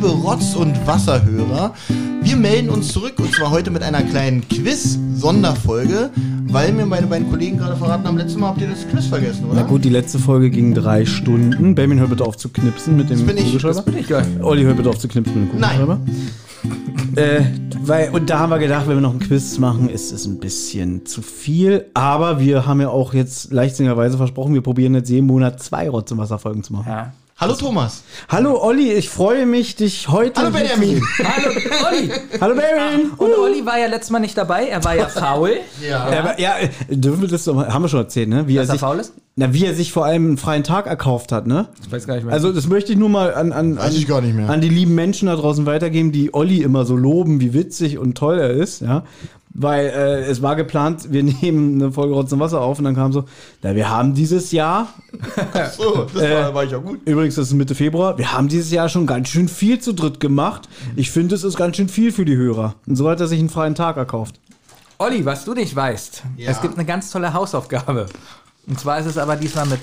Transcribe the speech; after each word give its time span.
Liebe 0.00 0.14
Rotz- 0.14 0.54
und 0.56 0.74
Wasserhörer. 0.86 1.74
Wir 2.22 2.36
melden 2.36 2.70
uns 2.70 2.88
zurück 2.88 3.14
und 3.18 3.34
zwar 3.34 3.50
heute 3.50 3.70
mit 3.70 3.82
einer 3.82 4.00
kleinen 4.00 4.48
Quiz-Sonderfolge, 4.48 6.08
weil 6.46 6.72
mir 6.72 6.86
meine 6.86 7.06
beiden 7.06 7.28
Kollegen 7.28 7.58
gerade 7.58 7.76
verraten 7.76 8.06
haben, 8.06 8.16
letztes 8.16 8.38
Mal 8.38 8.48
habt 8.48 8.62
ihr 8.62 8.68
das 8.68 8.88
Quiz 8.88 9.04
vergessen, 9.06 9.44
oder? 9.44 9.56
Na 9.56 9.62
gut, 9.62 9.84
die 9.84 9.90
letzte 9.90 10.18
Folge 10.18 10.48
ging 10.48 10.72
drei 10.72 11.04
Stunden. 11.04 11.74
Benjamin, 11.74 11.98
hör 11.98 12.08
bitte 12.08 12.24
auf 12.24 12.38
zu 12.38 12.48
knipsen 12.48 12.96
mit 12.96 13.10
dem 13.10 13.26
bin 13.26 13.36
ich, 13.36 13.44
Kugelschreiber. 13.44 13.74
das 13.74 13.84
bin 13.84 13.98
ich 13.98 14.08
gar 14.08 14.24
nicht. 14.24 14.42
Olli, 14.42 14.62
hör 14.62 14.72
bitte 14.72 14.88
auf 14.88 14.98
zu 14.98 15.06
knipsen 15.06 15.38
mit 15.42 15.52
dem 15.52 15.60
Nein. 15.60 15.80
Kugelschreiber. 15.80 16.00
äh, 17.16 17.42
weil, 17.82 18.08
und 18.10 18.30
da 18.30 18.38
haben 18.38 18.50
wir 18.50 18.58
gedacht, 18.58 18.88
wenn 18.88 18.96
wir 18.96 19.02
noch 19.02 19.12
ein 19.12 19.20
Quiz 19.20 19.58
machen, 19.58 19.90
ist 19.90 20.12
es 20.12 20.24
ein 20.24 20.38
bisschen 20.40 21.04
zu 21.04 21.20
viel. 21.20 21.84
Aber 21.92 22.40
wir 22.40 22.64
haben 22.66 22.80
ja 22.80 22.88
auch 22.88 23.12
jetzt 23.12 23.52
leichtsinnigerweise 23.52 24.16
versprochen, 24.16 24.54
wir 24.54 24.62
probieren 24.62 24.94
jetzt 24.94 25.10
jeden 25.10 25.26
Monat 25.26 25.62
zwei 25.62 25.90
Rotz- 25.90 26.10
und 26.10 26.16
Wasserfolgen 26.16 26.62
zu 26.62 26.72
machen. 26.72 26.88
Ja. 26.88 27.12
Hallo 27.40 27.54
Thomas. 27.54 28.02
Hallo 28.28 28.62
Olli, 28.62 28.92
ich 28.92 29.08
freue 29.08 29.46
mich, 29.46 29.74
dich 29.74 30.08
heute. 30.08 30.38
Hallo 30.42 30.50
Benjamin. 30.50 30.96
sehen. 30.96 31.02
Hallo, 31.26 31.48
Olli. 31.88 32.10
Hallo 32.38 32.54
Benjamin. 32.54 33.10
Und 33.16 33.32
Olli 33.32 33.64
war 33.64 33.78
ja 33.78 33.86
letztes 33.86 34.10
Mal 34.10 34.18
nicht 34.18 34.36
dabei. 34.36 34.66
Er 34.66 34.84
war 34.84 34.94
ja 34.94 35.08
faul. 35.08 35.52
Ja. 35.82 36.12
Ja, 36.12 36.34
ja, 36.38 36.54
dürfen 36.90 37.22
wir 37.22 37.28
das 37.28 37.44
doch 37.44 37.54
mal, 37.54 37.72
haben 37.72 37.80
wir 37.80 37.88
schon 37.88 38.00
erzählt, 38.00 38.28
ne? 38.28 38.46
Wie 38.46 38.56
Dass 38.56 38.68
er 38.68 38.72
sich, 38.72 38.80
faul 38.82 38.98
ist? 38.98 39.14
Na, 39.36 39.54
wie 39.54 39.64
er 39.64 39.74
sich 39.74 39.90
vor 39.90 40.04
allem 40.04 40.26
einen 40.26 40.36
freien 40.36 40.64
Tag 40.64 40.86
erkauft 40.86 41.32
hat, 41.32 41.46
ne? 41.46 41.68
Ich 41.82 41.90
weiß 41.90 42.06
gar 42.06 42.16
nicht 42.16 42.24
mehr. 42.24 42.34
Also 42.34 42.52
das 42.52 42.66
möchte 42.66 42.92
ich 42.92 42.98
nur 42.98 43.08
mal 43.08 43.32
an, 43.32 43.52
an, 43.52 43.78
Weiß 43.78 43.94
ich 43.96 44.06
gar 44.06 44.20
nicht 44.20 44.34
mehr. 44.36 44.50
an 44.50 44.60
die 44.60 44.68
lieben 44.68 44.94
Menschen 44.94 45.24
da 45.28 45.34
draußen 45.36 45.64
weitergeben, 45.64 46.12
die 46.12 46.34
Olli 46.34 46.60
immer 46.60 46.84
so 46.84 46.94
loben, 46.94 47.40
wie 47.40 47.54
witzig 47.54 47.96
und 47.96 48.18
toll 48.18 48.38
er 48.38 48.50
ist, 48.50 48.82
ja. 48.82 49.04
Weil 49.52 49.86
äh, 49.86 50.20
es 50.26 50.42
war 50.42 50.54
geplant, 50.54 51.12
wir 51.12 51.22
nehmen 51.42 51.82
eine 51.82 51.92
Folge 51.92 52.14
Rotz 52.14 52.32
und 52.32 52.38
Wasser 52.40 52.60
auf 52.60 52.78
und 52.78 52.84
dann 52.84 52.94
kam 52.94 53.12
so, 53.12 53.24
na, 53.62 53.74
wir 53.74 53.88
haben 53.90 54.14
dieses 54.14 54.52
Jahr, 54.52 54.88
So, 55.76 56.06
das 56.14 56.22
war, 56.30 56.54
war 56.54 56.64
ich 56.64 56.70
ja 56.70 56.78
gut. 56.78 57.00
übrigens 57.04 57.34
das 57.34 57.48
ist 57.48 57.54
Mitte 57.54 57.74
Februar, 57.74 58.16
wir 58.16 58.32
haben 58.32 58.48
dieses 58.48 58.70
Jahr 58.70 58.88
schon 58.88 59.06
ganz 59.06 59.28
schön 59.28 59.48
viel 59.48 59.80
zu 59.80 59.92
dritt 59.92 60.20
gemacht. 60.20 60.68
Ich 60.96 61.10
finde, 61.10 61.34
es 61.34 61.42
ist 61.44 61.56
ganz 61.56 61.76
schön 61.76 61.88
viel 61.88 62.12
für 62.12 62.24
die 62.24 62.36
Hörer. 62.36 62.74
Und 62.86 62.94
so 62.96 63.10
hat 63.10 63.20
er 63.20 63.26
sich 63.26 63.40
einen 63.40 63.48
freien 63.48 63.74
Tag 63.74 63.96
erkauft. 63.96 64.38
Olli, 64.98 65.24
was 65.24 65.44
du 65.44 65.54
nicht 65.54 65.74
weißt, 65.74 66.22
Ja. 66.36 66.50
es 66.50 66.60
gibt 66.60 66.74
eine 66.76 66.84
ganz 66.86 67.10
tolle 67.10 67.32
Hausaufgabe. 67.32 68.06
Und 68.68 68.78
zwar 68.78 69.00
ist 69.00 69.06
es 69.06 69.18
aber 69.18 69.34
diesmal 69.36 69.66
mit 69.66 69.80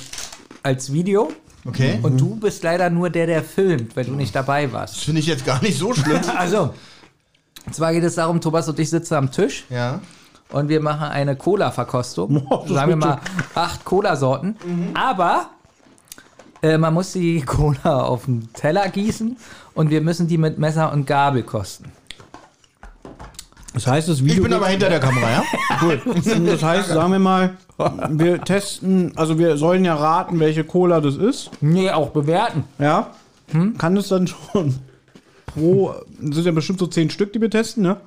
als 0.63 0.93
Video. 0.93 1.29
Okay. 1.65 1.99
Und 2.03 2.21
du 2.21 2.35
bist 2.37 2.63
leider 2.63 2.89
nur 2.89 3.09
der, 3.09 3.25
der 3.25 3.43
filmt, 3.43 3.95
weil 3.97 4.05
du 4.05 4.13
nicht 4.13 4.33
dabei 4.33 4.71
warst. 4.71 4.95
Das 4.95 5.03
finde 5.03 5.19
ich 5.19 5.27
jetzt 5.27 5.45
gar 5.45 5.61
nicht 5.61 5.77
so 5.77 5.93
schlimm. 5.93 6.21
Also, 6.37 6.73
und 7.67 7.75
zwar 7.75 7.93
geht 7.93 8.03
es 8.03 8.15
darum, 8.15 8.41
Thomas 8.41 8.67
und 8.67 8.79
ich 8.79 8.89
sitzen 8.89 9.13
am 9.15 9.31
Tisch 9.31 9.65
Ja. 9.69 9.99
und 10.51 10.69
wir 10.69 10.81
machen 10.81 11.03
eine 11.09 11.35
Cola-Verkostung. 11.35 12.47
Sagen 12.67 12.89
wir 12.89 12.95
mal 12.95 13.19
acht 13.53 13.85
Cola-Sorten. 13.85 14.55
Aber 14.95 15.47
äh, 16.63 16.77
man 16.77 16.93
muss 16.93 17.11
die 17.11 17.41
Cola 17.45 18.01
auf 18.03 18.25
den 18.25 18.49
Teller 18.53 18.87
gießen 18.89 19.37
und 19.75 19.89
wir 19.89 20.01
müssen 20.01 20.27
die 20.27 20.37
mit 20.39 20.57
Messer 20.57 20.91
und 20.91 21.05
Gabel 21.05 21.43
kosten. 21.43 21.91
Das 23.73 23.85
heißt, 23.85 24.07
das 24.09 24.19
Ich 24.19 24.25
Video. 24.25 24.43
bin 24.43 24.53
aber 24.53 24.67
hinter 24.67 24.89
der 24.89 24.99
Kamera, 24.99 25.29
ja? 25.29 25.43
Cool. 25.81 26.01
Das 26.47 26.63
heißt, 26.63 26.87
sagen 26.87 27.11
wir 27.11 27.19
mal, 27.19 27.57
wir 28.09 28.41
testen, 28.41 29.11
also 29.15 29.37
wir 29.37 29.55
sollen 29.57 29.85
ja 29.85 29.93
raten, 29.93 30.39
welche 30.39 30.63
Cola 30.63 30.99
das 30.99 31.15
ist. 31.15 31.51
Nee, 31.61 31.91
auch 31.91 32.09
bewerten. 32.09 32.63
Ja. 32.79 33.11
Kann 33.77 33.95
es 33.97 34.07
dann 34.07 34.25
schon 34.25 34.79
pro, 35.57 35.93
sind 36.21 36.45
ja 36.45 36.51
bestimmt 36.51 36.79
so 36.79 36.87
zehn 36.87 37.09
Stück, 37.09 37.33
die 37.33 37.41
wir 37.41 37.49
testen, 37.49 37.83
ne? 37.83 37.97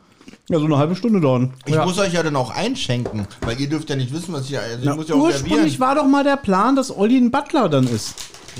Ja, 0.48 0.58
so 0.58 0.64
eine 0.66 0.78
halbe 0.78 0.94
Stunde 0.96 1.20
dauern. 1.20 1.52
Ich 1.66 1.74
Ja. 1.74 1.84
muss 1.84 1.98
euch 1.98 2.12
ja 2.12 2.22
dann 2.22 2.36
auch 2.36 2.50
einschenken, 2.54 3.26
weil 3.42 3.60
ihr 3.60 3.68
dürft 3.68 3.90
ja 3.90 3.96
nicht 3.96 4.12
wissen, 4.12 4.32
was 4.32 4.48
ich, 4.48 4.58
also 4.58 4.78
ich 4.78 4.84
Na, 4.84 4.94
muss 4.94 5.08
ja 5.08 5.14
auch 5.14 5.20
ursprünglich 5.20 5.72
servieren. 5.72 5.80
war 5.80 5.94
doch 5.96 6.06
mal 6.06 6.24
der 6.24 6.36
Plan, 6.36 6.76
dass 6.76 6.96
Olli 6.96 7.16
ein 7.16 7.30
Butler 7.30 7.68
dann 7.68 7.86
ist. 7.88 8.14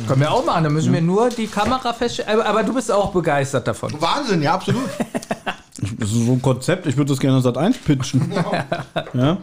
Können 0.06 0.20
wir 0.20 0.32
auch 0.32 0.44
machen, 0.44 0.64
dann 0.64 0.72
müssen 0.72 0.92
wir 0.92 1.00
nur 1.02 1.28
die 1.30 1.46
Kamera 1.46 1.92
feststellen. 1.92 2.40
Aber, 2.40 2.46
aber 2.48 2.62
du 2.62 2.72
bist 2.72 2.90
auch 2.90 3.10
begeistert 3.12 3.66
davon. 3.68 3.92
Wahnsinn, 4.00 4.42
ja, 4.42 4.54
absolut. 4.54 4.82
Das 5.98 6.10
ist 6.10 6.26
so 6.26 6.32
ein 6.32 6.42
Konzept, 6.42 6.86
ich 6.86 6.96
würde 6.98 7.08
das 7.10 7.18
gerne 7.18 7.40
seit 7.40 7.56
1 7.56 7.78
pitchen. 7.78 8.30
ja. 9.14 9.38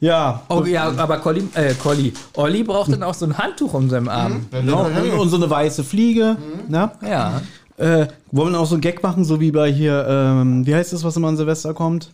Ja. 0.00 0.42
Oh 0.48 0.64
ja, 0.64 0.92
aber 0.96 1.18
Colli, 1.18 1.46
äh, 1.54 1.74
Colli, 1.74 2.12
Olli 2.34 2.62
braucht 2.62 2.92
dann 2.92 3.02
auch 3.02 3.14
so 3.14 3.26
ein 3.26 3.36
Handtuch 3.38 3.72
um 3.74 3.88
seinen 3.90 4.08
Arm. 4.08 4.46
Genau. 4.50 4.84
Und, 4.86 5.10
und 5.10 5.28
so 5.28 5.36
eine 5.36 5.48
weiße 5.48 5.84
Fliege. 5.84 6.36
Ne? 6.68 6.90
Ja. 7.02 7.40
Äh, 7.76 8.06
wollen 8.30 8.52
wir 8.52 8.60
auch 8.60 8.66
so 8.66 8.74
einen 8.74 8.82
Gag 8.82 9.02
machen, 9.02 9.24
so 9.24 9.40
wie 9.40 9.50
bei 9.50 9.72
hier, 9.72 10.06
ähm, 10.08 10.66
wie 10.66 10.74
heißt 10.74 10.92
das, 10.92 11.02
was 11.02 11.16
immer 11.16 11.28
an 11.28 11.36
Silvester 11.36 11.74
kommt? 11.74 12.10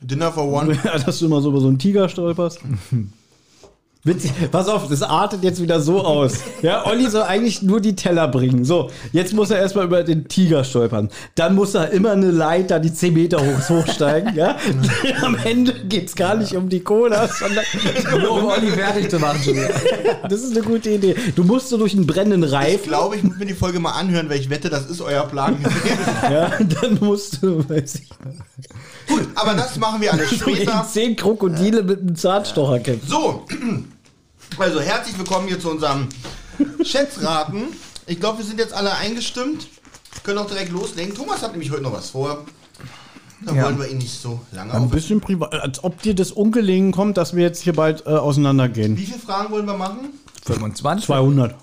Dinner 0.00 0.32
for 0.32 0.50
one. 0.50 0.78
Ja, 0.84 0.98
dass 0.98 1.18
du 1.18 1.26
immer 1.26 1.40
so 1.40 1.50
über 1.50 1.60
so 1.60 1.68
einen 1.68 1.78
Tiger 1.78 2.08
stolperst. 2.08 2.60
Witzig. 4.06 4.32
Pass 4.50 4.68
auf, 4.68 4.86
das 4.88 5.02
artet 5.02 5.42
jetzt 5.42 5.62
wieder 5.62 5.80
so 5.80 6.04
aus. 6.04 6.34
Ja, 6.60 6.86
Olli 6.86 7.08
soll 7.08 7.22
eigentlich 7.22 7.62
nur 7.62 7.80
die 7.80 7.96
Teller 7.96 8.28
bringen. 8.28 8.66
So, 8.66 8.90
jetzt 9.12 9.32
muss 9.32 9.50
er 9.50 9.58
erstmal 9.58 9.86
über 9.86 10.02
den 10.02 10.28
Tiger 10.28 10.62
stolpern. 10.62 11.08
Dann 11.36 11.54
muss 11.54 11.74
er 11.74 11.90
immer 11.90 12.12
eine 12.12 12.30
Leiter, 12.30 12.80
die 12.80 12.92
10 12.92 13.14
Meter 13.14 13.38
hoch 13.40 13.68
hochsteigen. 13.70 14.34
Ja? 14.34 14.56
Am 15.22 15.34
Ende 15.42 15.72
geht 15.88 16.08
es 16.08 16.14
gar 16.16 16.34
nicht 16.36 16.54
um 16.54 16.68
die 16.68 16.80
Cola, 16.80 17.26
sondern 17.28 17.64
Nur 18.20 18.32
um 18.32 18.44
Olli 18.44 18.70
fertig 18.72 19.08
zu 19.10 19.18
machen. 19.18 19.42
schon 19.42 19.56
das 20.28 20.42
ist 20.42 20.52
eine 20.54 20.60
gute 20.66 20.90
Idee. 20.90 21.14
Du 21.34 21.42
musst 21.42 21.70
so 21.70 21.78
durch 21.78 21.94
einen 21.94 22.06
brennenden 22.06 22.44
Ich 22.44 22.52
Reifen. 22.52 22.88
glaube, 22.88 23.16
ich 23.16 23.22
muss 23.22 23.38
mir 23.38 23.46
die 23.46 23.54
Folge 23.54 23.80
mal 23.80 23.92
anhören, 23.92 24.28
weil 24.28 24.38
ich 24.38 24.50
wette, 24.50 24.68
das 24.68 24.84
ist 24.90 25.00
euer 25.00 25.22
Plan. 25.24 25.56
Ja, 26.30 26.50
dann 26.80 26.98
musst 27.00 27.42
du, 27.42 27.68
weiß 27.68 27.96
ich, 27.96 28.08
Gut, 29.08 29.28
aber 29.34 29.54
das 29.54 29.76
machen 29.78 30.00
wir 30.00 30.12
alles 30.12 30.30
später. 30.34 30.86
10 30.90 31.16
Krokodile 31.16 31.82
mit 31.82 32.00
einem 32.00 32.16
Zahnstocher 32.16 32.78
kämpfen. 32.80 33.06
So, 33.08 33.44
also 34.58 34.80
herzlich 34.80 35.16
willkommen 35.18 35.48
hier 35.48 35.58
zu 35.60 35.70
unserem 35.70 36.08
Schätzraten. 36.82 37.64
Ich 38.06 38.20
glaube, 38.20 38.38
wir 38.38 38.44
sind 38.44 38.58
jetzt 38.58 38.72
alle 38.74 38.94
eingestimmt. 38.94 39.66
Können 40.22 40.38
auch 40.38 40.46
direkt 40.46 40.70
loslegen. 40.72 41.14
Thomas 41.14 41.42
hat 41.42 41.52
nämlich 41.52 41.70
heute 41.70 41.82
noch 41.82 41.92
was 41.92 42.10
vor. 42.10 42.44
Da 43.44 43.52
Ja. 43.54 43.64
wollen 43.64 43.78
wir 43.78 43.88
ihn 43.88 43.98
nicht 43.98 44.20
so 44.20 44.40
lange 44.52 44.72
Ein 44.72 44.84
auf. 44.84 44.90
bisschen 44.90 45.20
privat, 45.20 45.52
als 45.52 45.82
ob 45.84 46.00
dir 46.00 46.14
das 46.14 46.30
ungelegen 46.30 46.92
kommt, 46.92 47.16
dass 47.18 47.34
wir 47.36 47.42
jetzt 47.42 47.62
hier 47.62 47.74
bald 47.74 48.06
äh, 48.06 48.10
auseinandergehen. 48.10 48.96
Wie 48.96 49.04
viele 49.04 49.18
Fragen 49.18 49.52
wollen 49.52 49.66
wir 49.66 49.76
machen? 49.76 50.10
25. 50.46 51.06
200. 51.06 51.54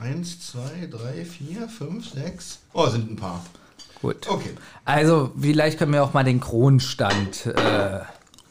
Eins, 0.00 0.38
zwei, 0.50 0.86
drei, 0.90 1.24
vier, 1.24 1.68
fünf, 1.68 2.10
sechs. 2.12 2.58
Oh, 2.74 2.88
sind 2.88 3.10
ein 3.12 3.16
paar. 3.16 3.42
Gut. 4.02 4.28
Okay. 4.28 4.50
Also, 4.84 5.32
vielleicht 5.40 5.78
können 5.78 5.92
wir 5.92 6.02
auch 6.04 6.12
mal 6.12 6.24
den 6.24 6.40
Kronstand. 6.40 7.46
Äh, 7.46 8.00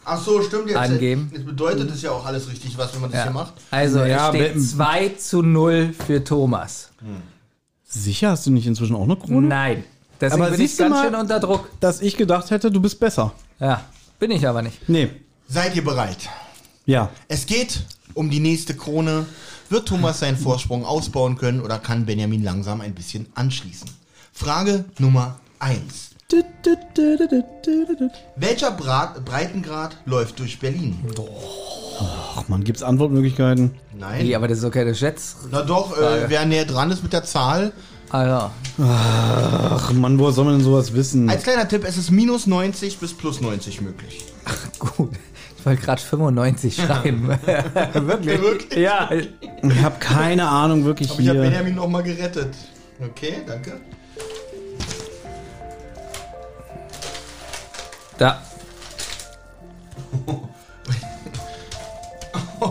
Ach 0.05 0.21
so, 0.21 0.41
stimmt 0.41 0.67
jetzt. 0.67 0.77
Angeben. 0.77 1.29
Jetzt 1.33 1.45
bedeutet 1.45 1.89
es 1.91 2.01
ja 2.01 2.11
auch 2.11 2.25
alles 2.25 2.49
richtig, 2.49 2.77
was, 2.77 2.93
wenn 2.93 3.01
man 3.01 3.11
das 3.11 3.19
ja. 3.19 3.23
hier 3.25 3.33
macht. 3.33 3.53
Also, 3.71 3.99
Naja, 3.99 4.29
es 4.29 4.35
steht 4.35 4.55
wenn- 4.55 4.61
2 4.61 5.09
zu 5.09 5.41
0 5.41 5.93
für 6.05 6.23
Thomas. 6.23 6.89
Sicher 7.85 8.31
hast 8.31 8.45
du 8.45 8.51
nicht 8.51 8.65
inzwischen 8.67 8.95
auch 8.95 9.03
eine 9.03 9.15
Krone? 9.15 9.47
Nein. 9.47 9.83
Deswegen 10.19 10.41
Aber 10.41 10.51
bin 10.51 10.61
ich 10.61 10.69
siehst 10.69 10.79
du 10.79 10.83
ganz 10.83 10.95
mal- 10.95 11.05
schön 11.05 11.15
unter 11.15 11.39
Druck. 11.39 11.69
Dass 11.79 12.01
ich 12.01 12.17
gedacht 12.17 12.49
hätte, 12.51 12.71
du 12.71 12.81
bist 12.81 12.99
besser. 12.99 13.33
Ja, 13.59 13.83
bin 14.19 14.31
ich 14.31 14.47
aber 14.47 14.61
nicht. 14.61 14.87
Nee. 14.89 15.09
Seid 15.47 15.75
ihr 15.75 15.83
bereit? 15.83 16.29
Ja. 16.85 17.09
Es 17.27 17.45
geht 17.45 17.83
um 18.13 18.29
die 18.29 18.39
nächste 18.39 18.75
Krone. 18.75 19.25
Wird 19.69 19.87
Thomas 19.87 20.19
seinen 20.19 20.37
Vorsprung 20.37 20.85
ausbauen 20.85 21.37
können 21.37 21.61
oder 21.61 21.79
kann 21.79 22.05
Benjamin 22.05 22.43
langsam 22.43 22.81
ein 22.81 22.93
bisschen 22.93 23.27
anschließen? 23.35 23.89
Frage 24.31 24.85
Nummer 24.99 25.39
1. 25.59 26.11
Welcher 28.35 28.71
Brat 28.71 29.23
Breitengrad 29.25 29.97
läuft 30.05 30.39
durch 30.39 30.59
Berlin? 30.59 30.99
Ach 32.35 32.47
man, 32.47 32.63
gibt's 32.63 32.83
Antwortmöglichkeiten? 32.83 33.71
Nein. 33.97 34.25
Nee, 34.25 34.35
aber 34.35 34.47
das 34.47 34.57
ist 34.57 34.63
doch 34.63 34.71
keine 34.71 34.95
Schätz. 34.95 35.37
Na 35.51 35.61
doch, 35.61 35.97
äh, 35.97 36.25
wer 36.27 36.45
näher 36.45 36.65
dran 36.65 36.91
ist 36.91 37.03
mit 37.03 37.13
der 37.13 37.23
Zahl. 37.23 37.71
Ah 38.09 38.25
ja. 38.25 38.51
Ach 38.79 39.91
man, 39.93 40.19
woher 40.19 40.31
soll 40.33 40.45
man 40.45 40.55
denn 40.55 40.63
sowas 40.63 40.93
wissen? 40.93 41.29
Als 41.29 41.43
kleiner 41.43 41.67
Tipp, 41.67 41.83
es 41.87 41.97
ist 41.97 42.11
minus 42.11 42.47
90 42.47 42.99
bis 42.99 43.13
plus 43.13 43.41
90 43.41 43.81
möglich. 43.81 44.25
Gut. 44.79 45.11
Ich 45.57 45.65
wollte 45.65 45.81
gerade 45.81 46.01
95 46.01 46.75
schreiben. 46.85 47.27
Wirklich? 47.93 48.41
Wirklich? 48.41 48.79
Ja. 48.79 49.09
Ich 49.11 49.81
habe 49.81 49.95
keine 49.99 50.47
Ahnung, 50.47 50.83
wirklich 50.83 51.09
Aber 51.11 51.21
ich 51.21 51.29
habe. 51.29 51.39
Benjamin 51.39 51.75
noch 51.75 51.87
mal 51.87 52.03
gerettet. 52.03 52.53
Okay, 53.01 53.35
danke. 53.47 53.79
Da. 58.23 58.39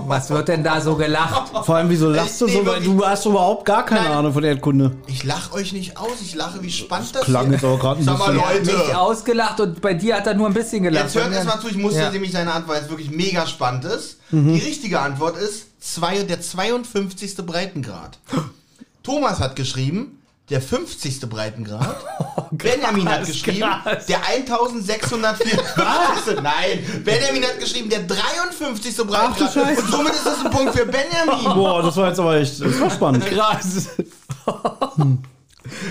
Was 0.07 0.31
wird 0.31 0.49
denn 0.49 0.65
da 0.65 0.81
so 0.81 0.97
gelacht? 0.97 1.67
Vor 1.67 1.77
allem, 1.77 1.91
wieso 1.91 2.09
lachst 2.09 2.41
du 2.41 2.49
so? 2.49 2.65
Weil 2.65 2.83
du 2.83 3.05
hast 3.05 3.27
überhaupt 3.27 3.67
gar 3.67 3.85
keine 3.85 4.05
Nein. 4.09 4.13
Ahnung 4.13 4.33
von 4.33 4.43
Erdkunde. 4.43 4.97
Ich 5.07 5.23
lache 5.25 5.53
euch 5.53 5.75
nicht 5.75 5.99
aus, 5.99 6.23
ich 6.23 6.35
lache, 6.35 6.63
wie 6.63 6.71
spannend 6.73 7.15
das 7.15 7.25
klang 7.25 7.45
hier- 7.45 7.53
jetzt 7.57 7.65
aber 7.65 7.79
gerade 7.79 8.01
ein 8.01 8.05
Sag 8.05 8.19
mal, 8.19 8.33
bisschen- 8.33 8.49
Leute. 8.65 8.77
Nicht 8.79 8.95
ausgelacht 8.95 9.61
und 9.61 9.83
bei 9.83 9.93
dir 9.93 10.17
hat 10.17 10.27
er 10.27 10.33
nur 10.35 10.47
ein 10.47 10.55
bisschen 10.55 10.83
gelacht. 10.85 11.05
Jetzt 11.05 11.17
hört 11.17 11.31
erst 11.35 11.47
mal 11.47 11.61
zu, 11.61 11.69
ich 11.69 11.77
musste 11.77 12.01
Ja. 12.01 12.11
nämlich 12.11 12.33
seine 12.33 12.51
Antwort, 12.55 12.77
weil 12.79 12.85
es 12.85 12.89
wirklich 12.89 13.11
mega 13.11 13.47
spannend 13.47 13.85
ist. 13.85 14.17
Mhm. 14.31 14.55
Die 14.55 14.61
richtige 14.61 15.01
Antwort 15.01 15.37
ist 15.37 15.67
zwei, 15.83 16.23
der 16.23 16.41
52. 16.41 17.37
Breitengrad. 17.45 18.19
Thomas 19.03 19.41
hat 19.41 19.57
geschrieben, 19.57 20.22
der 20.51 20.61
50. 20.61 21.21
Breitengrad. 21.29 21.97
Benjamin 22.51 23.09
hat 23.09 23.25
geschrieben, 23.27 23.61
krass. 23.85 24.07
der 24.07 24.27
1604. 24.27 25.59
Was? 25.77 26.35
Nein, 26.43 27.03
Benjamin 27.05 27.43
hat 27.45 27.59
geschrieben, 27.61 27.89
der 27.89 28.01
53. 28.01 28.97
Breitengrad. 29.07 29.41
du 29.41 29.45
Scheiße. 29.61 29.83
Und 29.83 29.91
somit 29.91 30.13
ist 30.13 30.27
das 30.27 30.45
ein 30.45 30.51
Punkt 30.51 30.75
für 30.75 30.85
Benjamin. 30.87 31.45
Boah, 31.55 31.83
das 31.83 31.97
war 31.97 32.09
jetzt 32.09 32.21
aber 32.21 32.37
echt, 32.37 32.61
das 32.61 32.81
war 32.81 32.91
spannend. 32.91 33.25
Krass. 33.27 33.89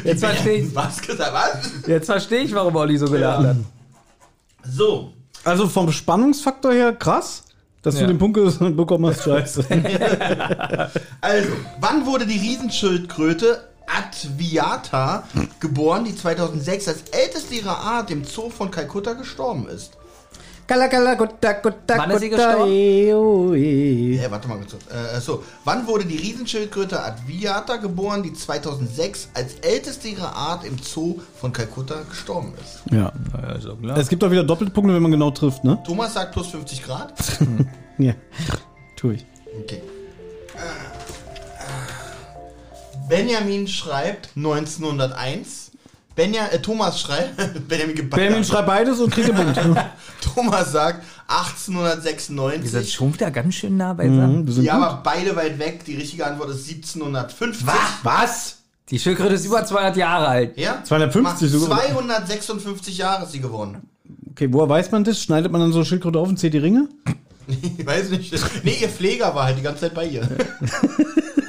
Jetzt 0.03 0.19
verstehe 0.23 0.63
ich, 0.63 0.75
Was 0.75 1.01
gesagt? 1.01 1.33
Was? 1.33 1.87
jetzt 1.87 2.05
versteh 2.05 2.37
ich, 2.39 2.53
warum 2.53 2.75
Olli 2.75 2.97
so 2.97 3.05
gelacht 3.07 3.45
hat. 3.47 3.55
So. 4.63 5.13
Also 5.43 5.67
vom 5.67 5.91
Spannungsfaktor 5.91 6.71
her 6.73 6.93
krass, 6.93 7.43
dass 7.81 7.95
Ja. 7.95 8.01
du 8.01 8.07
den 8.07 8.19
Punkt 8.19 8.35
bekommen 8.77 9.07
hast, 9.07 9.23
scheiße. 9.23 9.65
Also, 11.21 11.49
wann 11.79 12.05
wurde 12.05 12.27
die 12.27 12.37
Riesenschildkröte 12.37 13.69
Adviata 13.97 15.23
geboren, 15.59 16.05
die 16.05 16.15
2006 16.15 16.87
als 16.87 17.01
älteste 17.11 17.55
ihrer 17.55 17.77
Art 17.77 18.11
im 18.11 18.23
Zoo 18.23 18.49
von 18.49 18.71
Kalkutta 18.71 19.13
gestorben 19.13 19.67
ist? 19.67 19.91
Gala, 20.67 20.87
gala, 20.87 21.15
gutta, 21.15 21.51
gutta, 21.53 21.97
Wann 21.97 22.11
ist 22.11 22.21
sie 22.21 22.29
gestorben? 22.29 22.71
eh, 22.71 23.13
oh, 23.13 23.53
eh. 23.53 24.15
Äh, 24.15 24.31
warte 24.31 24.47
mal 24.47 24.57
kurz. 24.57 24.73
Äh, 24.73 25.19
so, 25.19 25.43
wann 25.65 25.85
wurde 25.85 26.05
die 26.05 26.15
Riesenschildkröte 26.15 27.03
Adviata 27.03 27.75
geboren, 27.75 28.23
die 28.23 28.31
2006 28.31 29.29
als 29.33 29.55
älteste 29.55 30.07
ihrer 30.07 30.33
Art 30.33 30.63
im 30.63 30.77
Zoo 30.77 31.19
von 31.41 31.51
Kalkutta 31.51 31.95
gestorben 32.09 32.53
ist? 32.61 32.83
Ja. 32.89 33.11
Ja, 33.41 33.59
so 33.59 33.75
klar. 33.75 33.97
Es 33.97 34.07
gibt 34.07 34.23
auch 34.23 34.31
wieder 34.31 34.45
Doppelpunkte, 34.45 34.93
wenn 34.93 35.01
man 35.01 35.11
genau 35.11 35.31
trifft, 35.31 35.65
ne? 35.65 35.77
Thomas 35.85 36.13
sagt 36.13 36.31
plus 36.31 36.47
50 36.47 36.83
Grad. 36.83 37.13
Ja. 37.97 38.13
Tu 38.95 39.11
ich. 39.11 39.25
Okay. 39.61 39.81
Benjamin 43.11 43.67
schreibt 43.67 44.29
1901. 44.37 45.71
Benja, 46.15 46.47
äh, 46.47 46.61
Thomas 46.61 47.01
schreibt. 47.01 47.35
Benjamin, 47.67 47.95
gibt 47.95 48.09
Benjamin 48.11 48.43
schreibt 48.43 48.67
beides 48.67 48.99
und 48.99 49.11
kriegt 49.13 49.27
den 49.27 49.35
Punkt. 49.35 49.59
Thomas 50.21 50.71
sagt 50.71 51.03
Ihr 51.03 51.37
seid 51.59 51.77
1896. 51.87 52.93
schon 52.93 53.13
wieder 53.13 53.31
ganz 53.31 53.55
schön 53.55 53.75
nah 53.77 53.93
beisammen. 53.93 54.45
Mhm, 54.45 54.61
Ja, 54.63 54.75
gut. 54.75 54.83
aber 54.83 55.01
beide 55.03 55.35
weit 55.35 55.59
weg. 55.59 55.83
Die 55.85 55.95
richtige 55.95 56.25
Antwort 56.25 56.51
ist 56.51 56.69
1750. 56.69 57.67
Was? 58.03 58.57
Die 58.89 58.99
Schildkröte 58.99 59.35
ist 59.35 59.45
über 59.45 59.65
200 59.65 59.97
Jahre 59.97 60.27
alt. 60.27 60.57
Ja? 60.57 60.81
250 60.83 61.49
sogar. 61.51 61.79
256 61.81 62.97
Jahre 62.97 63.23
ist 63.25 63.31
sie 63.33 63.39
geworden. 63.41 63.89
Okay, 64.31 64.47
woher 64.51 64.69
weiß 64.69 64.91
man 64.91 65.03
das? 65.03 65.21
Schneidet 65.21 65.51
man 65.51 65.59
dann 65.59 65.73
so 65.73 65.83
Schildkröte 65.83 66.17
auf 66.19 66.29
und 66.29 66.37
zählt 66.37 66.53
die 66.53 66.59
Ringe? 66.59 66.87
Ich 67.77 67.85
weiß 67.85 68.09
nicht. 68.11 68.33
Nee, 68.63 68.77
ihr 68.81 68.89
Pfleger 68.89 69.33
war 69.35 69.45
halt 69.45 69.57
die 69.57 69.61
ganze 69.61 69.81
Zeit 69.81 69.93
bei 69.93 70.05
ihr. 70.05 70.21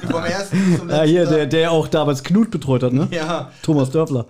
Vom 0.09 0.23
ersten 0.23 0.57
zum 0.77 0.87
letzten. 0.87 0.91
Ah, 0.91 1.03
hier, 1.03 1.25
der, 1.25 1.45
der 1.45 1.71
auch 1.71 1.87
damals 1.87 2.23
Knut 2.23 2.51
betreut 2.51 2.83
hat, 2.83 2.93
ne? 2.93 3.07
Ja. 3.11 3.51
Thomas 3.61 3.89
Dörfler. 3.89 4.25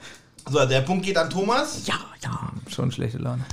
So, 0.50 0.66
der 0.66 0.82
Punkt 0.82 1.06
geht 1.06 1.18
an 1.18 1.30
Thomas. 1.30 1.82
Ja, 1.86 1.96
ja. 2.24 2.52
Schon 2.70 2.92
schlechte 2.92 3.18
Laune. 3.18 3.44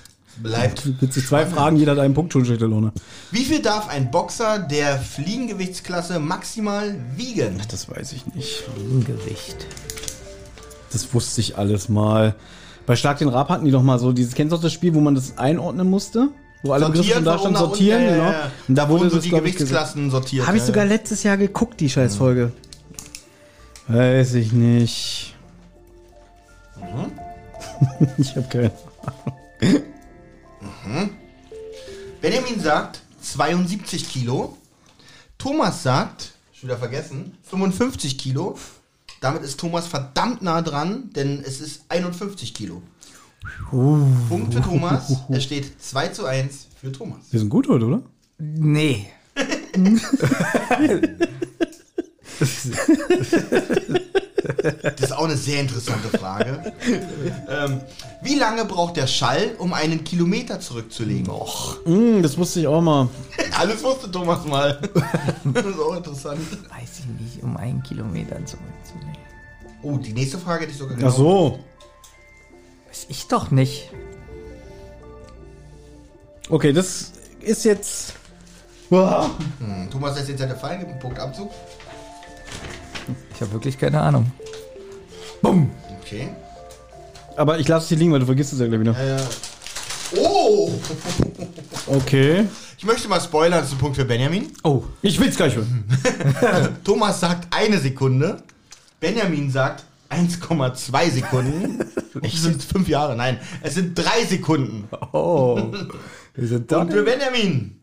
Bleibt. 0.42 1.00
Witzig, 1.00 1.26
zwei 1.26 1.44
Fragen, 1.44 1.76
jeder 1.76 1.92
hat 1.92 1.98
einen 1.98 2.14
Punkt, 2.14 2.32
schon 2.32 2.44
schlechte 2.44 2.66
Laune. 2.66 2.92
Wie 3.30 3.44
viel 3.44 3.60
darf 3.60 3.88
ein 3.88 4.10
Boxer 4.10 4.58
der 4.58 4.98
Fliegengewichtsklasse 4.98 6.18
maximal 6.18 6.94
wiegen? 7.16 7.60
Das 7.70 7.90
weiß 7.90 8.12
ich 8.12 8.26
nicht. 8.34 8.64
Gewicht. 9.06 9.66
Das 10.92 11.12
wusste 11.12 11.40
ich 11.40 11.58
alles 11.58 11.88
mal. 11.88 12.34
Bei 12.86 12.96
Schlag 12.96 13.18
den 13.18 13.28
Rab 13.28 13.50
hatten 13.50 13.64
die 13.64 13.70
doch 13.70 13.82
mal 13.82 13.98
so, 13.98 14.12
dieses, 14.12 14.34
kennst 14.34 14.52
du 14.52 14.56
das 14.56 14.72
Spiel, 14.72 14.94
wo 14.94 15.00
man 15.00 15.14
das 15.14 15.36
einordnen 15.38 15.88
musste? 15.88 16.30
Wo 16.62 16.72
alle 16.72 16.86
Begriffe 16.86 17.14
schon 17.14 17.24
da 17.24 17.32
von 17.32 17.40
standen, 17.40 17.58
sortieren, 17.58 18.02
unten, 18.02 18.10
ja, 18.10 18.16
genau. 18.16 18.30
ja, 18.30 18.38
ja. 18.38 18.50
Und 18.68 18.74
da 18.74 18.88
wurde 18.88 19.00
wurden 19.00 19.10
so 19.10 19.16
das, 19.16 19.24
die 19.24 19.28
glaub 19.30 19.44
ich. 19.44 19.54
Gewichtsklassen 19.54 20.10
sortiert. 20.10 20.46
Habe 20.46 20.56
ich 20.56 20.62
ja, 20.62 20.66
sogar 20.66 20.84
ja. 20.84 20.90
letztes 20.90 21.22
Jahr 21.22 21.36
geguckt, 21.36 21.80
die 21.80 21.88
Scheißfolge. 21.88 22.52
Weiß 23.88 24.34
ich 24.34 24.52
nicht. 24.52 25.34
ich 28.18 28.36
habe 28.36 28.46
keine 28.48 28.70
Benjamin 32.20 32.60
sagt 32.60 33.00
72 33.22 34.08
Kilo. 34.08 34.56
Thomas 35.38 35.82
sagt, 35.82 36.32
schon 36.52 36.68
wieder 36.68 36.78
vergessen, 36.78 37.36
55 37.44 38.18
Kilo. 38.18 38.58
Damit 39.20 39.42
ist 39.42 39.58
Thomas 39.60 39.86
verdammt 39.86 40.42
nah 40.42 40.62
dran, 40.62 41.10
denn 41.14 41.42
es 41.44 41.60
ist 41.60 41.82
51 41.88 42.54
Kilo. 42.54 42.82
Punkt 43.70 44.54
für 44.54 44.60
Thomas. 44.60 45.12
Es 45.28 45.44
steht 45.44 45.80
2 45.82 46.08
zu 46.08 46.26
1 46.26 46.66
für 46.80 46.92
Thomas. 46.92 47.18
Wir 47.30 47.40
sind 47.40 47.48
gut 47.48 47.68
heute, 47.68 47.86
oder? 47.86 48.02
Nee. 48.38 49.06
Das 54.62 55.00
ist 55.00 55.12
auch 55.12 55.24
eine 55.24 55.36
sehr 55.36 55.60
interessante 55.60 56.16
Frage. 56.18 56.72
ähm, 57.48 57.80
wie 58.22 58.36
lange 58.36 58.64
braucht 58.64 58.96
der 58.96 59.06
Schall, 59.06 59.54
um 59.58 59.72
einen 59.72 60.04
Kilometer 60.04 60.60
zurückzulegen? 60.60 61.30
Och. 61.30 61.78
Mm, 61.86 62.22
das 62.22 62.36
wusste 62.38 62.60
ich 62.60 62.66
auch 62.66 62.80
mal. 62.80 63.08
Alles 63.58 63.82
wusste 63.82 64.10
Thomas 64.10 64.44
mal. 64.46 64.78
das 65.44 65.66
ist 65.66 65.78
auch 65.80 65.96
interessant. 65.96 66.40
Weiß 66.70 67.00
ich 67.00 67.06
nicht, 67.20 67.42
um 67.42 67.56
einen 67.56 67.82
Kilometer 67.82 68.36
zurückzunehmen. 68.44 69.16
Oh, 69.82 69.96
die 69.96 70.12
nächste 70.12 70.38
Frage 70.38 70.62
hätte 70.62 70.72
ich 70.72 70.78
sogar 70.78 70.96
Ach 71.02 71.14
so. 71.14 71.58
Weiß 73.00 73.06
ich 73.08 73.28
doch 73.28 73.50
nicht. 73.50 73.88
Okay, 76.50 76.70
das 76.74 77.12
ist 77.40 77.64
jetzt. 77.64 78.12
Boah. 78.90 79.30
Hm, 79.58 79.88
Thomas 79.90 80.16
lässt 80.16 80.28
jetzt 80.28 80.40
seine 80.40 80.54
fallen, 80.54 80.80
gibt 80.80 80.90
einen 80.90 81.00
Punktabzug. 81.00 81.50
Ich 83.34 83.40
habe 83.40 83.52
wirklich 83.52 83.78
keine 83.78 84.02
Ahnung. 84.02 84.30
Okay. 85.42 86.28
Aber 87.36 87.58
ich 87.58 87.68
lasse 87.68 87.84
es 87.84 87.88
hier 87.88 87.96
liegen, 87.96 88.12
weil 88.12 88.20
du 88.20 88.26
vergisst 88.26 88.52
es 88.52 88.60
ja 88.60 88.66
gleich 88.66 88.80
wieder. 88.80 88.94
Äh, 88.98 89.20
oh! 90.18 90.70
Okay. 91.86 92.46
Ich 92.78 92.84
möchte 92.84 93.08
mal 93.08 93.20
spoilern, 93.20 93.60
das 93.60 93.68
ist 93.68 93.72
ein 93.74 93.78
Punkt 93.78 93.96
für 93.96 94.04
Benjamin. 94.04 94.52
Oh. 94.62 94.84
Ich 95.02 95.18
will's 95.18 95.36
gleich 95.36 95.56
hören. 95.56 95.84
Thomas 96.84 97.18
sagt 97.18 97.52
eine 97.52 97.78
Sekunde. 97.78 98.42
Benjamin 99.00 99.50
sagt 99.50 99.84
1,2 100.10 101.10
Sekunden. 101.10 101.84
Es 102.22 102.42
sind 102.42 102.60
fünf 102.62 102.88
Jahre, 102.88 103.14
nein. 103.14 103.38
Es 103.62 103.74
sind 103.74 103.96
drei 103.96 104.24
Sekunden. 104.28 104.88
Oh. 105.12 105.60
Wir 106.34 106.48
sind 106.48 106.70
doch 106.70 106.78
Punkt 106.80 106.92
für 106.92 107.02
Benjamin. 107.04 107.76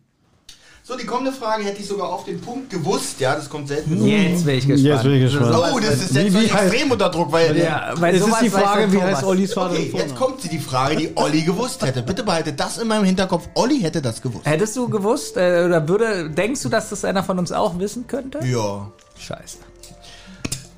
So, 0.83 0.95
die 0.97 1.05
kommende 1.05 1.31
Frage 1.33 1.63
hätte 1.63 1.81
ich 1.81 1.87
sogar 1.87 2.09
auf 2.09 2.25
den 2.25 2.39
Punkt 2.39 2.69
gewusst. 2.69 3.19
Ja, 3.19 3.35
das 3.35 3.49
kommt 3.49 3.67
selten. 3.67 4.05
Jetzt 4.05 4.45
bin 4.45 4.57
ich 4.57 4.67
gespannt. 4.67 4.85
Jetzt 4.85 5.03
bin 5.03 5.13
ich 5.13 5.21
gespannt. 5.21 5.55
Oh, 5.73 5.79
das 5.79 5.95
ist 5.95 6.15
jetzt 6.15 6.33
Wie- 6.33 6.39
wie 6.41 6.45
extrem 6.45 6.91
unter 6.91 7.09
Druck, 7.09 7.31
weil... 7.31 7.57
Ja, 7.57 7.93
weil 7.95 8.15
Es 8.15 8.25
ist 8.25 8.41
die 8.41 8.49
Frage, 8.49 8.91
wie 8.91 9.01
heißt 9.01 9.23
Ollis 9.23 9.53
Vater 9.53 9.73
Okay, 9.73 9.91
jetzt 9.93 10.15
kommt 10.15 10.41
sie 10.41 10.49
die 10.49 10.59
Frage, 10.59 10.95
die 10.95 11.11
Olli 11.15 11.41
gewusst 11.41 11.85
hätte. 11.85 12.01
Bitte 12.03 12.23
behaltet 12.23 12.59
das 12.59 12.77
in 12.77 12.87
meinem 12.87 13.03
Hinterkopf. 13.03 13.49
Olli 13.55 13.79
hätte 13.79 14.01
das 14.01 14.21
gewusst. 14.21 14.45
Hättest 14.45 14.75
du 14.77 14.87
gewusst, 14.89 15.35
äh, 15.35 15.63
oder 15.65 15.87
würde, 15.87 16.29
denkst 16.29 16.61
du, 16.63 16.69
dass 16.69 16.89
das 16.89 17.03
einer 17.03 17.23
von 17.23 17.37
uns 17.39 17.51
auch 17.51 17.79
wissen 17.79 18.07
könnte? 18.07 18.39
Ja. 18.45 18.89
Scheiße. 19.17 19.57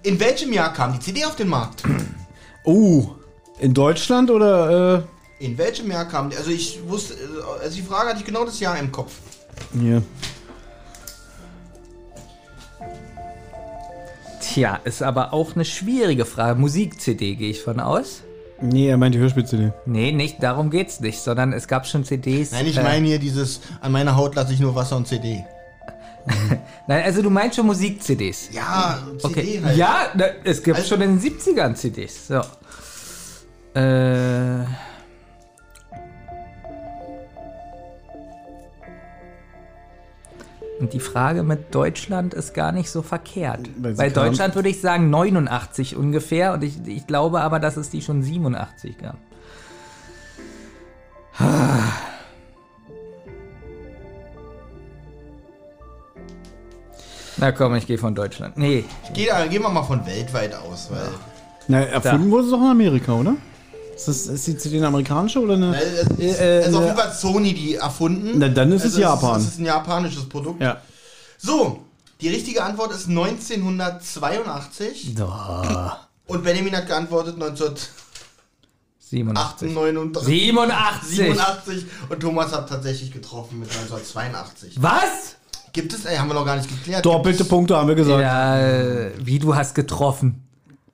In 0.03 0.19
welchem 0.19 0.53
Jahr 0.53 0.73
kam 0.73 0.93
die 0.93 0.99
CD 0.99 1.25
auf 1.25 1.35
den 1.35 1.47
Markt? 1.47 1.83
Oh. 2.63 3.09
In 3.59 3.73
Deutschland 3.73 4.31
oder 4.31 5.03
äh, 5.39 5.43
In 5.43 5.57
welchem 5.57 5.91
Jahr 5.91 6.05
kam 6.05 6.29
die? 6.29 6.37
Also 6.37 6.49
ich 6.49 6.79
wusste, 6.87 7.15
also 7.61 7.75
die 7.75 7.81
Frage 7.81 8.09
hatte 8.09 8.19
ich 8.19 8.25
genau 8.25 8.45
das 8.45 8.61
Jahr 8.61 8.79
im 8.79 8.89
Kopf. 8.89 9.11
hier? 9.77 10.01
Tja, 14.39 14.79
ist 14.85 15.03
aber 15.03 15.33
auch 15.33 15.55
eine 15.55 15.65
schwierige 15.65 16.23
Frage. 16.23 16.57
Musik-CD 16.57 17.35
gehe 17.35 17.49
ich 17.49 17.61
von 17.61 17.81
aus. 17.81 18.23
Nee, 18.61 18.87
er 18.87 18.97
meint 18.97 19.13
die 19.13 19.19
Hörspiel-CD. 19.19 19.73
Nee, 19.85 20.13
nicht, 20.13 20.41
darum 20.41 20.69
geht's 20.69 21.01
nicht, 21.01 21.19
sondern 21.19 21.51
es 21.51 21.67
gab 21.67 21.85
schon 21.85 22.05
CDs. 22.05 22.51
Nein, 22.51 22.65
ich 22.65 22.77
äh, 22.77 22.83
meine 22.83 23.05
hier 23.05 23.19
dieses, 23.19 23.59
an 23.81 23.91
meiner 23.91 24.15
Haut 24.15 24.35
lasse 24.35 24.53
ich 24.53 24.59
nur 24.61 24.73
Wasser 24.73 24.95
und 24.95 25.07
CD. 25.07 25.43
Nein, 26.87 27.03
also 27.03 27.21
du 27.21 27.29
meinst 27.29 27.55
schon 27.55 27.65
Musik-CDs. 27.65 28.49
Ja, 28.51 28.99
CD 29.17 29.27
Okay. 29.27 29.61
halt. 29.63 29.77
Ja, 29.77 30.07
na, 30.15 30.25
es 30.43 30.61
gibt 30.63 30.77
Also- 30.77 30.89
schon 30.89 31.01
in 31.01 31.19
den 31.19 31.21
70ern 31.21 31.75
CDs. 31.75 32.27
So. 32.27 32.41
Äh. 33.79 34.63
Und 40.79 40.93
die 40.93 40.99
Frage 41.01 41.43
mit 41.43 41.75
Deutschland 41.75 42.33
ist 42.33 42.53
gar 42.53 42.71
nicht 42.71 42.89
so 42.89 43.01
verkehrt. 43.01 43.69
Weil 43.77 43.95
Bei 43.95 44.09
Deutschland 44.09 44.55
würde 44.55 44.69
ich 44.69 44.79
sagen 44.79 45.09
89 45.09 45.97
ungefähr 45.97 46.53
und 46.53 46.63
ich, 46.63 46.75
ich 46.87 47.05
glaube 47.05 47.41
aber, 47.41 47.59
dass 47.59 47.75
es 47.75 47.89
die 47.89 48.01
schon 48.01 48.23
87 48.23 48.97
gab. 48.97 49.17
Na 57.39 57.51
komm, 57.51 57.75
ich 57.75 57.85
gehe 57.87 57.97
von 57.97 58.13
Deutschland. 58.15 58.57
Nee, 58.57 58.83
Geh, 59.13 59.27
da- 59.27 59.45
gehen 59.47 59.61
wir 59.61 59.69
mal 59.69 59.83
von 59.83 60.05
weltweit 60.05 60.53
aus, 60.55 60.87
weil. 60.91 61.07
Na, 61.67 61.81
erfunden 61.81 62.31
wurde 62.31 62.45
es 62.45 62.51
doch 62.51 62.59
in 62.59 62.67
Amerika, 62.67 63.13
oder? 63.13 63.35
Ist 63.95 64.07
das 64.07 64.27
ist 64.27 64.47
die 64.47 64.57
CD 64.57 64.77
eine 64.77 64.87
amerikanische 64.87 65.39
oder 65.41 65.53
eine? 65.55 65.75
Es 65.77 66.07
ist, 66.09 66.19
Äh, 66.19 66.25
äh, 66.25 66.59
es 66.61 66.67
ist 66.69 66.73
auf 66.73 66.79
ne- 66.81 66.85
jeden 66.87 66.97
Fall 66.99 67.13
Sony, 67.13 67.53
die 67.53 67.75
erfunden. 67.75 68.31
Na, 68.39 68.47
dann 68.47 68.71
ist 68.71 68.81
es 68.85 68.95
Also 68.95 69.01
Japan. 69.01 69.41
Es 69.41 69.47
ist 69.47 69.59
ein 69.59 69.65
japanisches 69.65 70.27
Produkt. 70.29 70.61
Ja. 70.61 70.77
So, 71.37 71.81
die 72.21 72.29
richtige 72.29 72.63
Antwort 72.63 72.91
ist 72.91 73.07
1982. 73.07 75.15
Und 76.27 76.43
Benjamin 76.43 76.75
hat 76.75 76.87
geantwortet 76.87 77.35
1938. 77.35 77.89
87. 78.99 79.73
87. 80.25 81.17
87 81.17 81.85
und 82.09 82.19
Thomas 82.19 82.51
hat 82.53 82.69
tatsächlich 82.69 83.11
getroffen 83.11 83.59
mit 83.59 83.69
1982. 83.69 84.75
Was? 84.81 85.35
Gibt 85.73 85.93
es, 85.93 86.05
ey, 86.05 86.17
haben 86.17 86.27
wir 86.29 86.33
noch 86.33 86.45
gar 86.45 86.55
nicht 86.55 86.69
geklärt. 86.69 87.05
Doppelte 87.05 87.45
Punkte 87.45 87.77
haben 87.77 87.87
wir 87.87 87.95
gesagt. 87.95 88.21
Ja, 88.21 88.59
äh, 88.59 89.11
wie 89.19 89.39
du 89.39 89.55
hast 89.55 89.75
getroffen. 89.75 90.43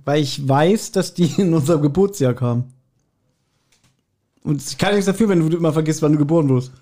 Weil 0.04 0.22
ich 0.22 0.48
weiß, 0.48 0.92
dass 0.92 1.14
die 1.14 1.32
in 1.38 1.54
unserem 1.54 1.82
Geburtsjahr 1.82 2.34
kamen. 2.34 2.72
Und 4.44 4.62
ich 4.62 4.78
kann 4.78 4.92
nichts 4.94 5.08
dafür, 5.08 5.30
wenn 5.30 5.50
du 5.50 5.58
immer 5.58 5.74
vergisst, 5.74 6.02
wann 6.04 6.12
du 6.12 6.18
geboren 6.20 6.48
wurdest. 6.50 6.72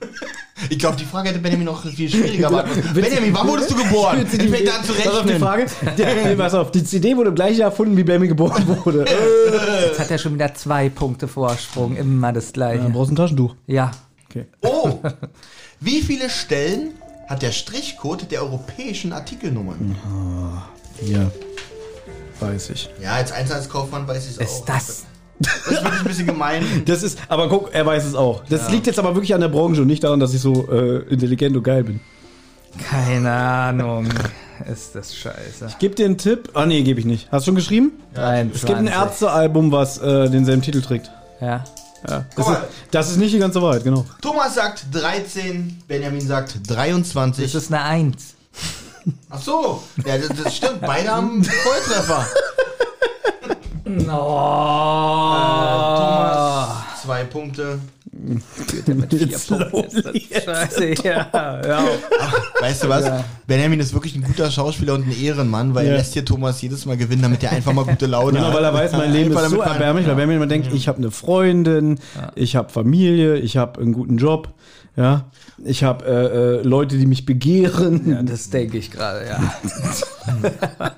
Ich 0.70 0.78
glaube, 0.78 0.96
die 0.96 1.04
Frage 1.04 1.30
hätte 1.30 1.40
Benjamin 1.40 1.66
noch 1.66 1.84
viel 1.84 2.08
schwieriger 2.08 2.48
beantwortet. 2.50 2.94
Benjamin, 2.94 3.34
wann 3.34 3.48
wurdest 3.48 3.72
du 3.72 3.76
geboren? 3.76 4.20
Jetzt 4.20 4.36
fängt 4.36 4.70
an 4.72 4.84
zu 4.86 4.94
Pass 4.94 5.08
auf 5.08 5.24
die 5.24 5.32
rechnen. 5.32 5.40
Frage. 5.40 5.66
Der, 5.98 6.36
pass 6.36 6.54
auf, 6.54 6.72
die 6.72 6.84
CD 6.84 7.18
wurde 7.18 7.30
im 7.30 7.36
gleichen 7.36 7.60
Jahr 7.60 7.72
erfunden, 7.72 7.98
wie 7.98 8.04
Benjamin 8.04 8.30
geboren 8.30 8.64
wurde. 8.68 9.00
Jetzt 9.88 10.00
hat 10.00 10.12
er 10.12 10.18
schon 10.20 10.36
wieder 10.36 10.54
zwei 10.54 10.90
Punkte 10.90 11.28
Vorsprung. 11.28 11.98
Immer 11.98 12.32
das 12.34 12.54
Dann 12.54 12.54
gleiche. 12.54 12.90
brauchst 12.92 13.10
du 13.10 13.14
ein 13.14 13.18
Taschentuch. 13.18 13.56
Ja. 13.66 13.92
Okay. 14.30 14.46
Oh, 14.62 15.00
wie 15.80 16.02
viele 16.02 16.30
Stellen 16.30 16.92
hat 17.28 17.42
der 17.42 17.52
Strichcode 17.52 18.30
der 18.32 18.42
europäischen 18.44 19.14
Artikelnummern? 19.14 19.96
Ja. 21.06 21.32
Weiß 22.40 22.70
ich. 22.72 22.90
Ja, 23.02 23.14
als 23.14 23.32
Einzelhandelskaufmann 23.32 24.08
weiß 24.08 24.26
ich 24.26 24.32
es 24.32 24.38
Ist 24.38 24.62
auch. 24.62 24.66
das. 24.66 25.04
Das 25.40 25.56
ist 25.68 25.84
wirklich 25.84 26.00
ein 26.02 26.04
bisschen 26.06 26.28
gemein. 26.28 26.64
Das 26.86 27.04
ist, 27.04 27.18
aber 27.28 27.50
guck, 27.50 27.74
er 27.74 27.86
weiß 27.86 28.06
es 28.06 28.16
auch. 28.16 28.44
Das 28.50 28.70
liegt 28.70 28.88
jetzt 28.88 29.00
aber 29.00 29.16
wirklich 29.16 29.34
an 29.34 29.42
der 29.42 29.48
Branche 29.50 29.82
und 29.82 29.88
nicht 29.88 30.04
daran, 30.04 30.20
dass 30.20 30.34
ich 30.34 30.42
so 30.42 30.70
äh, 30.72 31.00
intelligent 31.10 31.56
und 31.58 31.64
geil 31.64 31.84
bin. 31.84 32.00
Keine 32.90 33.32
Ahnung. 33.32 34.08
Ist 34.72 34.96
das 34.96 35.16
scheiße. 35.16 35.76
Gib 35.80 35.96
dir 35.96 36.06
einen 36.06 36.18
Tipp. 36.18 36.50
Ah, 36.54 36.66
nee, 36.66 36.82
gebe 36.84 37.00
ich 37.00 37.06
nicht. 37.06 37.32
Hast 37.32 37.46
du 37.46 37.50
schon 37.50 37.56
geschrieben? 37.56 37.92
Es 38.14 38.62
gibt 38.62 38.78
ein 38.78 38.86
23. 38.86 38.94
Ärztealbum, 38.94 39.72
was 39.72 39.98
äh, 39.98 40.30
denselben 40.30 40.62
Titel 40.62 40.82
trägt. 40.82 41.12
Ja. 41.42 41.64
Ja. 42.10 42.26
Guck 42.36 42.36
Das, 42.36 42.46
ist, 42.48 42.52
mal. 42.52 42.68
das 42.92 43.12
ist 43.12 43.18
nicht 43.18 43.34
die 43.34 43.40
ganze 43.40 43.62
Wahrheit, 43.62 43.84
genau. 43.84 44.06
Thomas 44.22 44.56
sagt 44.56 44.86
13, 44.92 45.84
Benjamin 45.88 46.26
sagt 46.28 46.58
23. 46.70 47.52
Das 47.52 47.64
ist 47.64 47.72
eine 47.74 47.84
Eins. 47.84 48.34
Ach 49.30 49.42
so, 49.42 49.84
ja, 50.06 50.18
das, 50.18 50.30
das 50.44 50.56
stimmt. 50.56 50.82
Beide 50.82 51.10
haben 51.10 51.44
Volltreffer. 51.64 52.26
Thomas, 55.64 56.70
zwei 57.04 57.24
Punkte. 57.26 57.80
Jetzt 59.10 59.48
Scheiße, 60.46 60.94
ja. 61.04 61.28
ja. 61.34 61.86
Weißt 62.60 62.84
du 62.84 62.90
was? 62.90 63.24
Benjamin 63.48 63.80
ist 63.80 63.94
wirklich 63.94 64.16
ein 64.16 64.22
guter 64.24 64.52
Schauspieler 64.52 64.94
und 64.94 65.08
ein 65.08 65.16
Ehrenmann, 65.22 65.74
weil 65.74 65.86
Ja. 65.88 65.92
er 65.94 65.98
lässt 65.98 66.14
hier 66.14 66.24
Thomas 66.24 66.62
jedes 66.62 66.86
Mal 66.86 66.96
gewinnen, 66.98 67.24
damit 67.24 67.44
er 67.44 67.52
einfach 67.52 67.74
mal 67.74 67.86
gute 67.86 68.06
Laune 68.06 68.34
Genau, 68.34 68.48
hat. 68.48 68.54
weil 68.56 68.64
er 68.64 68.74
weiß, 68.74 68.92
mein 68.94 69.12
Leben 69.12 69.32
ist 69.36 69.50
so 69.50 69.62
erbärmlich, 69.62 70.06
weil 70.08 70.16
Benjamin 70.16 70.38
immer 70.38 70.48
denkt, 70.48 70.72
ich 70.74 70.88
habe 70.88 71.00
eine 71.00 71.12
Freundin, 71.12 72.00
ich 72.36 72.56
habe 72.56 72.70
Familie, 72.70 73.38
ich 73.38 73.58
habe 73.58 73.82
einen 73.82 73.94
guten 73.94 74.18
Job, 74.18 74.50
ja, 74.96 75.26
ich 75.64 75.84
habe 75.84 76.06
äh, 76.06 76.60
äh, 76.60 76.62
Leute, 76.62 76.98
die 76.98 77.08
mich 77.08 77.26
begehren. 77.26 78.12
ja, 78.12 78.22
das 78.24 78.50
denke 78.52 78.78
ich 78.78 78.92
gerade, 78.92 79.26
ja. 79.28 79.54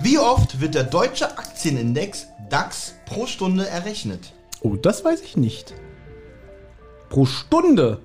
Wie 0.00 0.18
oft 0.18 0.60
wird 0.60 0.74
der 0.74 0.84
deutsche 0.84 1.26
Aktienindex 1.38 2.26
DAX 2.50 2.94
pro 3.06 3.26
Stunde 3.26 3.66
errechnet? 3.68 4.32
Oh, 4.60 4.76
das 4.76 5.04
weiß 5.04 5.20
ich 5.22 5.36
nicht. 5.36 5.74
Pro 7.08 7.26
Stunde. 7.26 8.00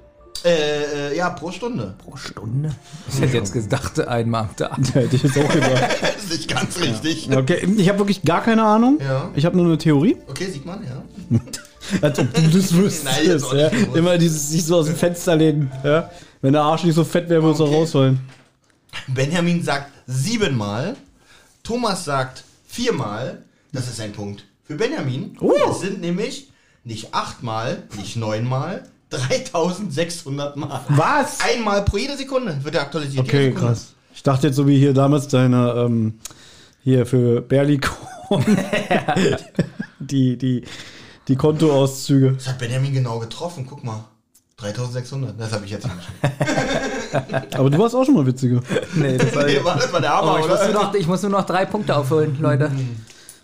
Äh, 0.46 1.12
äh, 1.12 1.18
ja, 1.18 1.30
pro 1.30 1.52
Stunde. 1.52 1.96
Pro 2.04 2.16
Stunde? 2.16 2.76
Ich 3.10 3.22
hätte 3.22 3.38
jetzt 3.38 3.54
gedacht, 3.54 4.00
einmal 4.00 4.44
am 4.44 4.56
Tag. 4.56 4.78
Hätte 4.94 5.16
ich 5.16 5.24
jetzt 5.24 5.38
auch 5.38 5.52
gedacht. 5.52 5.98
Das 6.02 6.32
ist 6.32 6.48
nicht 6.48 6.50
ganz 6.50 6.80
richtig. 6.80 7.30
Okay, 7.36 7.68
ich 7.78 7.90
habe 7.90 8.00
wirklich 8.00 8.24
gar 8.24 8.42
keine 8.42 8.64
Ahnung. 8.64 9.00
Ja. 9.02 9.30
Ich 9.36 9.46
habe 9.46 9.58
nur 9.58 9.66
eine 9.66 9.78
Theorie. 9.78 10.18
Okay, 10.28 10.50
sieht 10.50 10.66
man, 10.66 10.82
ja. 10.84 11.04
Als 12.02 12.20
ob 12.20 12.34
du 12.34 12.42
das 12.42 12.74
wüsstest. 12.74 13.06
Nein, 13.06 13.26
jetzt 13.26 13.44
auch 13.44 13.54
ja. 13.54 13.70
nicht 13.70 13.80
gewusst. 13.82 13.98
Immer 13.98 14.18
dieses 14.18 14.50
sich 14.50 14.66
so 14.66 14.78
aus 14.78 14.86
dem 14.86 14.96
Fenster 14.96 15.36
lehnen. 15.36 15.72
Ja. 15.84 16.10
Wenn 16.42 16.54
der 16.54 16.62
Arsch 16.62 16.84
nicht 16.84 16.96
so 16.96 17.04
fett 17.04 17.30
wäre, 17.30 17.44
würde 17.44 17.56
es 17.56 17.62
auch 17.62 17.68
Okay. 17.68 17.76
rausfallen. 17.76 18.20
Benjamin 19.08 19.64
sagt 19.64 19.92
siebenmal. 20.08 20.96
Thomas 21.64 22.06
sagt 22.06 22.44
viermal. 22.68 23.44
Das 23.72 23.88
ist 23.88 24.00
ein 24.00 24.12
Punkt 24.14 24.46
für 24.64 24.76
Benjamin. 24.76 25.38
Oh. 25.40 25.54
Es 25.72 25.82
sind 25.82 26.02
nämlich 26.02 26.52
nicht 26.84 27.14
achtmal, 27.14 27.84
nicht 27.98 28.16
neunmal, 28.16 28.84
3600 29.10 30.58
Mal. 30.58 30.82
Was? 30.90 31.40
Einmal 31.42 31.84
pro 31.84 31.98
jede 31.98 32.18
Sekunde 32.18 32.58
wird 32.64 32.76
er 32.76 32.82
aktualisiert. 32.82 33.26
Okay, 33.26 33.52
krass. 33.52 33.94
Ich 34.14 34.24
dachte 34.24 34.48
jetzt 34.48 34.56
so 34.56 34.68
wie 34.68 34.78
hier 34.78 34.94
damals 34.94 35.28
deine, 35.28 35.74
ähm, 35.78 36.20
hier 36.84 37.06
für 37.06 37.42
Berlikon. 37.42 37.98
die, 40.00 40.38
die, 40.38 40.64
die 41.28 41.36
Kontoauszüge. 41.36 42.34
Das 42.34 42.48
hat 42.48 42.60
Benjamin 42.60 42.94
genau 42.94 43.20
getroffen. 43.20 43.66
Guck 43.70 43.84
mal. 43.84 44.06
3600. 44.58 45.40
Das 45.40 45.52
habe 45.52 45.66
ich 45.66 45.72
jetzt 45.72 45.86
nicht. 45.86 47.54
Aber 47.56 47.70
du 47.70 47.78
warst 47.80 47.96
auch 47.96 48.06
schon 48.06 48.14
mal 48.14 48.26
witziger. 48.26 48.62
Nee, 48.94 49.18
das 49.18 49.36
war, 49.36 49.46
Nee, 49.46 49.64
war 49.64 49.76
das 49.76 49.92
war 49.92 50.00
der 50.00 50.16
Hammer, 50.16 50.36
oh, 50.36 50.40
ich, 50.40 50.48
muss 50.48 50.74
noch, 50.74 50.94
ich 50.94 51.08
muss 51.08 51.22
nur 51.22 51.32
noch 51.32 51.46
drei 51.46 51.66
Punkte 51.66 51.96
aufholen, 51.96 52.38
Leute. 52.40 52.72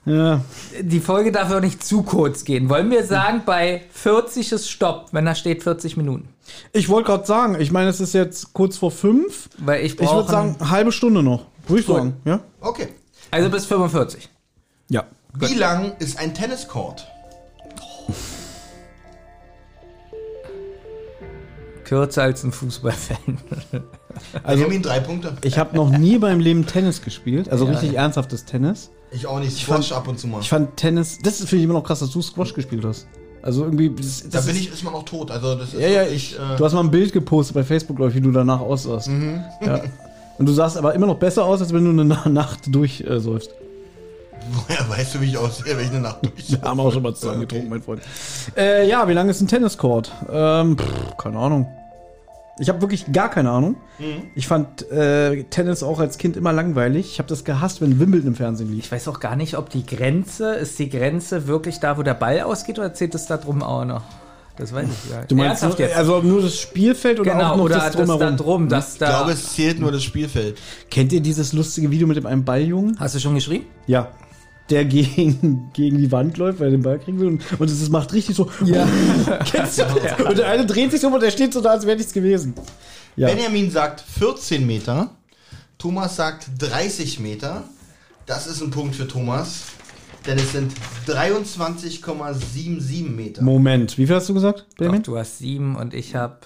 Ja. 0.05 0.41
Die 0.81 0.99
Folge 0.99 1.31
darf 1.31 1.51
auch 1.51 1.59
nicht 1.59 1.83
zu 1.83 2.03
kurz 2.03 2.43
gehen. 2.45 2.69
Wollen 2.69 2.89
wir 2.89 3.05
sagen, 3.05 3.43
bei 3.45 3.83
40 3.91 4.51
ist 4.53 4.69
Stopp, 4.69 5.09
wenn 5.11 5.25
da 5.25 5.35
steht 5.35 5.63
40 5.63 5.97
Minuten? 5.97 6.27
Ich 6.73 6.89
wollte 6.89 7.07
gerade 7.07 7.25
sagen, 7.25 7.59
ich 7.59 7.71
meine, 7.71 7.89
es 7.89 7.99
ist 7.99 8.13
jetzt 8.13 8.53
kurz 8.53 8.77
vor 8.77 8.91
fünf. 8.91 9.49
Weil 9.57 9.85
ich 9.85 9.99
Ich 9.99 10.11
würde 10.11 10.29
sagen, 10.29 10.55
halbe 10.69 10.91
Stunde 10.91 11.21
noch. 11.21 11.45
Würde 11.67 11.81
ich 11.81 11.87
Gut. 11.87 11.95
sagen. 11.97 12.13
Ja? 12.25 12.39
Okay. 12.61 12.87
Also 13.31 13.49
bis 13.49 13.65
45. 13.65 14.29
Ja. 14.89 15.05
Wie 15.35 15.53
lang 15.53 15.93
ist 15.99 16.17
ein 16.17 16.33
Tenniscourt? 16.33 17.05
Kürzer 21.83 22.23
als 22.23 22.43
ein 22.43 22.51
Fußballfan. 22.51 23.37
Also, 24.43 24.63
Benjamin, 24.63 24.81
drei 24.81 24.99
Punkte. 24.99 25.33
ich 25.43 25.57
habe 25.59 25.75
noch 25.75 25.89
nie 25.89 26.17
beim 26.17 26.39
Leben 26.39 26.65
Tennis 26.65 27.01
gespielt. 27.01 27.49
Also 27.49 27.65
richtig 27.65 27.95
ernsthaftes 27.95 28.45
Tennis. 28.45 28.89
Ich 29.11 29.25
auch 29.27 29.39
nicht. 29.39 29.57
Squash 29.57 29.91
ab 29.91 30.07
und 30.07 30.19
zu 30.19 30.27
mal. 30.27 30.41
Ich 30.41 30.49
fand 30.49 30.75
Tennis, 30.77 31.19
das 31.23 31.37
finde 31.39 31.57
ich 31.57 31.63
immer 31.63 31.73
noch 31.73 31.83
krass, 31.83 31.99
dass 31.99 32.11
du 32.11 32.21
Squash 32.21 32.53
gespielt 32.53 32.83
hast. 32.85 33.07
Also 33.41 33.63
irgendwie, 33.63 33.89
das, 33.89 34.23
Da 34.23 34.29
das 34.37 34.45
bin 34.47 34.55
ist, 34.55 34.61
ich, 34.61 34.73
ist 34.73 34.83
man 34.83 34.93
noch 34.93 35.03
tot. 35.03 35.31
Also 35.31 35.55
das 35.55 35.73
ist 35.73 35.79
Ja, 35.79 35.87
ja, 35.87 36.03
ich, 36.03 36.35
äh, 36.35 36.57
du 36.57 36.65
hast 36.65 36.73
mal 36.73 36.81
ein 36.81 36.91
Bild 36.91 37.13
gepostet 37.13 37.53
bei 37.55 37.63
Facebook, 37.63 37.95
glaube 37.97 38.11
ich, 38.11 38.17
wie 38.17 38.21
du 38.21 38.31
danach 38.31 38.59
aussahst. 38.59 39.07
Mhm. 39.07 39.41
Ja. 39.65 39.81
Und 40.37 40.45
du 40.45 40.51
sahst 40.53 40.77
aber 40.77 40.93
immer 40.93 41.07
noch 41.07 41.17
besser 41.17 41.45
aus, 41.45 41.61
als 41.61 41.73
wenn 41.73 41.83
du 41.85 41.91
eine 41.91 42.03
Na- 42.05 42.27
Nacht 42.29 42.73
durchsäufst. 42.73 43.51
woher 44.51 44.89
weißt 44.89 45.15
du, 45.15 45.21
wie 45.21 45.25
ich 45.25 45.37
aussehe, 45.37 45.77
wenn 45.77 45.85
ich 45.85 45.91
eine 45.91 46.01
Nacht 46.01 46.17
durch 46.25 46.51
Wir 46.51 46.61
haben 46.61 46.79
auch 46.79 46.91
schon 46.91 47.03
mal 47.03 47.13
zusammen 47.15 47.41
getrunken, 47.41 47.69
mein 47.69 47.81
Freund. 47.81 48.01
Äh, 48.57 48.87
ja, 48.89 49.07
wie 49.07 49.13
lange 49.13 49.31
ist 49.31 49.41
ein 49.41 49.47
Tenniscourt? 49.47 50.11
Ähm, 50.31 50.77
pff, 50.77 51.17
keine 51.17 51.37
Ahnung. 51.39 51.67
Ich 52.59 52.69
habe 52.69 52.81
wirklich 52.81 53.11
gar 53.11 53.29
keine 53.29 53.51
Ahnung. 53.51 53.75
Mhm. 53.99 54.23
Ich 54.35 54.47
fand 54.47 54.89
äh, 54.91 55.43
Tennis 55.45 55.81
auch 55.81 55.99
als 55.99 56.17
Kind 56.17 56.37
immer 56.37 56.51
langweilig. 56.53 57.11
Ich 57.13 57.19
habe 57.19 57.29
das 57.29 57.43
gehasst, 57.43 57.81
wenn 57.81 57.99
Wimbledon 57.99 58.29
im 58.29 58.35
Fernsehen 58.35 58.71
lief. 58.71 58.85
Ich 58.85 58.91
weiß 58.91 59.07
auch 59.07 59.19
gar 59.19 59.35
nicht, 59.35 59.57
ob 59.57 59.69
die 59.69 59.85
Grenze, 59.85 60.53
ist 60.55 60.77
die 60.79 60.89
Grenze 60.89 61.47
wirklich 61.47 61.79
da, 61.79 61.97
wo 61.97 62.03
der 62.03 62.13
Ball 62.13 62.41
ausgeht, 62.41 62.77
oder 62.79 62.93
zählt 62.93 63.15
es 63.15 63.25
da 63.27 63.37
drum 63.37 63.63
auch 63.63 63.85
noch? 63.85 64.03
Das 64.57 64.73
weiß 64.73 64.87
ich 64.89 65.11
ja. 65.11 65.23
Du 65.25 65.35
meinst 65.35 65.63
nur, 65.63 65.79
jetzt? 65.79 65.95
also 65.95 66.21
nur 66.21 66.41
das 66.41 66.59
Spielfeld 66.59 67.21
oder 67.21 67.31
genau, 67.31 67.51
auch 67.53 67.57
noch 67.57 67.63
oder 67.63 67.75
das 67.75 67.85
das, 67.85 67.93
da 67.95 67.99
drumherum? 68.03 68.37
drum, 68.37 68.67
dass 68.69 68.93
Ich 68.93 68.99
da. 68.99 69.07
glaube, 69.09 69.31
es 69.31 69.53
zählt 69.53 69.79
nur 69.79 69.93
das 69.93 70.03
Spielfeld. 70.03 70.57
Kennt 70.91 71.13
ihr 71.13 71.21
dieses 71.21 71.53
lustige 71.53 71.89
Video 71.91 72.07
mit 72.07 72.17
dem 72.17 72.25
einen 72.25 72.43
Balljungen? 72.43 72.97
Hast 72.99 73.15
du 73.15 73.19
schon 73.19 73.35
geschrieben? 73.35 73.65
Ja. 73.87 74.09
Der 74.69 74.85
gegen, 74.85 75.69
gegen 75.73 75.97
die 75.97 76.11
Wand 76.11 76.37
läuft, 76.37 76.59
weil 76.59 76.67
er 76.67 76.71
den 76.71 76.83
Ball 76.83 76.99
kriegen 76.99 77.19
will. 77.19 77.27
Und, 77.27 77.59
und 77.59 77.69
es 77.69 77.89
macht 77.89 78.13
richtig 78.13 78.35
so. 78.35 78.49
Ja. 78.65 78.87
Kennst 79.51 79.79
du 79.79 79.83
das? 79.83 80.19
Und 80.19 80.37
der 80.37 80.47
eine 80.47 80.65
dreht 80.65 80.91
sich 80.91 81.01
so 81.01 81.07
und 81.07 81.21
der 81.21 81.31
steht 81.31 81.53
so 81.53 81.61
da, 81.61 81.71
als 81.71 81.85
wäre 81.85 81.97
nichts 81.97 82.13
gewesen. 82.13 82.53
Ja. 83.15 83.27
Benjamin 83.27 83.71
sagt 83.71 84.01
14 84.01 84.65
Meter. 84.65 85.09
Thomas 85.77 86.15
sagt 86.15 86.47
30 86.59 87.19
Meter. 87.19 87.63
Das 88.25 88.47
ist 88.47 88.61
ein 88.61 88.69
Punkt 88.69 88.95
für 88.95 89.07
Thomas. 89.07 89.63
Denn 90.27 90.37
es 90.37 90.51
sind 90.51 90.73
23,77 91.07 93.09
Meter. 93.09 93.41
Moment, 93.41 93.97
wie 93.97 94.05
viel 94.05 94.15
hast 94.15 94.29
du 94.29 94.33
gesagt, 94.33 94.65
Doch, 94.71 94.77
Benjamin? 94.77 95.03
du 95.03 95.17
hast 95.17 95.39
sieben 95.39 95.75
und 95.75 95.93
ich 95.93 96.15
habe. 96.15 96.37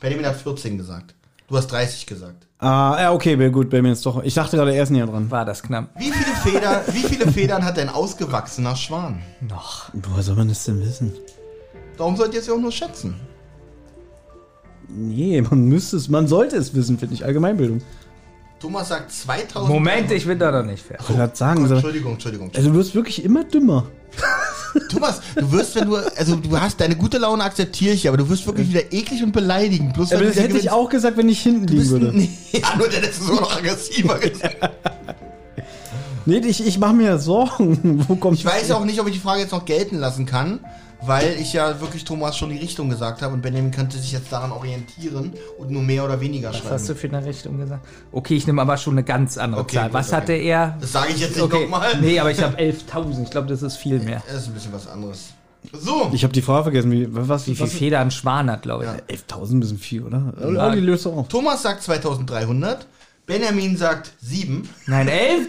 Benjamin 0.00 0.26
hat 0.26 0.36
14 0.36 0.78
gesagt. 0.78 1.14
Du 1.52 1.58
hast 1.58 1.66
30 1.66 2.06
gesagt. 2.06 2.46
Ah, 2.60 2.96
ja, 2.98 3.12
okay, 3.12 3.36
gut, 3.50 3.68
Benjamin 3.68 3.92
ist 3.92 4.06
doch. 4.06 4.22
Ich 4.22 4.32
dachte 4.32 4.56
gerade, 4.56 4.74
er 4.74 4.84
ist 4.84 4.88
näher 4.88 5.04
dran. 5.04 5.30
War 5.30 5.44
das 5.44 5.62
knapp? 5.62 5.90
Wie 5.98 6.10
viele, 6.10 6.34
Feder, 6.36 6.82
wie 6.90 7.02
viele 7.02 7.30
Federn 7.30 7.62
hat 7.62 7.78
ein 7.78 7.90
ausgewachsener 7.90 8.74
Schwan? 8.74 9.20
Noch. 9.42 9.90
Woher 9.92 10.22
soll 10.22 10.34
man 10.34 10.48
das 10.48 10.64
denn 10.64 10.80
wissen? 10.80 11.12
Darum 11.98 12.16
sollt 12.16 12.32
ihr 12.32 12.40
es 12.40 12.46
ja 12.46 12.54
auch 12.54 12.58
nur 12.58 12.72
schätzen. 12.72 13.20
Nee, 14.88 15.42
man 15.42 15.66
müsste 15.66 15.98
es, 15.98 16.08
man 16.08 16.26
sollte 16.26 16.56
es 16.56 16.72
wissen, 16.72 16.98
finde 16.98 17.16
ich. 17.16 17.22
Allgemeinbildung. 17.26 17.82
Thomas 18.58 18.88
sagt 18.88 19.12
2000. 19.12 19.70
Moment, 19.70 20.10
ich 20.10 20.24
bin 20.24 20.38
da 20.38 20.50
noch 20.52 20.64
nicht 20.64 20.82
fertig. 20.82 21.02
Ich 21.02 21.08
wollte 21.10 21.20
gerade 21.20 21.36
sagen, 21.36 21.68
so, 21.68 21.74
Entschuldigung, 21.74 22.12
Entschuldigung. 22.14 22.50
also 22.56 22.70
du 22.70 22.76
wirst 22.76 22.94
wirklich 22.94 23.22
immer 23.26 23.44
dümmer. 23.44 23.88
Thomas, 24.88 25.20
du 25.36 25.52
wirst, 25.52 25.74
wenn 25.74 25.86
du, 25.88 25.96
also 25.96 26.36
du 26.36 26.58
hast 26.58 26.80
deine 26.80 26.96
gute 26.96 27.18
Laune 27.18 27.42
akzeptiere 27.44 27.94
ich, 27.94 28.08
aber 28.08 28.16
du 28.16 28.28
wirst 28.28 28.46
wirklich 28.46 28.68
wieder 28.68 28.92
eklig 28.92 29.22
und 29.22 29.32
beleidigend. 29.32 29.94
Bloß 29.94 30.12
Aber 30.12 30.24
das 30.24 30.34
du 30.36 30.42
hätte 30.42 30.58
ich 30.58 30.70
auch 30.70 30.88
gesagt, 30.88 31.16
wenn 31.16 31.28
ich 31.28 31.42
hinten 31.42 31.66
Du 31.66 31.74
liegen 31.74 31.90
würde. 31.90 32.08
ein, 32.08 32.28
ja, 32.52 32.76
nur 32.76 32.88
der 32.88 33.02
ist 33.02 33.22
so 33.22 33.34
noch 33.34 33.56
aggressiver 33.56 34.18
gesagt. 34.18 34.56
Nee, 36.24 36.38
ich, 36.38 36.64
ich 36.66 36.78
mache 36.78 36.94
mir 36.94 37.18
Sorgen. 37.18 38.04
Wo 38.08 38.16
kommt 38.16 38.38
Ich 38.38 38.44
weiß 38.44 38.70
auch 38.72 38.84
nicht, 38.84 39.00
ob 39.00 39.08
ich 39.08 39.14
die 39.14 39.20
Frage 39.20 39.40
jetzt 39.40 39.52
noch 39.52 39.64
gelten 39.64 39.96
lassen 39.98 40.24
kann, 40.26 40.60
weil 41.04 41.36
ich 41.40 41.52
ja 41.52 41.80
wirklich 41.80 42.04
Thomas 42.04 42.36
schon 42.36 42.50
die 42.50 42.58
Richtung 42.58 42.88
gesagt 42.88 43.22
habe 43.22 43.34
und 43.34 43.42
Benjamin 43.42 43.70
könnte 43.70 43.98
sich 43.98 44.12
jetzt 44.12 44.30
daran 44.32 44.52
orientieren 44.52 45.32
und 45.58 45.70
nur 45.70 45.82
mehr 45.82 46.04
oder 46.04 46.20
weniger 46.20 46.50
Was 46.50 46.58
schreiben. 46.58 46.70
hast 46.74 46.88
du 46.88 46.94
für 46.94 47.08
eine 47.08 47.24
Richtung 47.24 47.58
gesagt? 47.58 47.84
Okay, 48.12 48.34
ich 48.36 48.46
nehme 48.46 48.62
aber 48.62 48.76
schon 48.76 48.94
eine 48.94 49.04
ganz 49.04 49.36
andere 49.38 49.62
Okay, 49.62 49.76
Zahl. 49.76 49.84
gut, 49.86 49.94
Was 49.94 50.08
okay. 50.08 50.16
hatte 50.16 50.32
er? 50.34 50.76
Das 50.80 50.92
sage 50.92 51.12
ich 51.12 51.20
jetzt 51.20 51.34
nicht 51.36 51.44
Okay, 51.44 51.62
nochmal. 51.64 52.00
nee, 52.00 52.18
aber 52.18 52.30
ich 52.30 52.42
habe 52.42 52.56
11.000. 52.56 53.22
Ich 53.24 53.30
glaube, 53.30 53.48
das 53.48 53.62
ist 53.62 53.76
viel 53.76 53.98
mehr. 54.00 54.22
Das 54.26 54.42
ist 54.42 54.48
ein 54.48 54.54
bisschen 54.54 54.72
was 54.72 54.86
anderes. 54.88 55.30
So, 55.72 56.10
Ich 56.12 56.24
habe 56.24 56.32
die 56.32 56.42
Frage 56.42 56.64
vergessen. 56.64 56.90
Wie, 56.90 57.06
was, 57.10 57.46
Wie 57.46 57.54
viel 57.54 57.66
was, 57.66 57.72
Feder 57.72 58.00
ein 58.00 58.10
Schwan 58.10 58.50
hat, 58.50 58.62
glaube 58.62 58.84
ich. 59.08 59.16
11.000 59.18 59.52
ein 59.56 59.60
bisschen 59.60 59.78
viel, 59.78 60.02
oder? 60.02 60.32
Ja. 60.52 60.70
die 60.74 60.80
löst 60.80 61.06
auf. 61.06 61.28
Thomas 61.28 61.62
sagt 61.62 61.82
2300, 61.84 62.86
Benjamin 63.26 63.76
sagt 63.76 64.12
7. 64.20 64.68
Nein, 64.86 65.08
11.000, 65.08 65.48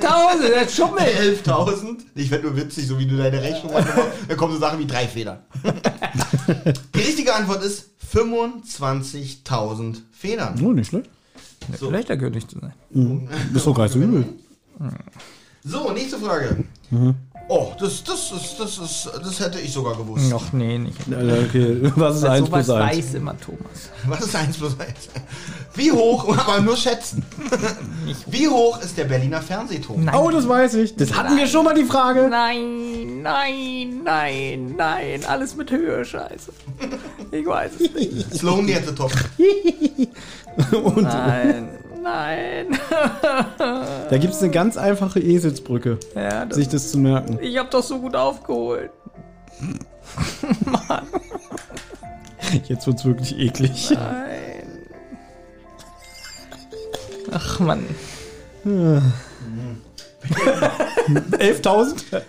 das 0.53 0.75
Schummel. 0.75 0.99
11.000. 1.45 1.97
Ich 2.15 2.29
werde 2.29 2.45
nur 2.47 2.55
witzig, 2.55 2.87
so 2.87 2.99
wie 2.99 3.07
du 3.07 3.17
deine 3.17 3.41
Rechnung 3.41 3.73
machst. 3.73 3.91
Da 4.27 4.35
kommen 4.35 4.53
so 4.53 4.59
Sachen 4.59 4.79
wie 4.79 4.85
drei 4.85 5.07
Federn. 5.07 5.39
Die 6.95 6.99
richtige 6.99 7.33
Antwort 7.33 7.63
ist 7.63 7.89
25.000 8.13 9.97
Federn. 10.11 10.61
Oh, 10.63 10.71
nicht 10.71 10.89
schlecht. 10.89 11.09
Vielleicht 11.77 12.09
der 12.09 12.17
König 12.17 12.47
zu 12.47 12.59
sein. 12.59 12.73
Ist 13.53 13.65
doch 13.65 13.73
gar 13.73 13.83
nicht 13.83 13.93
so 13.93 13.99
übel. 13.99 14.25
So, 15.63 15.91
nächste 15.91 16.19
Frage. 16.19 16.63
Oh, 17.49 17.73
das, 17.77 18.03
das, 18.03 18.31
ist, 18.31 18.55
das, 18.57 18.77
ist, 18.77 19.09
das 19.21 19.39
hätte 19.39 19.59
ich 19.59 19.71
sogar 19.71 19.97
gewusst. 19.97 20.29
Noch 20.29 20.53
nee, 20.53 20.77
nicht. 20.79 20.97
Okay, 21.07 21.91
was 21.95 22.17
ist 22.17 22.23
1 22.23 22.47
Sowas 22.47 22.65
plus 22.65 22.77
1? 22.77 22.97
weiß 22.97 23.13
immer 23.15 23.37
Thomas. 23.37 23.89
Was 24.05 24.21
ist 24.21 24.35
1 24.35 24.57
plus 24.57 24.79
1? 24.79 24.89
Wie 25.75 25.91
hoch, 25.91 26.37
aber 26.37 26.61
nur 26.61 26.77
schätzen. 26.77 27.25
Wie 28.27 28.47
hoch 28.47 28.81
ist 28.81 28.97
der 28.97 29.05
Berliner 29.05 29.41
Fernsehturm? 29.41 30.05
Nein. 30.05 30.15
Oh, 30.15 30.29
das 30.29 30.47
weiß 30.47 30.75
ich. 30.75 30.95
Das 30.95 31.13
hatten 31.13 31.35
wir 31.35 31.45
schon 31.47 31.65
mal 31.65 31.75
die 31.75 31.83
Frage. 31.83 32.27
Nein, 32.29 33.21
nein, 33.21 34.01
nein, 34.03 34.75
nein. 34.77 35.25
Alles 35.25 35.55
mit 35.55 35.69
Höhe, 35.69 36.05
scheiße. 36.05 36.53
Ich 37.31 37.45
weiß 37.45 37.71
es 37.79 37.93
nicht. 37.93 38.35
Slowly 38.35 38.75
at 38.75 38.85
the 38.87 38.95
top. 38.95 39.11
Nein, 40.95 41.79
nein. 42.03 42.67
Da 44.09 44.17
gibt 44.17 44.33
es 44.33 44.41
eine 44.41 44.51
ganz 44.51 44.77
einfache 44.77 45.19
Eselsbrücke, 45.19 45.97
Ja, 46.15 46.45
das, 46.45 46.57
sich 46.57 46.67
das 46.67 46.91
zu 46.91 46.97
merken. 46.99 47.39
ich 47.41 47.57
hab 47.57 47.71
doch 47.71 47.81
so 47.83 47.99
gut 47.99 48.15
aufgeholt. 48.15 48.91
Jetzt 52.67 52.85
wird's 52.85 53.03
wirklich 53.05 53.37
eklig. 53.39 53.89
Nein. 53.91 54.67
Ach 57.31 57.59
Mann. 57.59 57.83
11.000? 58.65 59.01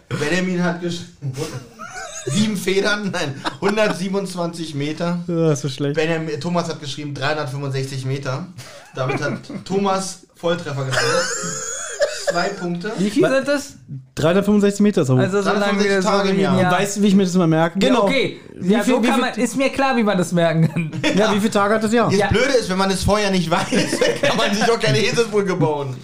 Benjamin 0.09 0.63
hat 0.65 0.81
geschrieben. 0.81 1.33
Sieben 2.27 2.57
Federn, 2.57 3.11
nein, 3.13 3.35
127 3.61 4.75
Meter. 4.75 5.19
Ja, 5.27 5.53
ist 5.53 5.61
so 5.63 5.69
schlecht. 5.69 5.95
Benjamin, 5.95 6.41
Thomas 6.41 6.69
hat 6.69 6.81
geschrieben 6.81 7.15
365 7.15 8.05
Meter. 8.07 8.47
Damit 8.95 9.21
hat 9.23 9.39
Thomas 9.65 10.21
Volltreffer 10.35 10.85
gelandet. 10.85 11.25
Zwei 12.31 12.49
Punkte. 12.49 12.93
Wie 12.99 13.11
viel 13.11 13.29
sind 13.29 13.47
das? 13.47 13.75
365 14.15 14.81
Meter 14.81 15.03
ist 15.03 15.09
er 15.11 15.15
hoch. 15.17 15.21
Also 15.21 15.43
so 15.43 15.51
lange 15.51 15.79
wie 15.79 15.89
365 15.89 16.03
so 16.03 16.09
Tage 16.09 16.29
im 16.31 16.41
Jahr. 16.41 16.61
Jahr. 16.61 16.73
weißt 16.73 16.97
du, 16.97 17.03
wie 17.03 17.07
ich 17.09 17.15
mir 17.15 17.25
das 17.25 17.35
mal 17.35 17.47
merke? 17.47 17.79
Ja, 17.87 17.99
okay. 17.99 18.41
Wie 18.55 18.73
ja, 18.73 18.83
viel- 18.83 18.95
so 18.95 19.03
wie 19.03 19.07
kann 19.07 19.15
viel- 19.17 19.25
man, 19.31 19.35
ist 19.39 19.57
mir 19.57 19.69
klar, 19.71 19.97
wie 19.97 20.03
man 20.03 20.17
das 20.19 20.33
merken 20.33 20.69
kann. 20.73 20.91
Ja, 21.17 21.33
wie 21.35 21.39
viele 21.39 21.51
Tage 21.51 21.75
hat 21.75 21.85
das 21.85 21.93
Jahr? 21.93 22.09
Das 22.11 22.19
Ja. 22.19 22.29
Blöde 22.29 22.53
ist, 22.59 22.71
wenn 22.71 22.79
man 22.79 22.91
es 22.91 23.05
vorher 23.05 23.31
nicht 23.31 23.51
weiß, 23.51 23.69
dann 24.21 24.21
kann 24.31 24.37
man 24.39 24.55
sich 24.55 24.65
auch 24.71 24.81
keine 24.81 24.99
Eselsbrücke 25.05 25.55
bauen. 25.57 25.97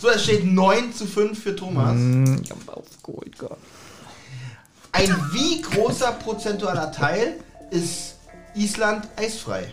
So, 0.00 0.08
es 0.08 0.24
steht 0.24 0.46
9 0.46 0.94
zu 0.94 1.06
5 1.06 1.40
für 1.42 1.54
Thomas. 1.54 1.94
Ich 2.42 2.50
hab 2.50 2.76
aufgeholt, 2.78 3.36
Gott. 3.38 3.58
Ein 4.92 5.08
wie 5.32 5.62
großer 5.62 6.12
prozentualer 6.12 6.92
Teil 6.92 7.34
ist 7.70 8.16
Island 8.54 9.08
eisfrei? 9.16 9.72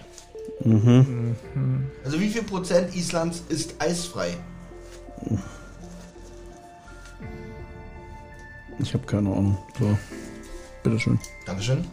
Also 2.03 2.19
wie 2.19 2.29
viel 2.29 2.43
Prozent 2.43 2.95
Islands 2.95 3.43
ist 3.49 3.75
eisfrei? 3.79 4.37
Ich 8.79 8.93
habe 8.93 9.05
keine 9.05 9.29
Ahnung. 9.29 9.57
So. 9.79 9.97
Bitteschön. 10.83 11.19
Dankeschön. 11.45 11.85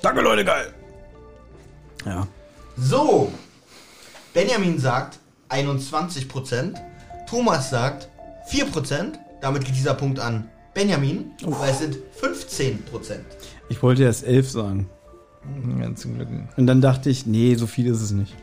Danke, 0.00 0.20
Leute, 0.20 0.44
geil. 0.44 0.72
Ja. 2.04 2.26
So, 2.76 3.32
Benjamin 4.32 4.78
sagt 4.78 5.18
21 5.48 6.28
Prozent, 6.28 6.80
Thomas 7.28 7.70
sagt 7.70 8.08
4 8.46 8.66
Prozent. 8.66 9.18
Damit 9.40 9.64
geht 9.64 9.74
dieser 9.74 9.94
Punkt 9.94 10.18
an 10.20 10.48
Benjamin, 10.74 11.32
weil 11.42 11.70
es 11.70 11.78
sind 11.78 11.98
15 12.16 12.84
Prozent. 12.84 13.24
Ich 13.68 13.82
wollte 13.82 14.04
erst 14.04 14.24
11 14.24 14.50
sagen. 14.50 14.90
Ja, 15.80 15.94
zum 15.94 16.14
Glück. 16.14 16.28
Und 16.56 16.66
dann 16.66 16.80
dachte 16.80 17.10
ich, 17.10 17.26
nee, 17.26 17.54
so 17.56 17.66
viel 17.66 17.86
ist 17.86 18.00
es 18.00 18.12
nicht. 18.12 18.34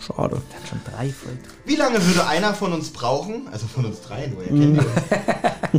Schade. 0.00 0.36
Hat 0.36 0.68
schon 0.68 0.80
drei 0.84 1.08
voll. 1.10 1.38
Wie 1.64 1.76
lange 1.76 2.04
würde 2.04 2.26
einer 2.26 2.54
von 2.54 2.72
uns 2.72 2.90
brauchen, 2.90 3.48
also 3.50 3.66
von 3.66 3.86
uns 3.86 4.00
drei 4.02 4.26
nur, 4.26 4.42
ihr 4.42 4.48
kennt 4.48 4.82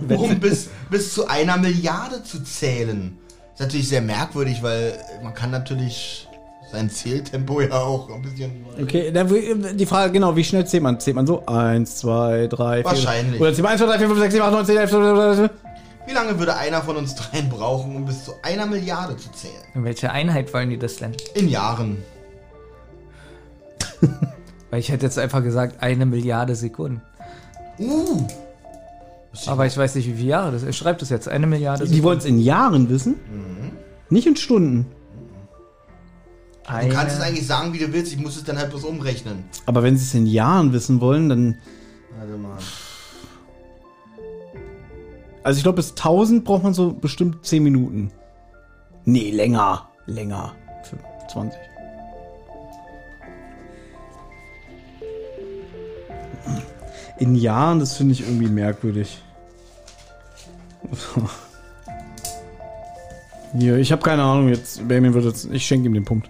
ihr, 0.09 0.19
um 0.19 0.39
bis, 0.39 0.69
bis 0.89 1.13
zu 1.13 1.27
einer 1.27 1.57
Milliarde 1.57 2.23
zu 2.23 2.43
zählen? 2.43 3.17
ist 3.55 3.61
natürlich 3.61 3.87
sehr 3.87 4.01
merkwürdig, 4.01 4.61
weil 4.61 4.99
man 5.23 5.33
kann 5.33 5.49
natürlich 5.49 6.24
sein 6.71 6.89
Zähltempo 6.89 7.61
ja 7.61 7.71
auch 7.73 8.09
ein 8.09 8.21
bisschen... 8.21 8.65
Okay, 8.81 9.11
dann 9.11 9.27
die 9.77 9.85
Frage, 9.85 10.11
genau, 10.11 10.35
wie 10.35 10.43
schnell 10.43 10.65
zählt 10.65 10.83
man? 10.83 10.99
Zählt 10.99 11.15
man 11.15 11.27
so? 11.27 11.45
1, 11.45 11.97
2, 11.97 12.47
3, 12.47 12.75
4. 12.77 12.85
Wahrscheinlich. 12.85 13.41
Oder 13.41 13.53
zählt 13.53 13.63
man 13.63 13.71
1, 13.73 13.81
2, 13.81 13.87
3, 13.87 13.97
4, 13.99 14.07
5, 14.07 14.19
6, 14.19 14.33
7, 14.33 14.45
8, 14.45 14.51
9, 14.51 14.65
10, 14.65 14.77
11, 14.77 14.89
12, 14.89 15.17
13. 15.37 15.49
Wie 16.07 16.13
lange 16.13 16.37
würde 16.37 16.55
einer 16.55 16.81
von 16.83 16.97
uns 16.97 17.15
dreien 17.15 17.49
brauchen, 17.49 17.95
um 17.95 18.05
bis 18.05 18.25
zu 18.25 18.33
einer 18.43 18.65
Milliarde 18.65 19.17
zu 19.17 19.31
zählen? 19.31 19.53
In 19.73 19.83
welcher 19.83 20.11
Einheit 20.11 20.53
wollen 20.53 20.69
die 20.69 20.77
das 20.77 20.97
denn? 20.97 21.13
In 21.33 21.49
Jahren. 21.49 21.97
Weil 24.69 24.79
ich 24.79 24.89
hätte 24.89 25.05
jetzt 25.05 25.17
einfach 25.17 25.43
gesagt, 25.43 25.81
eine 25.81 26.05
Milliarde 26.05 26.55
Sekunden. 26.55 27.01
Uh, 27.79 28.27
Aber 29.47 29.65
ich 29.65 29.75
weiß 29.75 29.95
nicht, 29.95 30.07
wie 30.07 30.13
viele 30.13 30.29
Jahre 30.29 30.51
das 30.51 30.61
ist. 30.61 30.67
Er 30.67 30.73
schreibt 30.73 31.01
es 31.01 31.09
jetzt, 31.09 31.27
eine 31.27 31.47
Milliarde 31.47 31.83
Die 31.83 31.87
Sekunden. 31.87 32.03
wollen 32.05 32.17
es 32.19 32.25
in 32.25 32.39
Jahren 32.39 32.89
wissen? 32.89 33.15
Nicht 34.09 34.27
in 34.27 34.35
Stunden. 34.35 34.85
Du 36.67 36.89
kannst 36.89 37.15
es 37.15 37.21
eigentlich 37.21 37.45
sagen, 37.45 37.73
wie 37.73 37.79
du 37.79 37.93
willst, 37.93 38.11
ich 38.11 38.19
muss 38.19 38.35
es 38.35 38.43
dann 38.43 38.57
halt 38.57 38.69
bloß 38.69 38.83
umrechnen. 38.83 39.43
Aber 39.65 39.83
wenn 39.83 39.97
sie 39.97 40.03
es 40.03 40.13
in 40.13 40.25
Jahren 40.25 40.73
wissen 40.73 40.99
wollen, 41.01 41.29
dann. 41.29 41.57
Warte 42.17 42.37
mal. 42.37 42.57
Also 45.43 45.57
ich 45.57 45.63
glaube, 45.63 45.75
bis 45.75 45.91
1000 45.91 46.43
braucht 46.43 46.63
man 46.63 46.73
so 46.73 46.91
bestimmt 46.91 47.45
10 47.45 47.61
Minuten. 47.61 48.11
Nee, 49.05 49.29
länger. 49.29 49.89
Länger. 50.07 50.55
Für 50.83 50.97
20. 51.31 51.59
In 57.19 57.35
Jahren, 57.35 57.79
das 57.79 57.95
finde 57.95 58.13
ich 58.13 58.21
irgendwie 58.21 58.47
merkwürdig. 58.47 59.21
Hier, 63.57 63.77
ich 63.77 63.91
habe 63.91 64.01
keine 64.01 64.23
Ahnung 64.23 64.49
jetzt. 64.49 64.85
Benjamin 64.87 65.13
wird 65.13 65.25
jetzt. 65.25 65.47
Ich 65.51 65.65
schenke 65.65 65.87
ihm 65.87 65.93
den 65.93 66.05
Punkt. 66.05 66.29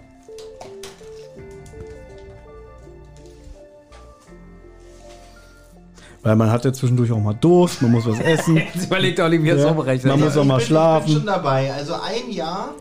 Weil 6.26 6.34
man 6.34 6.50
hat 6.50 6.64
ja 6.64 6.72
zwischendurch 6.72 7.12
auch 7.12 7.20
mal 7.20 7.34
Durst, 7.34 7.82
man 7.82 7.92
muss 7.92 8.04
was 8.04 8.18
essen. 8.18 8.56
Jetzt 8.74 8.86
überlegt 8.86 9.20
er 9.20 9.30
es 9.30 9.62
Ja, 9.62 9.70
umrechnet. 9.70 10.10
man 10.10 10.18
muss 10.18 10.36
auch 10.36 10.44
mal 10.44 10.54
ich 10.54 10.56
bin, 10.56 10.62
Ich 10.62 10.66
schlafen. 10.66 11.06
bin 11.06 11.14
schon 11.18 11.26
dabei. 11.26 11.72
Also 11.72 11.94
ein 11.94 12.32
Jahr 12.32 12.74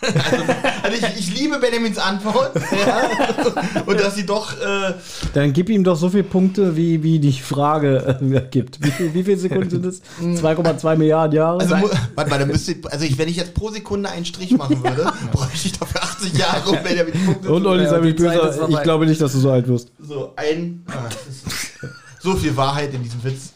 Also, 0.04 0.44
also 0.82 0.96
ich, 0.96 1.18
ich 1.18 1.40
liebe 1.40 1.58
Benjamins 1.58 1.98
Antwort. 1.98 2.52
Ja. 2.54 3.82
Und 3.86 4.00
dass 4.00 4.14
sie 4.14 4.26
doch. 4.26 4.52
Äh, 4.60 4.94
Dann 5.32 5.52
gib 5.52 5.68
ihm 5.70 5.84
doch 5.84 5.96
so 5.96 6.10
viele 6.10 6.24
Punkte, 6.24 6.76
wie, 6.76 7.02
wie 7.02 7.18
die 7.18 7.32
Frage 7.32 8.18
äh, 8.20 8.40
gibt. 8.50 8.82
Wie, 8.84 8.90
viel, 8.90 9.14
wie 9.14 9.24
viele 9.24 9.36
Sekunden 9.36 9.70
sind 9.70 9.86
es? 9.86 10.02
2,2 10.20 10.96
Milliarden 10.96 11.36
Jahre? 11.36 11.60
also, 11.60 11.74
warte 12.14 12.30
mal, 12.30 12.38
dann 12.38 12.48
müsste 12.48 12.72
ich, 12.72 12.92
also 12.92 13.04
ich, 13.04 13.18
wenn 13.18 13.28
ich 13.28 13.36
jetzt 13.36 13.54
pro 13.54 13.70
Sekunde 13.70 14.10
einen 14.10 14.24
Strich 14.24 14.52
machen 14.52 14.82
würde, 14.82 15.10
bräuchte 15.32 15.68
ich 15.68 15.78
dafür 15.78 16.02
80 16.02 16.38
Jahre, 16.38 16.70
um 16.70 16.82
Benjamin 16.82 17.14
Punkte 17.24 17.52
und 17.52 17.66
Olli, 17.66 17.84
Ja, 17.84 17.90
sei 17.90 18.00
mich 18.00 18.16
böse, 18.16 18.66
ich 18.68 18.82
glaube 18.82 19.06
nicht, 19.06 19.20
dass 19.20 19.32
du 19.32 19.38
so 19.38 19.50
alt 19.50 19.68
wirst. 19.68 19.90
So, 19.98 20.32
ein. 20.36 20.84
Ah, 20.88 21.08
so 22.20 22.34
viel 22.34 22.56
Wahrheit 22.56 22.94
in 22.94 23.02
diesem 23.02 23.22
Witz. 23.22 23.53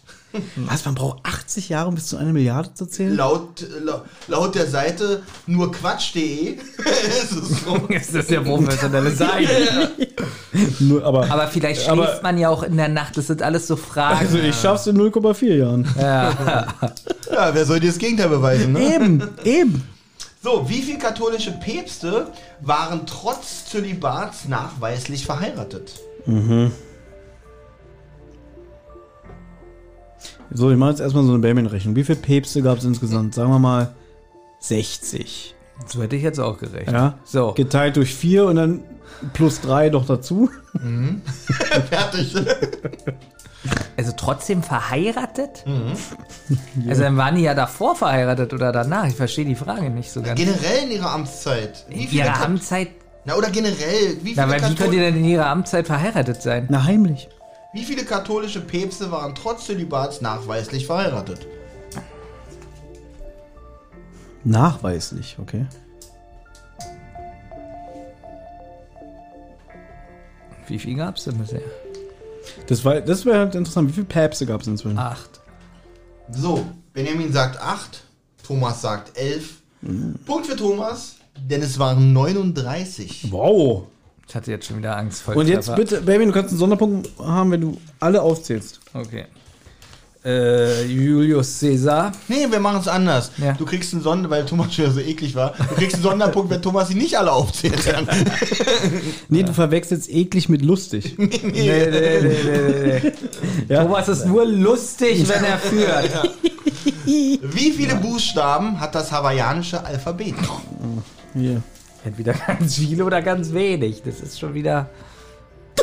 Was, 0.57 0.85
man 0.85 0.95
braucht 0.95 1.25
80 1.25 1.71
Jahre, 1.71 1.89
um 1.89 1.95
bis 1.95 2.07
zu 2.09 2.17
einer 2.19 2.33
Milliarde 2.33 2.75
zu 2.75 2.85
zählen? 2.87 3.17
Laut, 3.17 3.65
laut, 3.83 4.03
laut 4.27 4.55
der 4.55 4.67
Seite 4.67 5.23
nur 5.47 5.73
quatsch.de 5.73 6.53
ist 7.23 7.33
es 7.33 7.65
so. 7.65 7.79
Das 7.89 8.09
ist 8.11 8.31
ja 8.31 8.43
professionelle 8.43 9.11
Seite. 9.11 9.91
Nur, 10.81 11.03
aber, 11.05 11.31
Aber 11.31 11.49
vielleicht 11.49 11.81
schläft 11.83 11.93
Aber- 11.99 12.21
man 12.23 12.37
ja 12.39 12.51
auch 12.51 12.63
in 12.63 12.77
der 12.77 12.89
Nacht. 12.89 13.17
Das 13.17 13.29
sind 13.29 13.43
alles 13.43 13.67
so 13.67 13.77
Fragen. 13.77 14.19
also 14.19 14.39
ich 14.39 14.55
schaff's 14.55 14.87
in 14.87 14.99
0,4 14.99 15.55
Jahren. 15.57 15.89
Ja, 15.99 17.55
wer 17.55 17.65
soll 17.65 17.81
dir 17.81 17.89
das 17.89 17.99
Gegenteil 17.99 18.29
beweisen, 18.29 18.73
ne? 18.73 18.95
Eben, 18.95 19.23
eben. 19.45 19.83
So, 20.43 20.69
wie 20.69 20.83
viele 20.83 20.99
katholische 20.99 21.53
Päpste 21.53 22.29
waren 22.61 23.07
trotz 23.07 23.67
Zölibats 23.71 24.47
nachweislich 24.47 25.25
verheiratet? 25.27 25.93
So, 30.53 30.71
ich 30.71 30.77
mache 30.77 30.91
jetzt 30.91 31.01
erstmal 31.01 31.25
so 31.25 31.31
eine 31.33 31.41
Bämchen-Rechnung. 31.41 31.95
Wie 31.97 32.05
viele 32.05 32.19
Päpste 32.19 32.63
gab 32.63 32.79
es 32.79 32.85
insgesamt? 32.85 33.35
Sagen 33.35 33.51
wir 33.51 33.59
mal 33.59 33.95
60. 34.61 35.55
So 35.87 36.03
hätte 36.03 36.17
ich 36.17 36.23
jetzt 36.23 36.41
auch 36.41 36.59
gerechnet. 36.59 36.95
Ja? 36.95 37.19
So. 37.25 37.53
Geteilt 37.53 37.97
durch 37.97 38.15
4 38.15 38.47
und 38.47 38.57
dann 38.57 38.81
plus 39.33 39.61
3 39.61 39.91
noch 39.91 40.07
dazu. 40.07 40.51
Fertig. 41.91 42.35
Also 43.97 44.13
trotzdem 44.17 44.63
verheiratet? 44.63 45.65
Also 46.89 47.03
dann 47.03 47.17
waren 47.17 47.35
die 47.35 47.43
ja 47.43 47.55
davor 47.55 47.97
verheiratet 47.97 48.53
oder 48.55 48.73
danach. 48.73 49.07
Ich 49.07 49.15
verstehe 49.17 49.45
die 49.45 49.55
Frage 49.57 49.91
nicht 49.91 50.11
so 50.11 50.23
ganz. 50.23 50.39
generell 50.41 50.85
in 50.85 50.93
ihrer 50.93 51.11
Amtszeit. 51.13 51.85
Wie 51.89 52.03
In 52.05 52.09
viele 52.09 52.25
ihrer 52.25 52.45
Amtszeit. 52.45 52.89
Na, 53.25 53.35
oder 53.35 53.51
generell, 53.51 54.17
wie 54.23 54.35
Na, 54.35 54.47
viele, 54.49 54.63
weil 54.63 54.71
wie 54.71 54.75
könnt 54.75 54.95
ihr 54.95 55.01
denn 55.01 55.17
in 55.17 55.25
ihrer 55.25 55.47
Amtszeit 55.47 55.87
verheiratet 55.87 56.41
sein? 56.41 56.67
Na, 56.71 56.85
heimlich. 56.85 57.29
Wie 57.73 57.85
viele 57.85 58.05
katholische 58.05 58.61
Päpste 58.61 59.11
waren 59.11 59.35
trotz 59.35 59.67
Zölibats 59.67 60.21
nachweislich 60.21 60.87
verheiratet? 60.87 61.47
Nachweislich, 64.45 65.37
okay. 65.41 65.67
Wie 70.67 70.79
viel 70.79 70.97
gab 70.97 71.17
es 71.17 71.25
denn 71.25 71.39
bisher? 71.39 71.61
Das, 72.67 72.85
war- 72.85 73.01
das 73.01 73.25
wäre 73.25 73.39
halt 73.39 73.55
interessant. 73.55 73.89
Wie 73.89 73.93
viele 73.93 74.07
Päpste 74.07 74.47
gab 74.47 74.61
es 74.61 74.67
inzwischen? 74.67 74.99
Acht. 74.99 75.41
So, 76.31 76.67
Benjamin 76.93 77.33
sagt 77.33 77.61
8, 77.61 78.03
Thomas 78.47 78.83
sagt 78.83 79.17
11. 79.17 79.63
Punkt 80.27 80.47
für 80.47 80.57
Thomas, 80.57 81.17
denn 81.39 81.63
es 81.63 81.79
waren 81.79 82.13
39. 82.13 83.29
Wow. 83.31 83.87
Ich 84.29 84.35
hatte 84.35 84.51
jetzt 84.51 84.67
schon 84.67 84.77
wieder 84.77 84.95
Angst 84.97 85.23
vor 85.23 85.35
Und 85.37 85.49
jetzt 85.49 85.75
bitte, 85.75 86.03
Baby, 86.03 86.27
du 86.27 86.33
kannst 86.33 86.51
einen 86.51 86.59
Sonderpunkt 86.59 87.09
haben, 87.19 87.51
wenn 87.51 87.63
du 87.63 87.79
alle 87.99 88.21
aufzählst. 88.21 88.79
Okay. 88.93 89.25
Äh, 90.23 90.85
Julius 90.85 91.61
Caesar. 91.61 92.13
Nee, 92.27 92.47
wir 92.51 92.61
machen 92.61 92.81
es 92.81 92.89
anders. 92.89 93.31
Ja. 93.39 93.53
Du 93.53 93.65
kriegst 93.65 93.95
einen 93.95 94.03
Sonder, 94.03 94.29
weil 94.29 94.45
Thomas 94.45 94.75
schon 94.75 94.93
so 94.93 95.01
eklig 95.01 95.35
war. 95.35 95.55
Du 95.57 95.75
kriegst 95.77 95.95
einen 95.95 96.03
Sonderpunkt, 96.03 96.51
wenn 96.51 96.61
Thomas 96.61 96.89
sie 96.89 96.95
nicht 96.97 97.17
alle 97.17 97.33
aufzählt. 97.33 97.79
Nee, 99.31 99.43
du 99.43 99.53
verwechselst 99.55 100.11
eklig 100.11 100.49
mit 100.49 100.63
lustig. 100.63 101.15
Nee, 101.19 101.41
nee, 101.43 101.51
nee, 101.53 102.21
nee, 102.21 102.37
nee, 102.45 103.01
nee. 103.03 103.13
Ja? 103.69 103.85
Thomas 103.85 104.09
ist 104.09 104.27
nur 104.27 104.45
lustig, 104.45 105.27
wenn 105.29 105.45
er 105.45 105.59
führt. 105.59 106.35
Wie 107.07 107.73
viele 107.73 107.95
Buchstaben 107.97 108.79
hat 108.79 108.95
das 108.95 109.11
hawaiianische 109.11 109.83
Alphabet? 109.83 110.35
Hier. 111.35 111.63
Entweder 112.05 112.33
ganz 112.47 112.77
viele 112.77 113.05
oder 113.05 113.23
ganz 113.23 113.53
wenig. 113.53 114.03
Das 114.03 114.21
ist 114.21 114.39
schon 114.39 114.55
wieder. 114.55 114.89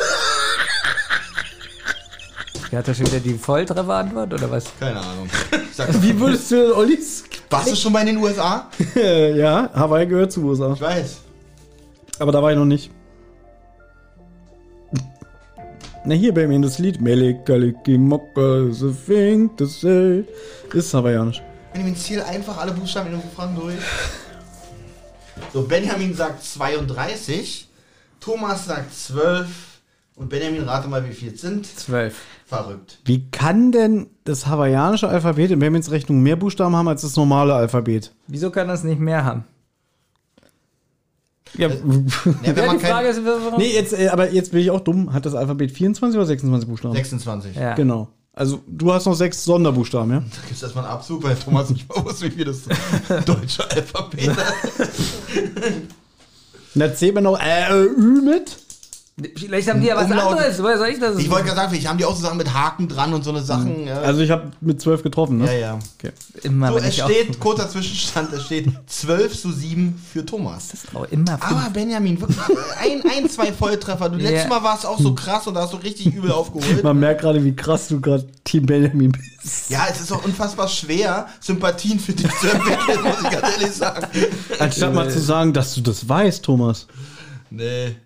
Er 2.72 2.78
hat 2.80 2.88
da 2.88 2.94
schon 2.94 3.06
wieder 3.06 3.20
die 3.20 3.34
Volltreffer-Antwort 3.34 4.34
oder 4.34 4.50
was? 4.50 4.64
Keine 4.80 4.98
Ahnung. 4.98 5.28
Ich. 5.52 6.02
Wie 6.02 6.18
würdest 6.18 6.50
du 6.50 6.76
Ollis? 6.76 7.22
Warst 7.48 7.70
du 7.70 7.76
schon 7.76 7.92
mal 7.92 8.00
in 8.00 8.06
den 8.06 8.16
USA? 8.16 8.68
ja, 8.96 9.70
Hawaii 9.72 10.04
gehört 10.06 10.32
zu 10.32 10.42
USA. 10.42 10.72
Ich 10.72 10.80
weiß. 10.80 11.18
Aber 12.18 12.32
da 12.32 12.42
war 12.42 12.50
ich 12.50 12.58
noch 12.58 12.64
nicht. 12.64 12.90
Na 16.04 16.14
hier, 16.14 16.32
Baby, 16.32 16.60
das 16.60 16.78
Lied. 16.78 17.00
Melikaliki 17.00 17.98
Mokka, 17.98 18.70
the 18.70 18.92
thing 18.92 19.50
to 19.56 19.66
say. 19.66 20.24
Ist 20.72 20.94
hawaiianisch. 20.94 21.42
Benjamin, 21.72 21.96
zähl 21.96 22.22
einfach 22.22 22.58
alle 22.58 22.72
Buchstaben 22.72 23.12
in 23.12 23.20
den 23.20 23.30
Fragen 23.30 23.56
durch. 23.56 23.74
So, 25.56 25.62
Benjamin 25.62 26.12
sagt 26.12 26.44
32, 26.44 27.66
Thomas 28.20 28.66
sagt 28.66 28.94
12 28.94 29.46
und 30.16 30.28
Benjamin, 30.28 30.64
rate 30.64 30.86
mal, 30.86 31.08
wie 31.08 31.14
viel 31.14 31.32
es 31.32 31.40
sind. 31.40 31.64
Zwölf. 31.64 32.14
Verrückt. 32.44 32.98
Wie 33.06 33.30
kann 33.30 33.72
denn 33.72 34.08
das 34.24 34.46
hawaiianische 34.46 35.08
Alphabet 35.08 35.50
in 35.52 35.58
Benjamins 35.58 35.90
Rechnung 35.90 36.20
mehr 36.22 36.36
Buchstaben 36.36 36.76
haben 36.76 36.88
als 36.88 37.00
das 37.00 37.16
normale 37.16 37.54
Alphabet? 37.54 38.12
Wieso 38.26 38.50
kann 38.50 38.68
das 38.68 38.84
nicht 38.84 39.00
mehr 39.00 39.24
haben? 39.24 39.44
Ja, 41.54 41.68
Ja, 41.68 41.74
wenn 41.84 42.06
Ja, 42.54 42.66
man 42.66 42.78
die 42.78 42.84
Frage 42.84 43.08
kein, 43.08 43.16
ist, 43.16 43.24
warum? 43.24 43.58
nee, 43.58 43.72
jetzt, 43.72 43.98
äh, 43.98 44.08
aber 44.08 44.30
jetzt 44.30 44.52
bin 44.52 44.60
ich 44.60 44.70
auch 44.70 44.80
dumm. 44.80 45.14
Hat 45.14 45.24
das 45.24 45.34
Alphabet 45.34 45.70
24 45.70 46.18
oder 46.18 46.26
26 46.26 46.68
Buchstaben? 46.68 46.94
26. 46.94 47.56
Ja. 47.56 47.74
Genau. 47.76 48.08
Also 48.38 48.60
du 48.66 48.92
hast 48.92 49.06
noch 49.06 49.14
sechs 49.14 49.42
Sonderbuchstaben, 49.42 50.10
ja? 50.12 50.18
Da 50.18 50.42
gibt 50.42 50.56
es 50.56 50.62
erstmal 50.62 50.84
einen 50.84 50.92
Abzug, 50.92 51.22
weil 51.22 51.34
Thomas 51.36 51.70
nicht 51.70 51.88
mal 51.88 52.04
wusste, 52.04 52.26
wie 52.26 52.30
viel 52.32 52.44
das 52.44 52.64
deutsche 53.24 53.70
Alphabet. 53.70 54.28
Und 56.74 56.80
da 56.80 56.94
zählt 56.94 57.14
man 57.14 57.24
noch 57.24 57.40
äh, 57.40 57.70
äh, 57.70 57.86
Ü 57.86 58.20
mit. 58.20 58.58
Vielleicht 59.34 59.70
haben 59.70 59.80
die 59.80 59.86
ja 59.86 59.96
was 59.96 60.10
Umlaut. 60.10 60.32
anderes. 60.32 60.62
Woher 60.62 60.76
soll 60.76 60.88
ich 60.88 61.00
das? 61.00 61.16
Ich 61.16 61.30
wollte 61.30 61.44
gerade 61.46 61.56
sagen, 61.56 61.70
vielleicht 61.70 61.88
haben 61.88 61.96
die 61.96 62.04
auch 62.04 62.14
so 62.14 62.20
Sachen 62.20 62.36
mit 62.36 62.52
Haken 62.52 62.86
dran 62.86 63.14
und 63.14 63.24
so 63.24 63.30
eine 63.30 63.40
Sachen. 63.40 63.86
Ja, 63.86 64.02
Also 64.02 64.20
ich 64.20 64.30
habe 64.30 64.50
mit 64.60 64.78
zwölf 64.82 65.02
getroffen, 65.02 65.38
ne? 65.38 65.46
ja. 65.54 65.58
ja. 65.58 65.78
Okay. 65.98 66.12
immer, 66.42 66.68
So, 66.68 66.74
wenn 66.74 66.84
es 66.84 66.94
ich 66.96 67.02
auch, 67.02 67.08
steht, 67.08 67.40
kurzer 67.40 67.66
Zwischenstand, 67.66 68.30
es 68.34 68.44
steht 68.44 68.68
12 68.86 69.40
zu 69.40 69.52
7 69.52 69.98
für 70.12 70.26
Thomas. 70.26 70.68
auch 70.92 71.04
immer 71.04 71.38
fünf. 71.38 71.50
Aber 71.50 71.70
Benjamin, 71.70 72.20
wirklich, 72.20 72.38
ein, 72.78 73.02
ein, 73.10 73.30
zwei 73.30 73.54
Volltreffer. 73.54 74.10
Du, 74.10 74.18
letztes 74.18 74.42
Ja. 74.42 74.48
Mal 74.50 74.62
war 74.62 74.76
es 74.76 74.84
auch 74.84 75.00
so 75.00 75.14
krass 75.14 75.46
und 75.46 75.54
da 75.54 75.62
hast 75.62 75.72
du 75.72 75.78
richtig 75.78 76.14
übel 76.14 76.30
aufgeholt. 76.30 76.84
Man 76.84 77.00
merkt 77.00 77.22
gerade, 77.22 77.42
wie 77.42 77.56
krass 77.56 77.88
du 77.88 78.02
gerade 78.02 78.26
Team 78.44 78.66
Benjamin 78.66 79.12
bist. 79.12 79.70
Ja, 79.70 79.86
es 79.90 79.98
ist 79.98 80.12
auch 80.12 80.24
unfassbar 80.26 80.68
schwer, 80.68 81.26
Sympathien 81.40 81.98
für 81.98 82.12
dich 82.12 82.30
zu 82.38 82.50
entwickeln, 82.50 83.02
muss 83.02 83.22
ich 83.22 83.30
ganz 83.30 83.56
ehrlich 83.56 83.72
sagen. 83.72 84.06
Anstatt 84.58 84.92
mal 84.92 85.08
zu 85.08 85.20
sagen, 85.20 85.54
dass 85.54 85.74
du 85.74 85.80
das 85.80 86.06
weißt, 86.06 86.44
Thomas. 86.44 86.86
Nee. 87.48 87.96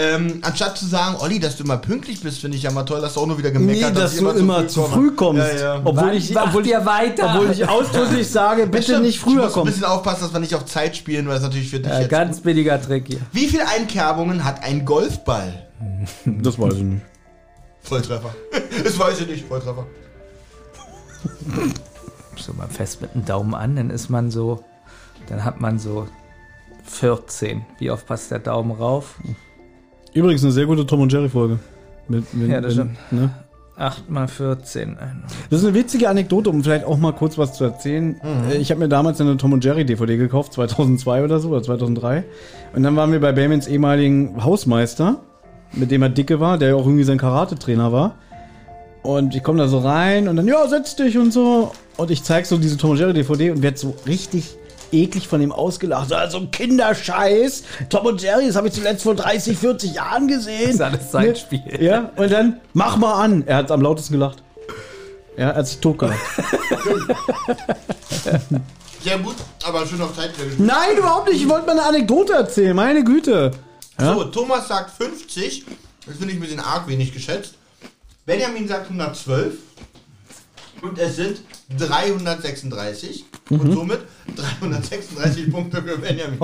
Ähm, 0.00 0.38
anstatt 0.42 0.78
zu 0.78 0.86
sagen, 0.86 1.16
Olli, 1.20 1.38
dass 1.40 1.56
du 1.56 1.64
immer 1.64 1.76
pünktlich 1.76 2.20
bist, 2.22 2.38
finde 2.40 2.56
ich 2.56 2.62
ja 2.62 2.70
mal 2.70 2.84
toll, 2.84 3.00
dass 3.00 3.14
du 3.14 3.20
auch 3.20 3.26
nur 3.26 3.36
wieder 3.38 3.50
gemeckert 3.50 3.92
Nee, 3.94 4.00
dass 4.00 4.14
ich 4.14 4.20
du 4.20 4.30
immer 4.30 4.66
zu 4.66 4.82
komme. 4.82 4.94
früh 4.94 5.10
kommst. 5.14 5.42
Ja, 5.54 5.58
ja. 5.76 5.80
Obwohl 5.84 6.14
ich, 6.14 6.36
obwohl 6.36 6.66
ich, 6.66 6.72
weiter? 6.72 7.34
obwohl 7.34 7.50
ich 7.50 7.68
ausdrücklich 7.68 8.28
sage, 8.30 8.66
bitte 8.66 8.82
Stimmt, 8.84 9.02
nicht 9.02 9.16
Ich 9.16 9.20
früher 9.20 9.34
muss 9.36 9.46
ein 9.46 9.52
kommen. 9.52 9.66
bisschen 9.66 9.84
aufpassen, 9.84 10.22
dass 10.22 10.32
wir 10.32 10.40
nicht 10.40 10.54
auf 10.54 10.64
Zeit 10.66 10.96
spielen, 10.96 11.26
weil 11.26 11.34
das 11.34 11.42
natürlich 11.42 11.70
für 11.70 11.80
dich 11.80 11.90
Ja, 11.92 12.00
jetzt... 12.00 12.10
ganz 12.10 12.40
billiger 12.40 12.80
Trick 12.80 13.06
hier. 13.08 13.20
Wie 13.32 13.46
viele 13.48 13.68
Einkerbungen 13.68 14.44
hat 14.44 14.62
ein 14.62 14.84
Golfball? 14.84 15.66
Das 16.24 16.58
weiß 16.58 16.74
ich 16.74 16.82
nicht. 16.82 17.02
Volltreffer. 17.82 18.34
das 18.84 18.98
weiß 18.98 19.20
ich 19.22 19.26
nicht, 19.26 19.46
Volltreffer. 19.48 19.86
So 22.36 22.52
mal 22.54 22.68
fest 22.68 23.00
mit 23.02 23.14
dem 23.14 23.24
Daumen 23.24 23.54
an, 23.54 23.76
dann 23.76 23.90
ist 23.90 24.08
man 24.08 24.30
so, 24.30 24.64
dann 25.28 25.44
hat 25.44 25.60
man 25.60 25.78
so 25.78 26.06
14. 26.84 27.64
Wie 27.78 27.90
oft 27.90 28.06
passt 28.06 28.30
der 28.30 28.38
Daumen 28.38 28.72
rauf? 28.72 29.16
Übrigens 30.14 30.42
eine 30.42 30.52
sehr 30.52 30.66
gute 30.66 30.86
Tom 30.86 31.00
und 31.00 31.12
Jerry 31.12 31.28
Folge. 31.28 31.58
Mit, 32.08 32.32
mit, 32.34 32.48
Ja, 32.50 32.60
das 32.60 32.74
mit- 32.76 32.88
ne? 33.10 33.30
8 33.76 34.10
mal 34.10 34.28
14. 34.28 34.98
Das 35.48 35.60
ist 35.60 35.64
eine 35.66 35.74
witzige 35.74 36.08
Anekdote, 36.10 36.50
um 36.50 36.62
vielleicht 36.62 36.84
auch 36.84 36.98
mal 36.98 37.12
kurz 37.12 37.38
was 37.38 37.54
zu 37.54 37.64
erzählen. 37.64 38.20
Äh, 38.50 38.58
Ich 38.58 38.70
habe 38.70 38.78
mir 38.80 38.88
damals 38.88 39.20
eine 39.22 39.36
Tom 39.38 39.54
und 39.54 39.64
Jerry 39.64 39.86
DVD 39.86 40.18
gekauft, 40.18 40.52
2002 40.52 41.24
oder 41.24 41.40
so, 41.40 41.48
oder 41.48 41.62
2003. 41.62 42.24
Und 42.74 42.82
dann 42.82 42.94
waren 42.96 43.10
wir 43.12 43.20
bei 43.20 43.32
Bamins 43.32 43.66
ehemaligen 43.68 44.44
Hausmeister, 44.44 45.20
mit 45.72 45.90
dem 45.90 46.02
er 46.02 46.10
dicke 46.10 46.40
war, 46.40 46.58
der 46.58 46.70
ja 46.70 46.74
auch 46.74 46.84
irgendwie 46.84 47.04
sein 47.04 47.16
Karate-Trainer 47.16 47.90
war. 47.90 48.16
Und 49.02 49.34
ich 49.34 49.42
komme 49.42 49.58
da 49.58 49.66
so 49.68 49.78
rein 49.78 50.28
und 50.28 50.36
dann, 50.36 50.46
ja, 50.46 50.66
setz 50.68 50.94
dich 50.96 51.16
und 51.16 51.32
so. 51.32 51.72
Und 51.96 52.10
ich 52.10 52.22
zeig 52.22 52.44
so 52.44 52.58
diese 52.58 52.76
Tom 52.76 52.90
und 52.90 52.98
Jerry 52.98 53.14
DVD 53.14 53.50
und 53.50 53.62
werd 53.62 53.78
so 53.78 53.94
richtig 54.06 54.56
eklig 54.92 55.28
von 55.28 55.40
ihm 55.40 55.52
ausgelacht. 55.52 56.12
Also 56.12 56.38
ein 56.38 56.50
Kinderscheiß. 56.50 57.62
Tom 57.88 58.06
und 58.06 58.22
Jerry, 58.22 58.46
das 58.46 58.56
habe 58.56 58.68
ich 58.68 58.74
zuletzt 58.74 59.02
vor 59.02 59.14
30, 59.14 59.56
40 59.58 59.94
Jahren 59.94 60.28
gesehen. 60.28 60.70
ist 60.70 60.80
alles 60.82 61.10
Zeitspiel. 61.10 61.62
Ne? 61.66 61.82
Ja, 61.82 62.10
und 62.16 62.30
dann, 62.30 62.60
mach 62.72 62.96
mal 62.96 63.22
an. 63.22 63.44
Er 63.46 63.56
hat 63.56 63.70
am 63.70 63.82
lautesten 63.82 64.14
gelacht. 64.14 64.42
Ja, 65.36 65.50
er 65.50 65.56
hat 65.56 65.66
sich 65.66 65.78
totgelacht. 65.78 66.18
Sehr 69.02 69.18
gut, 69.18 69.36
aber 69.64 69.86
schön 69.86 70.00
auf 70.02 70.14
Zeit. 70.14 70.32
Nein, 70.58 70.98
überhaupt 70.98 71.30
nicht. 71.30 71.40
Ich 71.42 71.48
wollte 71.48 71.66
mal 71.66 71.72
eine 71.72 71.84
Anekdote 71.84 72.34
erzählen. 72.34 72.76
Meine 72.76 73.02
Güte. 73.02 73.50
So, 73.98 74.24
Thomas 74.24 74.68
sagt 74.68 74.90
50. 74.90 75.64
Das 76.06 76.16
finde 76.16 76.32
ich 76.32 76.38
ein 76.38 76.40
bisschen 76.40 76.60
arg 76.60 76.86
wenig 76.86 77.12
geschätzt. 77.12 77.54
Benjamin 78.26 78.68
sagt 78.68 78.84
112. 78.84 79.54
Und 80.82 80.98
es 80.98 81.16
sind 81.16 81.40
336. 81.76 83.24
Und 83.50 83.72
somit 83.72 84.00
336 84.36 85.50
Punkte 85.50 85.82
für 85.82 85.98
Benjamin. 85.98 86.40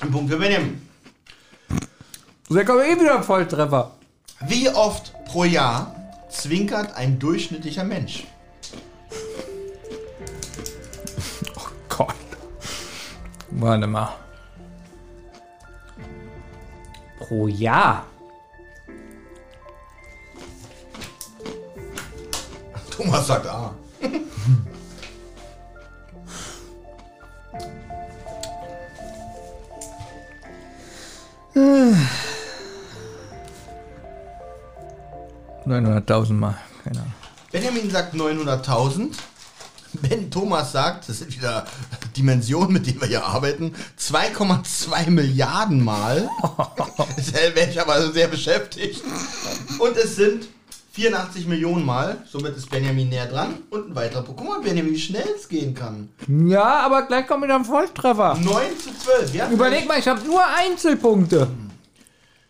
Ein 0.00 0.10
Punkt 0.10 0.30
für 0.30 0.38
Benjamin. 0.38 0.80
Da 2.48 2.64
kommt 2.64 2.80
eh 2.80 2.98
wieder 2.98 3.16
ein 3.16 3.22
Volltreffer. 3.22 3.92
Wie 4.46 4.68
oft 4.68 5.12
pro 5.26 5.44
Jahr 5.44 5.94
zwinkert 6.30 6.94
ein 6.94 7.18
durchschnittlicher 7.18 7.84
Mensch? 7.84 8.26
Gott. 11.88 12.14
Warte 13.50 13.86
mal. 13.86 14.16
Pro 17.18 17.46
Jahr. 17.46 18.06
Thomas 23.00 23.26
sagt 23.26 23.46
A. 23.46 23.74
Neunhunderttausend 35.64 36.38
Mal. 36.38 36.58
Keine 36.84 36.98
Ahnung. 36.98 37.12
Benjamin 37.50 37.90
sagt 37.90 38.14
900.000. 38.14 39.12
Ben 39.94 40.30
Thomas 40.30 40.72
sagt, 40.72 41.08
das 41.08 41.20
sind 41.20 41.34
wieder 41.34 41.64
Dimensionen, 42.18 42.74
mit 42.74 42.86
denen 42.86 43.00
wir 43.00 43.08
hier 43.08 43.24
arbeiten, 43.24 43.74
2,2 43.98 45.08
Milliarden 45.08 45.82
Mal. 45.82 46.28
Wäre 47.54 47.70
ich 47.70 47.80
aber 47.80 48.12
sehr 48.12 48.28
beschäftigt. 48.28 49.02
Und 49.78 49.96
es 49.96 50.16
sind 50.16 50.48
84 51.00 51.46
Millionen 51.46 51.86
Mal. 51.86 52.18
Somit 52.30 52.56
ist 52.56 52.68
Benjamin 52.68 53.08
näher 53.08 53.26
dran. 53.26 53.54
Und 53.70 53.90
ein 53.90 53.94
weiterer 53.94 54.22
Punkt. 54.22 54.40
Guck 54.40 54.48
mal, 54.50 54.60
Benjamin, 54.60 54.92
wie 54.92 54.98
schnell 54.98 55.24
es 55.34 55.48
gehen 55.48 55.74
kann. 55.74 56.10
Ja, 56.28 56.80
aber 56.80 57.06
gleich 57.06 57.26
kommt 57.26 57.42
wieder 57.42 57.56
ein 57.56 57.64
Volltreffer. 57.64 58.36
9 58.38 58.44
zu 58.78 58.90
12. 59.04 59.34
Ja, 59.34 59.48
Überleg 59.50 59.88
mal, 59.88 59.98
ich 59.98 60.06
habe 60.06 60.20
nur 60.26 60.42
Einzelpunkte. 60.46 61.48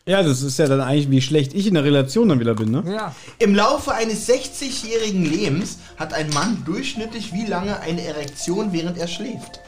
Ja, 0.04 0.24
das 0.24 0.42
ist 0.42 0.58
ja 0.58 0.66
dann 0.66 0.80
eigentlich, 0.80 1.10
wie 1.10 1.22
schlecht 1.22 1.54
ich 1.54 1.68
in 1.68 1.74
der 1.74 1.84
Relation 1.84 2.28
dann 2.28 2.40
wieder 2.40 2.54
bin, 2.54 2.72
ne? 2.72 2.82
Ja. 2.92 3.14
Im 3.38 3.54
Laufe 3.54 3.94
eines 3.94 4.28
60-jährigen 4.28 5.24
Lebens 5.24 5.78
hat 5.96 6.12
ein 6.12 6.30
Mann 6.30 6.64
durchschnittlich 6.64 7.32
wie 7.32 7.46
lange 7.46 7.78
eine 7.78 8.02
Erektion, 8.02 8.72
während 8.72 8.98
er 8.98 9.06
schläft. 9.06 9.60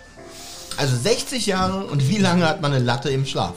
Also 0.77 0.97
60 0.97 1.47
Jahre 1.47 1.85
und 1.85 2.09
wie 2.09 2.19
lange 2.19 2.49
hat 2.49 2.61
man 2.61 2.73
eine 2.73 2.85
Latte 2.85 3.11
im 3.11 3.27
Schlaf? 3.27 3.55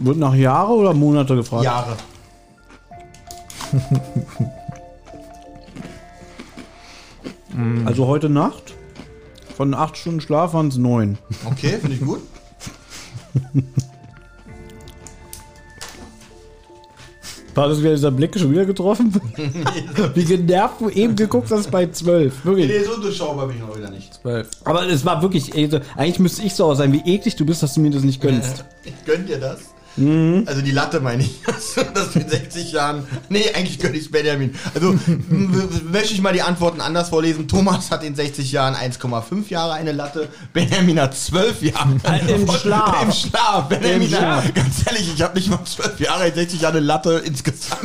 Wird 0.00 0.16
nach 0.16 0.34
Jahre 0.34 0.72
oder 0.72 0.94
Monate 0.94 1.36
gefragt? 1.36 1.62
Jahre. 1.62 1.96
Also 7.84 8.06
heute 8.06 8.28
Nacht. 8.28 8.74
Von 9.56 9.74
acht 9.74 9.96
Stunden 9.96 10.20
Schlaf 10.20 10.54
waren 10.54 10.68
es 10.68 10.76
neun. 10.78 11.18
Okay, 11.44 11.76
finde 11.78 11.96
ich 11.96 12.00
gut. 12.00 12.20
War 17.54 17.68
das 17.68 17.80
wieder 17.80 17.90
dieser 17.90 18.12
Blick 18.12 18.38
schon 18.38 18.52
wieder 18.52 18.64
getroffen? 18.64 19.12
Wie 20.14 20.24
genervt 20.24 20.80
du 20.80 20.88
eben 20.88 21.16
geguckt 21.16 21.50
hast 21.50 21.70
bei 21.70 21.86
zwölf. 21.86 22.44
Wirklich. 22.44 22.68
Nee, 22.68 22.84
so 22.84 23.00
durchschaubar 23.00 23.48
bin 23.48 23.56
ich 23.56 23.62
noch 23.62 23.76
wieder 23.76 23.90
nicht. 23.90 24.14
Zwölf. 24.14 24.48
Aber 24.64 24.86
es 24.88 25.04
war 25.04 25.20
wirklich, 25.20 25.54
ey, 25.54 25.68
so- 25.68 25.80
eigentlich 25.96 26.20
müsste 26.20 26.42
ich 26.44 26.54
so 26.54 26.72
sein, 26.74 26.92
wie 26.92 27.02
eklig 27.04 27.34
du 27.36 27.44
bist, 27.44 27.62
dass 27.62 27.74
du 27.74 27.80
mir 27.80 27.90
das 27.90 28.02
nicht 28.04 28.20
gönnst. 28.20 28.64
Ich 28.84 28.94
gönn 29.04 29.26
dir 29.26 29.38
das. 29.38 29.60
Also 29.96 30.62
die 30.62 30.70
Latte 30.70 31.00
meine 31.00 31.22
ich. 31.24 31.40
Dass 31.94 32.12
du 32.12 32.20
in 32.20 32.28
60 32.28 32.72
Jahren. 32.72 33.04
Nee, 33.28 33.44
eigentlich 33.54 33.78
gönn 33.78 33.94
ich's 33.94 34.10
Benjamin. 34.10 34.54
Also 34.74 34.94
möchte 35.90 36.14
ich 36.14 36.22
mal 36.22 36.32
die 36.32 36.42
Antworten 36.42 36.80
anders 36.80 37.08
vorlesen. 37.10 37.48
Thomas 37.48 37.90
hat 37.90 38.02
in 38.04 38.14
60 38.14 38.50
Jahren 38.52 38.74
1,5 38.74 39.48
Jahre 39.48 39.72
eine 39.74 39.92
Latte. 39.92 40.28
Benjamin 40.52 41.00
hat 41.00 41.14
12 41.16 41.62
Jahre. 41.62 41.96
Im 42.28 42.48
Schlaf. 42.50 43.02
Im 43.02 43.12
Schlaf. 43.12 43.68
Benjamin 43.68 44.02
Im 44.02 44.08
Schlaf. 44.08 44.44
hat, 44.44 44.54
ganz 44.54 44.86
ehrlich, 44.86 45.12
ich 45.14 45.20
habe 45.22 45.34
nicht 45.36 45.50
mal 45.50 45.64
12 45.64 46.00
Jahre 46.00 46.28
in 46.28 46.34
60 46.34 46.60
Jahre 46.60 46.76
eine 46.78 46.86
Latte 46.86 47.22
insgesamt. 47.24 47.82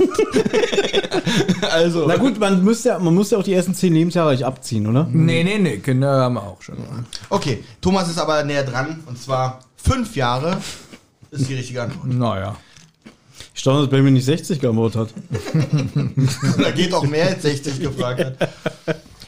also. 1.72 2.06
Na 2.08 2.18
gut, 2.18 2.40
man, 2.40 2.64
müsste, 2.64 2.90
ja- 2.90 3.00
man 3.00 3.14
muss 3.14 3.32
ja 3.32 3.38
auch 3.38 3.44
die 3.44 3.54
ersten 3.54 3.74
zehn 3.74 3.94
Lebensjahre 3.94 4.32
nicht 4.32 4.46
abziehen, 4.46 4.88
oder? 4.88 5.08
Nee, 5.12 5.44
nee, 5.44 5.58
nee, 5.58 5.78
Kinder 5.80 6.22
haben 6.22 6.36
wir 6.36 6.44
auch 6.44 6.62
schon. 6.62 6.78
Okay, 7.30 7.64
Thomas 7.82 8.10
ist 8.10 8.18
aber 8.20 8.44
näher 8.44 8.64
dran. 8.64 9.04
Und 9.06 9.22
zwar 9.22 9.60
5 9.78 10.16
Jahre 10.16 10.58
ist 11.36 11.50
die 11.50 11.56
richtige 11.56 11.84
Antwort. 11.84 12.08
Naja. 12.08 12.56
Ich 13.54 13.62
staune, 13.62 13.82
dass 13.82 13.90
Benjamin 13.90 14.14
nicht 14.14 14.26
60 14.26 14.60
geantwortet 14.60 15.02
hat. 15.02 15.14
Da 16.58 16.72
geht 16.72 16.94
auch 16.94 17.04
mehr 17.04 17.28
als 17.28 17.44
60 17.44 17.80
gefragt 17.80 18.24
hat. 18.24 18.50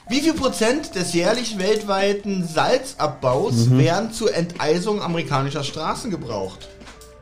Wie 0.10 0.22
viel 0.22 0.34
Prozent 0.34 0.96
des 0.96 1.13
jährlich 1.13 1.58
weltweiten 1.58 2.48
Salzabbaus 2.48 3.70
werden 3.72 4.13
zur 4.13 4.34
Enteisung 4.34 5.02
amerikanischer 5.02 5.63
Straßen 5.63 6.10
gebraucht? 6.12 6.70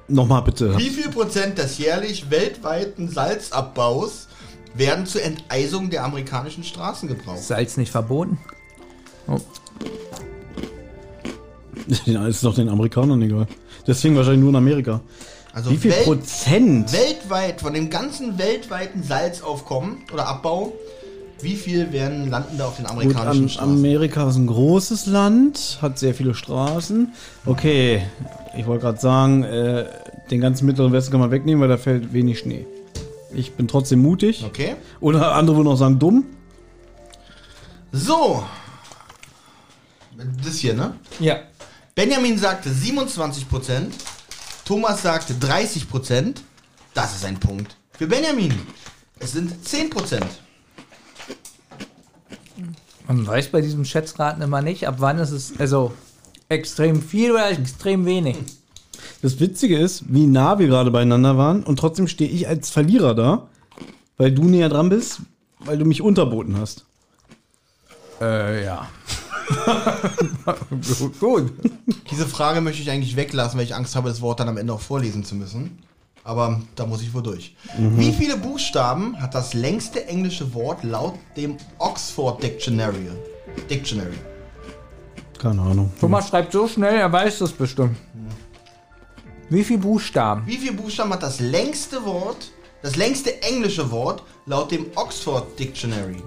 Nochmal 0.07 0.43
bitte. 0.43 0.77
Wie 0.77 0.91
viel 0.91 1.09
Prozent 1.09 1.57
des 1.57 1.79
jährlich 1.79 2.29
weltweiten 2.29 3.09
Salzabbaus 3.09 4.27
werden 4.75 5.07
zur 5.07 5.23
Enteisung 5.23 5.89
der 5.89 6.03
amerikanischen 6.03 6.63
Straßen 6.63 7.07
gebraucht? 7.07 7.41
Salz 7.41 7.77
nicht 7.77 7.91
verboten? 7.91 8.37
Den 12.05 12.25
ist 12.25 12.43
doch 12.43 12.53
den 12.55 12.69
Amerikanern 12.69 13.21
egal. 13.21 13.47
Deswegen 13.87 14.15
wahrscheinlich 14.15 14.41
nur 14.41 14.49
in 14.49 14.55
Amerika. 14.55 15.01
Also 15.53 15.71
Wie 15.71 15.77
viel 15.77 15.91
Welt- 15.91 16.03
Prozent? 16.03 16.91
weltweit, 16.91 17.61
von 17.61 17.73
dem 17.73 17.89
ganzen 17.89 18.37
weltweiten 18.37 19.03
Salzaufkommen 19.03 19.99
oder 20.11 20.27
Abbau, 20.27 20.73
wie 21.41 21.55
viel 21.55 21.91
werden 21.93 22.29
landen 22.29 22.57
da 22.57 22.67
auf 22.67 22.75
den 22.77 22.85
Gut, 22.85 22.91
amerikanischen 22.93 23.43
am, 23.43 23.49
Straßen? 23.49 23.73
Amerika 23.73 24.29
ist 24.29 24.35
ein 24.37 24.47
großes 24.47 25.05
Land, 25.05 25.77
hat 25.81 25.99
sehr 25.99 26.13
viele 26.13 26.33
Straßen. 26.33 27.13
Okay, 27.45 28.01
ich 28.57 28.65
wollte 28.65 28.83
gerade 28.83 28.99
sagen, 28.99 29.43
äh, 29.43 29.85
den 30.31 30.41
ganzen 30.41 30.65
mittleren 30.65 30.91
Westen 30.91 31.11
kann 31.11 31.19
man 31.19 31.31
wegnehmen, 31.31 31.61
weil 31.61 31.69
da 31.69 31.77
fällt 31.77 32.11
wenig 32.13 32.39
Schnee. 32.39 32.65
Ich 33.33 33.53
bin 33.53 33.67
trotzdem 33.67 34.01
mutig. 34.01 34.43
Okay. 34.45 34.75
Oder 35.01 35.35
andere 35.35 35.57
würden 35.57 35.67
auch 35.67 35.75
sagen 35.77 35.99
dumm. 35.99 36.25
So. 37.91 38.43
Das 40.43 40.55
hier, 40.55 40.73
ne? 40.73 40.93
Ja. 41.19 41.37
Benjamin 41.95 42.37
sagte 42.37 42.69
27%, 42.69 43.85
Thomas 44.65 45.01
sagte 45.01 45.33
30%. 45.33 46.35
Das 46.93 47.15
ist 47.15 47.23
ein 47.23 47.39
Punkt 47.39 47.77
für 47.91 48.05
Benjamin. 48.05 48.53
Es 49.19 49.31
sind 49.31 49.51
10%. 49.65 50.21
Man 53.07 53.25
weiß 53.25 53.47
bei 53.47 53.61
diesem 53.61 53.85
Schätzraten 53.85 54.41
immer 54.41 54.61
nicht, 54.61 54.87
ab 54.87 54.95
wann 54.97 55.19
ist 55.19 55.31
es, 55.31 55.57
also 55.57 55.93
extrem 56.49 57.01
viel 57.01 57.31
oder 57.31 57.49
extrem 57.49 58.05
wenig. 58.05 58.37
Das 59.21 59.39
Witzige 59.39 59.77
ist, 59.77 60.03
wie 60.13 60.27
nah 60.27 60.59
wir 60.59 60.67
gerade 60.67 60.91
beieinander 60.91 61.37
waren 61.37 61.63
und 61.63 61.79
trotzdem 61.79 62.07
stehe 62.07 62.29
ich 62.29 62.47
als 62.47 62.71
Verlierer 62.71 63.15
da, 63.15 63.47
weil 64.17 64.33
du 64.33 64.43
näher 64.43 64.69
dran 64.69 64.89
bist, 64.89 65.21
weil 65.59 65.77
du 65.77 65.85
mich 65.85 66.01
unterboten 66.01 66.57
hast. 66.57 66.85
Äh, 68.19 68.65
ja. 68.65 68.89
Gut, 70.99 71.19
gut. 71.19 71.53
Diese 72.11 72.27
Frage 72.27 72.61
möchte 72.61 72.81
ich 72.81 72.89
eigentlich 72.89 73.15
weglassen, 73.15 73.57
weil 73.57 73.65
ich 73.65 73.75
Angst 73.75 73.95
habe, 73.95 74.09
das 74.09 74.21
Wort 74.21 74.39
dann 74.39 74.49
am 74.49 74.57
Ende 74.57 74.73
auch 74.73 74.81
vorlesen 74.81 75.23
zu 75.23 75.35
müssen. 75.35 75.79
Aber 76.23 76.59
da 76.75 76.87
muss 76.87 77.03
ich 77.03 77.13
wohl 77.13 77.21
durch. 77.21 77.55
Wie 77.77 78.11
viele 78.11 78.35
Buchstaben 78.35 79.21
hat 79.21 79.35
das 79.35 79.53
längste 79.53 80.07
englische 80.07 80.53
Wort 80.55 80.83
laut 80.83 81.13
dem 81.37 81.57
Oxford 81.77 82.41
Dictionary? 82.41 83.09
Dictionary. 83.69 84.17
Keine 85.37 85.61
Ahnung. 85.61 85.91
Thomas 85.99 86.27
schreibt 86.29 86.51
so 86.51 86.67
schnell, 86.67 86.95
er 86.95 87.11
weiß 87.11 87.39
das 87.39 87.51
bestimmt. 87.51 87.97
Wie 89.49 89.63
viele 89.63 89.79
Buchstaben? 89.79 90.47
Wie 90.47 90.57
viele 90.57 90.73
Buchstaben 90.73 91.11
hat 91.11 91.21
das 91.21 91.39
längste 91.39 92.03
Wort, 92.03 92.51
das 92.81 92.95
längste 92.95 93.43
englische 93.43 93.91
Wort 93.91 94.23
laut 94.47 94.71
dem 94.71 94.87
Oxford 94.95 95.59
Dictionary? 95.59 96.17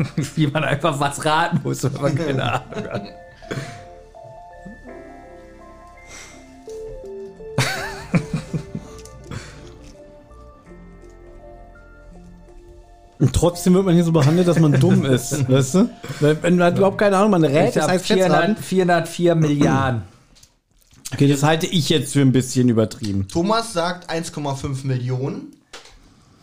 Wie 0.35 0.47
man 0.47 0.65
einfach 0.65 0.99
was 1.01 1.25
raten 1.25 1.61
muss, 1.63 1.83
wenn 1.83 2.01
man 2.01 2.15
keine 2.15 2.43
Ahnung 2.53 2.85
hat. 2.91 3.03
Und 13.19 13.35
trotzdem 13.35 13.75
wird 13.75 13.85
man 13.85 13.95
hier 13.95 14.05
so 14.05 14.13
behandelt, 14.13 14.49
dass 14.49 14.59
man 14.59 14.73
dumm 14.73 15.05
ist. 15.05 15.47
Weißt 15.49 15.75
du? 15.75 15.91
Wenn, 16.21 16.43
wenn 16.43 16.57
man 16.57 16.75
überhaupt 16.75 16.97
keine 16.97 17.19
Ahnung, 17.19 17.33
man 17.33 17.45
rät, 17.45 17.69
Ich 17.69 17.75
das 17.75 17.87
heißt 17.87 18.07
Schätzraten. 18.07 18.57
400, 18.57 19.07
404 19.09 19.35
Milliarden. 19.35 20.03
Okay, 21.13 21.29
das 21.29 21.43
halte 21.43 21.67
ich 21.67 21.91
jetzt 21.91 22.15
für 22.15 22.21
ein 22.21 22.33
bisschen 22.33 22.71
übertrieben. 22.71 23.29
Thomas 23.29 23.75
sagt 23.75 24.11
1,5 24.11 24.87
Millionen. 24.87 25.55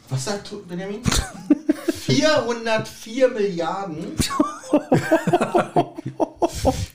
Was 0.10 0.26
sagt 0.26 0.54
Benjamin? 0.68 1.00
404 2.08 3.28
Milliarden. 3.30 4.16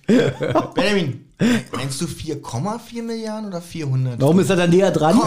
Benjamin, 0.75 1.27
meinst 1.73 2.01
du 2.01 2.07
4,4 2.07 3.03
Milliarden 3.03 3.49
oder 3.49 3.61
400? 3.61 4.21
Warum 4.21 4.41
ist 4.41 4.51
er 4.51 4.57
da 4.57 4.67
näher 4.67 4.91
dran? 4.91 5.21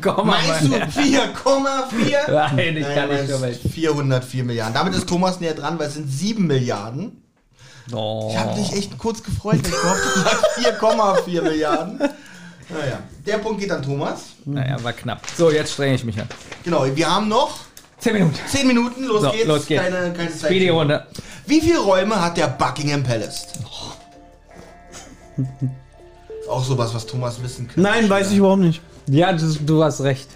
Komm. 0.00 0.26
Meinst 0.28 0.62
du 0.62 0.74
4,4? 0.74 2.30
Nein, 2.54 2.76
ich 2.76 2.82
Nein, 2.82 2.94
kann 2.94 3.08
nicht 3.08 3.28
so 3.28 3.38
meinst 3.38 3.64
weit. 3.64 3.72
404 3.72 4.44
Milliarden. 4.44 4.74
Damit 4.74 4.94
ist 4.94 5.08
Thomas 5.08 5.40
näher 5.40 5.54
dran, 5.54 5.78
weil 5.78 5.88
es 5.88 5.94
sind 5.94 6.10
7 6.10 6.46
Milliarden. 6.46 7.22
Oh. 7.92 8.28
Ich 8.30 8.38
habe 8.38 8.58
mich 8.58 8.72
echt 8.74 8.98
kurz 8.98 9.22
gefreut, 9.22 9.60
weil 9.62 9.72
ich 9.72 9.80
gehofft 9.80 10.82
habe, 10.82 11.22
4,4 11.22 11.42
Milliarden. 11.42 11.98
Naja, 11.98 13.00
der 13.26 13.38
Punkt 13.38 13.60
geht 13.60 13.70
an 13.70 13.82
Thomas. 13.82 14.20
Naja, 14.44 14.82
war 14.82 14.92
knapp. 14.92 15.22
So, 15.36 15.50
jetzt 15.50 15.72
strenge 15.72 15.94
ich 15.94 16.04
mich 16.04 16.20
an. 16.20 16.28
Genau, 16.64 16.84
wir 16.94 17.10
haben 17.10 17.28
noch 17.28 17.67
10 18.00 18.12
Minuten. 18.14 18.34
10 18.46 18.66
Minuten. 18.66 19.04
Los 19.04 19.22
So, 19.22 19.30
geht's. 19.30 19.46
los 19.46 19.66
geht's. 19.66 19.82
Keine, 19.82 20.12
keine 20.12 20.30
Zeit. 20.30 20.50
Speedy-Runde. 20.50 21.06
Wie 21.46 21.60
viele 21.60 21.78
Räume 21.80 22.20
hat 22.20 22.36
der 22.36 22.48
Buckingham 22.48 23.02
Palace? 23.02 23.46
Auch 26.48 26.64
sowas, 26.64 26.94
was 26.94 27.06
Thomas 27.06 27.42
wissen 27.42 27.66
könnte. 27.66 27.80
Nein, 27.80 28.08
weiß 28.08 28.30
ich 28.30 28.38
überhaupt 28.38 28.60
nicht. 28.62 28.80
Ja, 29.06 29.32
du, 29.32 29.46
du 29.66 29.82
hast 29.82 30.00
recht. 30.02 30.28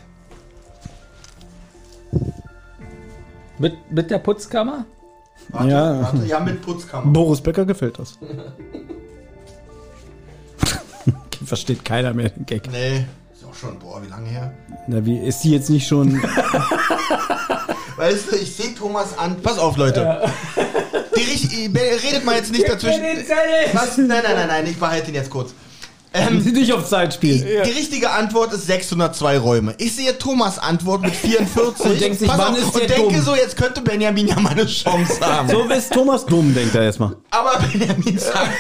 Mit, 3.59 3.75
mit 3.91 4.11
der 4.11 4.19
Putzkammer? 4.19 4.85
Warte, 5.51 5.69
Ja. 5.71 6.03
warte, 6.03 6.27
ja, 6.27 6.41
mit 6.41 6.61
Putzkammer. 6.63 7.13
Boris 7.13 7.41
Becker 7.41 7.65
gefällt 7.65 7.99
das. 7.99 8.19
Versteht 11.45 11.85
keiner 11.85 12.15
mehr 12.15 12.31
den 12.31 12.47
Gag. 12.47 12.71
Nee, 12.71 13.05
ist 13.35 13.45
auch 13.45 13.55
schon, 13.55 13.79
boah, 13.79 14.01
wie 14.03 14.09
lange 14.09 14.29
her? 14.29 14.53
Na, 14.87 15.05
wie 15.05 15.19
ist 15.19 15.43
die 15.45 15.51
jetzt 15.53 15.71
nicht 15.71 15.87
schon. 15.87 16.21
Weißt 18.03 18.33
du, 18.33 18.37
ich 18.37 18.53
sehe 18.57 18.75
Thomas 18.75 19.17
an. 19.17 19.41
Pass 19.41 19.59
auf, 19.59 19.77
Leute. 19.77 20.29
Die 21.17 21.23
richt- 21.23 21.53
redet 21.53 22.25
mal 22.25 22.35
jetzt 22.35 22.51
nicht 22.51 22.69
dazwischen. 22.69 23.01
Was? 23.75 23.97
Nein, 23.97 24.09
nein, 24.09 24.23
nein, 24.35 24.49
nein, 24.49 24.67
ich 24.67 24.77
behalte 24.77 25.11
ihn 25.11 25.15
jetzt 25.15 25.31
kurz. 25.31 25.51
Ähm, 26.13 26.43
die 26.45 26.51
nicht 26.51 26.73
auf 26.73 26.85
Zeit 26.89 27.15
spielen. 27.15 27.47
Die 27.65 27.71
richtige 27.71 28.11
Antwort 28.11 28.53
ist 28.55 28.67
602 28.67 29.39
Räume. 29.39 29.75
Ich 29.79 29.95
sehe 29.95 30.19
Thomas 30.19 30.59
Antwort 30.59 31.03
mit 31.03 31.15
44 31.15 31.87
Und 31.87 32.01
denkt 32.01 32.19
sich, 32.19 32.27
Pass 32.29 32.41
auf, 32.41 32.59
ist 32.59 32.75
und 32.75 32.91
denke 32.91 33.15
dumm? 33.15 33.23
so, 33.23 33.37
jetzt 33.37 33.57
könnte 33.57 33.81
Benjamin 33.83 34.27
ja 34.27 34.41
mal 34.41 34.51
eine 34.51 34.67
Chance 34.67 35.21
haben. 35.21 35.49
So 35.49 35.63
ist 35.71 35.93
Thomas 35.93 36.27
dumm, 36.27 36.53
denkt 36.53 36.75
er 36.75 36.83
erstmal. 36.83 37.15
Aber 37.31 37.61
Benjamin 37.73 38.19
sagt 38.19 38.59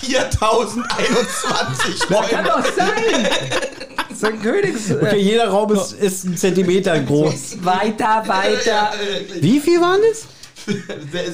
4021 0.00 1.98
Kann 2.08 2.16
Räume. 2.16 2.42
doch 2.48 2.64
sein! 2.74 3.28
Das 4.14 4.22
ist 4.22 4.28
ein 4.28 4.42
Königs... 4.42 4.92
Okay, 4.92 5.18
jeder 5.18 5.48
Raum 5.48 5.72
ist, 5.74 5.92
ist 5.92 6.24
ein 6.24 6.36
Zentimeter 6.36 7.00
groß. 7.00 7.56
Weiter, 7.64 8.22
weiter. 8.26 8.92
Wie 9.40 9.58
viel 9.58 9.80
waren 9.80 10.00
es? 10.10 10.26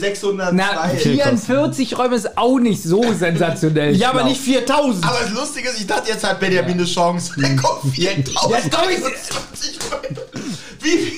602. 0.00 0.52
Na, 0.52 0.88
44 0.88 1.98
Räume 1.98 2.16
ist 2.16 2.38
auch 2.38 2.58
nicht 2.58 2.82
so 2.82 3.02
sensationell. 3.12 3.94
Ja, 3.94 4.10
aber 4.10 4.24
nicht 4.24 4.40
4000. 4.40 5.04
Aber 5.04 5.18
das 5.20 5.30
Lustige 5.30 5.68
ist, 5.68 5.78
ich 5.78 5.86
dachte, 5.86 6.10
jetzt 6.10 6.26
hat 6.26 6.40
Benjamin 6.40 6.72
eine 6.72 6.84
Chance. 6.86 7.36
Hm. 7.36 7.42
Der 7.42 7.56
kommt 7.56 7.94
4021 7.94 9.78
Räume. 9.92 10.16
Wie 10.80 10.88
viel, 10.88 11.12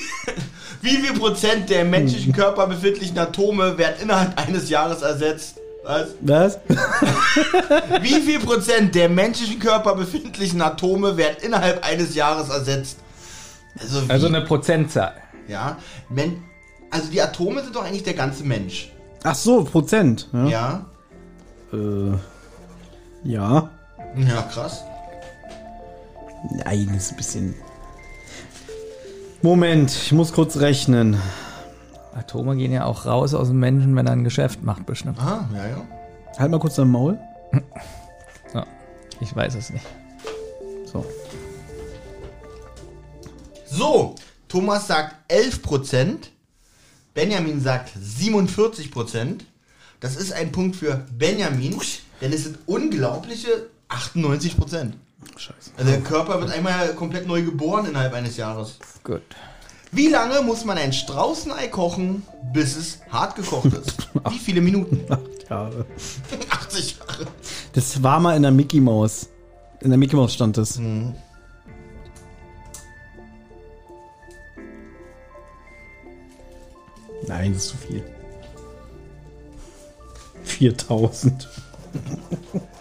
wie 0.81 0.97
viel 0.97 1.13
Prozent 1.13 1.69
der 1.69 1.83
im 1.83 1.91
menschlichen 1.91 2.33
Körper 2.33 2.67
befindlichen 2.67 3.17
Atome 3.17 3.77
werden 3.77 3.95
innerhalb 4.01 4.37
eines 4.37 4.69
Jahres 4.69 5.01
ersetzt? 5.01 5.55
Was? 5.83 6.07
Was? 6.21 6.59
Wie 8.01 8.21
viel 8.21 8.39
Prozent 8.39 8.95
der 8.95 9.09
menschlichen 9.09 9.59
Körper 9.59 9.95
befindlichen 9.95 10.61
Atome 10.61 11.17
werden 11.17 11.37
innerhalb 11.41 11.85
eines 11.85 12.15
Jahres 12.15 12.49
ersetzt? 12.49 12.99
Also, 13.79 14.07
wie, 14.07 14.09
Also 14.11 14.27
eine 14.27 14.41
Prozentzahl. 14.41 15.13
ja, 15.47 15.77
Men 16.09 16.43
also 16.89 17.09
die 17.09 17.21
Atome 17.21 17.63
sind 17.63 17.75
doch 17.75 17.83
eigentlich 17.83 18.03
der 18.03 18.13
ganze 18.13 18.43
Mensch. 18.43 18.91
Ach 19.23 19.35
so, 19.35 19.63
Prozent. 19.63 20.29
Ja. 20.31 20.47
Ja? 20.47 20.85
Äh, 21.73 22.17
ja. 23.23 23.69
Ja, 24.15 24.41
krass. 24.43 24.83
Nein, 26.63 26.89
das 26.93 27.05
ist 27.05 27.11
ein 27.11 27.17
bisschen. 27.17 27.55
Moment, 29.41 29.89
ich 29.91 30.11
muss 30.11 30.31
kurz 30.33 30.57
rechnen. 30.57 31.19
Atome 32.15 32.55
gehen 32.55 32.71
ja 32.71 32.85
auch 32.85 33.05
raus 33.05 33.33
aus 33.33 33.47
dem 33.47 33.59
Menschen, 33.59 33.95
wenn 33.95 34.05
er 34.05 34.13
ein 34.13 34.23
Geschäft 34.23 34.63
macht, 34.63 34.85
bestimmt. 34.85 35.19
Aha, 35.19 35.49
ja, 35.53 35.67
ja. 35.67 35.87
Halt 36.37 36.51
mal 36.51 36.59
kurz 36.59 36.75
dein 36.75 36.89
Maul. 36.89 37.19
Ja, 38.53 38.65
ich 39.19 39.35
weiß 39.35 39.55
es 39.55 39.69
nicht. 39.69 39.85
So. 40.85 41.05
So, 43.65 44.15
Thomas 44.47 44.87
sagt 44.87 45.15
11%, 45.31 46.17
Benjamin 47.13 47.61
sagt 47.61 47.91
47%. 47.97 49.41
Das 49.99 50.15
ist 50.15 50.33
ein 50.33 50.51
Punkt 50.51 50.75
für 50.75 51.05
Benjamin, 51.17 51.79
denn 52.21 52.33
es 52.33 52.43
sind 52.43 52.59
unglaubliche 52.65 53.69
98%. 53.89 54.93
Scheiße. 55.37 55.71
Also 55.77 55.91
der 55.91 56.01
Körper 56.01 56.41
wird 56.41 56.51
einmal 56.51 56.93
komplett 56.95 57.25
neu 57.27 57.41
geboren 57.43 57.85
innerhalb 57.85 58.13
eines 58.13 58.35
Jahres. 58.37 58.77
Gut. 59.03 59.21
Wie 59.93 60.07
lange 60.07 60.41
muss 60.41 60.65
man 60.65 60.79
ein 60.79 60.91
Straußenei 60.91 61.67
kochen, 61.67 62.23
bis 62.51 62.75
es 62.75 62.99
hart 63.11 63.35
gekocht 63.35 63.71
ist? 63.73 64.09
Wie 64.29 64.39
viele 64.39 64.59
Minuten? 64.59 65.01
Acht 65.09 65.49
Jahre. 65.49 65.85
80 66.49 66.97
Jahre. 66.97 67.27
Das 67.73 68.01
war 68.01 68.19
mal 68.19 68.35
in 68.35 68.41
der 68.41 68.51
Mickey 68.51 68.81
Maus. 68.81 69.29
In 69.81 69.89
der 69.89 69.99
Mickey 69.99 70.15
Maus 70.15 70.33
stand 70.33 70.57
das. 70.57 70.79
Nein, 70.79 71.13
das 77.53 77.65
ist 77.65 77.69
zu 77.69 77.77
viel. 77.77 78.03
4000. 80.43 81.47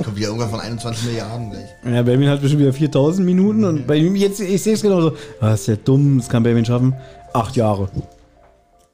Kommt 0.03 0.17
wieder 0.17 0.29
irgendwann 0.29 0.51
von 0.51 0.61
21 0.61 1.07
Milliarden 1.07 1.51
gleich. 1.51 1.69
Ja, 1.85 2.03
Benjamin 2.03 2.29
hat 2.29 2.41
bestimmt 2.41 2.63
wieder 2.63 2.73
4000 2.73 3.25
Minuten 3.25 3.65
und 3.65 3.87
bei 3.87 3.97
ihm 3.97 4.17
jetzt, 4.17 4.41
ich 4.41 4.63
sehe 4.63 4.75
es 4.75 4.83
genauso. 4.83 5.17
Ah, 5.41 5.55
ist 5.55 5.69
ja 5.69 5.77
dumm, 5.77 6.19
das 6.19 6.29
kann 6.29 6.43
Benjamin 6.43 6.65
schaffen. 6.65 6.95
Acht 7.33 7.57
Jahre. 7.57 7.91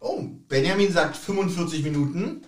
Oh, 0.01 0.23
Benjamin 0.49 0.93
sagt 0.93 1.17
45 1.17 1.83
Minuten. 1.83 2.43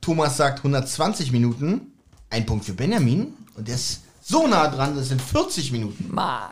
Thomas 0.00 0.36
sagt 0.36 0.58
120 0.58 1.32
Minuten. 1.32 1.92
Ein 2.30 2.46
Punkt 2.46 2.64
für 2.64 2.74
Benjamin. 2.74 3.34
Und 3.56 3.68
der 3.68 3.76
ist 3.76 4.02
so 4.22 4.46
nah 4.46 4.68
dran, 4.68 4.96
das 4.96 5.08
sind 5.08 5.20
40 5.20 5.72
Minuten. 5.72 6.10
Mann. 6.12 6.50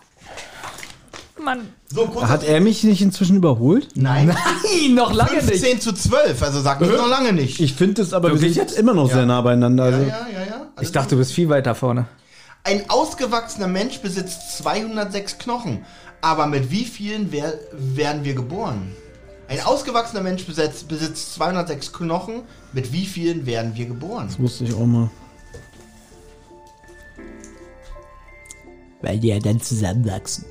Mann. 1.43 1.69
So 1.93 2.07
kurz. 2.07 2.29
Hat 2.29 2.45
er 2.45 2.61
mich 2.61 2.85
nicht 2.85 3.03
inzwischen 3.03 3.37
überholt? 3.37 3.89
Nein. 3.95 4.27
Nein, 4.27 4.95
noch 4.95 5.13
lange 5.13 5.37
nicht. 5.37 5.49
15 5.49 5.81
zu 5.81 5.93
12, 5.93 6.43
also 6.43 6.61
sagt 6.61 6.83
das 6.83 6.89
noch 6.91 7.09
lange 7.09 7.33
nicht. 7.33 7.61
Ich 7.61 7.75
finde 7.75 8.03
es 8.03 8.13
aber, 8.13 8.31
wir 8.31 8.39
sind 8.39 8.57
jetzt? 8.57 8.79
immer 8.79 8.95
noch 8.95 9.11
sehr 9.11 9.27
nah 9.27 9.41
beieinander. 9.41 9.91
ja, 9.91 9.97
Also. 9.97 10.09
ja, 10.09 10.27
ja, 10.33 10.47
ja. 10.47 10.55
Also 10.75 10.83
Ich 10.83 10.93
dachte, 10.93 11.11
du 11.11 11.17
bist 11.19 11.33
viel 11.33 11.49
weiter 11.49 11.75
vorne. 11.75 12.07
Ein 12.65 12.89
ausgewachsener 12.89 13.67
Mensch 13.67 13.99
besitzt 14.01 14.57
206 14.59 15.39
Knochen. 15.39 15.85
Aber 16.21 16.47
mit 16.47 16.71
wie 16.71 16.85
vielen 16.85 17.33
wer 17.33 17.55
werden 17.73 18.25
wir 18.25 18.35
geboren? 18.35 18.93
Ein 19.49 19.61
ausgewachsener 19.61 20.23
Mensch 20.23 20.47
besitzt, 20.47 20.87
besitzt 20.89 21.35
206 21.35 21.93
Knochen. 21.93 22.43
Mit 22.73 22.93
wie 22.93 23.05
vielen 23.05 23.45
werden 23.45 23.73
wir 23.75 23.87
geboren? 23.87 24.27
Das 24.29 24.39
wusste 24.39 24.65
ich 24.65 24.75
auch 24.75 24.87
mal. 24.87 25.11
Weil 29.03 29.19
die 29.19 29.29
ja 29.29 29.41
dann 29.41 29.61
zusammenwachsen. 29.61 30.45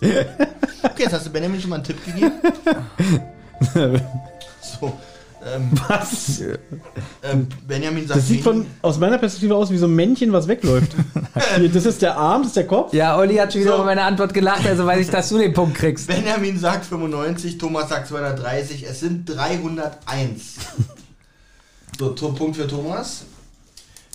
Okay, 0.00 1.02
jetzt 1.02 1.12
hast 1.12 1.26
du 1.26 1.30
Benjamin 1.30 1.60
schon 1.60 1.70
mal 1.70 1.76
einen 1.76 1.84
Tipp 1.84 2.04
gegeben. 2.04 2.32
So. 4.80 4.92
Ähm, 5.44 5.70
Was? 5.88 6.40
ähm, 7.22 7.46
Benjamin 7.68 8.06
sagt 8.06 8.18
Das 8.18 8.26
sieht 8.28 8.42
von, 8.42 8.66
aus 8.82 8.98
meiner 8.98 9.16
Perspektive 9.16 9.54
aus 9.54 9.70
wie 9.70 9.78
so 9.78 9.86
ein 9.86 9.94
Männchen, 9.94 10.32
was 10.32 10.48
wegläuft. 10.48 10.92
Hier, 11.56 11.68
das 11.68 11.86
ist 11.86 12.02
der 12.02 12.16
Arm, 12.16 12.42
das 12.42 12.48
ist 12.48 12.56
der 12.56 12.66
Kopf. 12.66 12.92
Ja, 12.92 13.16
Olli 13.16 13.36
hat 13.36 13.52
schon 13.52 13.60
wieder 13.62 13.70
So. 13.72 13.76
über 13.76 13.84
meine 13.86 14.02
Antwort 14.02 14.34
gelacht, 14.34 14.66
also 14.66 14.84
weiß 14.84 15.00
ich, 15.06 15.10
dass 15.10 15.28
du 15.28 15.38
den 15.38 15.52
Punkt 15.54 15.76
kriegst. 15.76 16.08
Benjamin 16.08 16.58
sagt 16.58 16.84
95, 16.86 17.58
Thomas 17.58 17.88
sagt 17.88 18.08
230, 18.08 18.82
es 18.88 19.00
sind 19.00 19.24
301. 19.26 20.54
So, 21.98 22.12
Punkt 22.12 22.56
für 22.56 22.66
Thomas. 22.66 23.22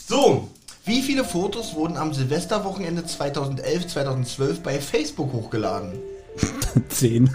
So, 0.08 0.50
wie 0.86 1.02
viele 1.02 1.24
Fotos 1.24 1.76
wurden 1.76 1.98
am 1.98 2.14
Silvesterwochenende 2.14 3.06
2011, 3.06 3.88
2012 3.88 4.60
bei 4.62 4.80
Facebook 4.80 5.32
hochgeladen? 5.34 5.94
Zehn. 6.90 7.30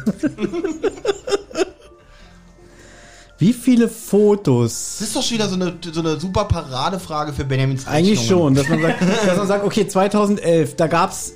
Wie 3.38 3.52
viele 3.52 3.88
Fotos? 3.88 4.96
Das 4.98 5.08
ist 5.08 5.16
doch 5.16 5.22
schon 5.22 5.34
wieder 5.36 5.48
so 5.48 5.56
eine, 5.56 5.76
so 5.92 6.00
eine 6.00 6.18
super 6.18 6.46
Paradefrage 6.46 7.32
für 7.34 7.44
Benjamins 7.44 7.86
Eigentlich 7.86 8.20
Rechnungen. 8.20 8.54
schon, 8.54 8.54
dass 8.54 8.68
man 8.68 8.80
sagt, 8.80 9.02
dass 9.26 9.36
man 9.36 9.46
sagt 9.46 9.64
okay, 9.64 9.86
2011, 9.86 10.76
da 10.76 10.86
gab's, 10.86 11.34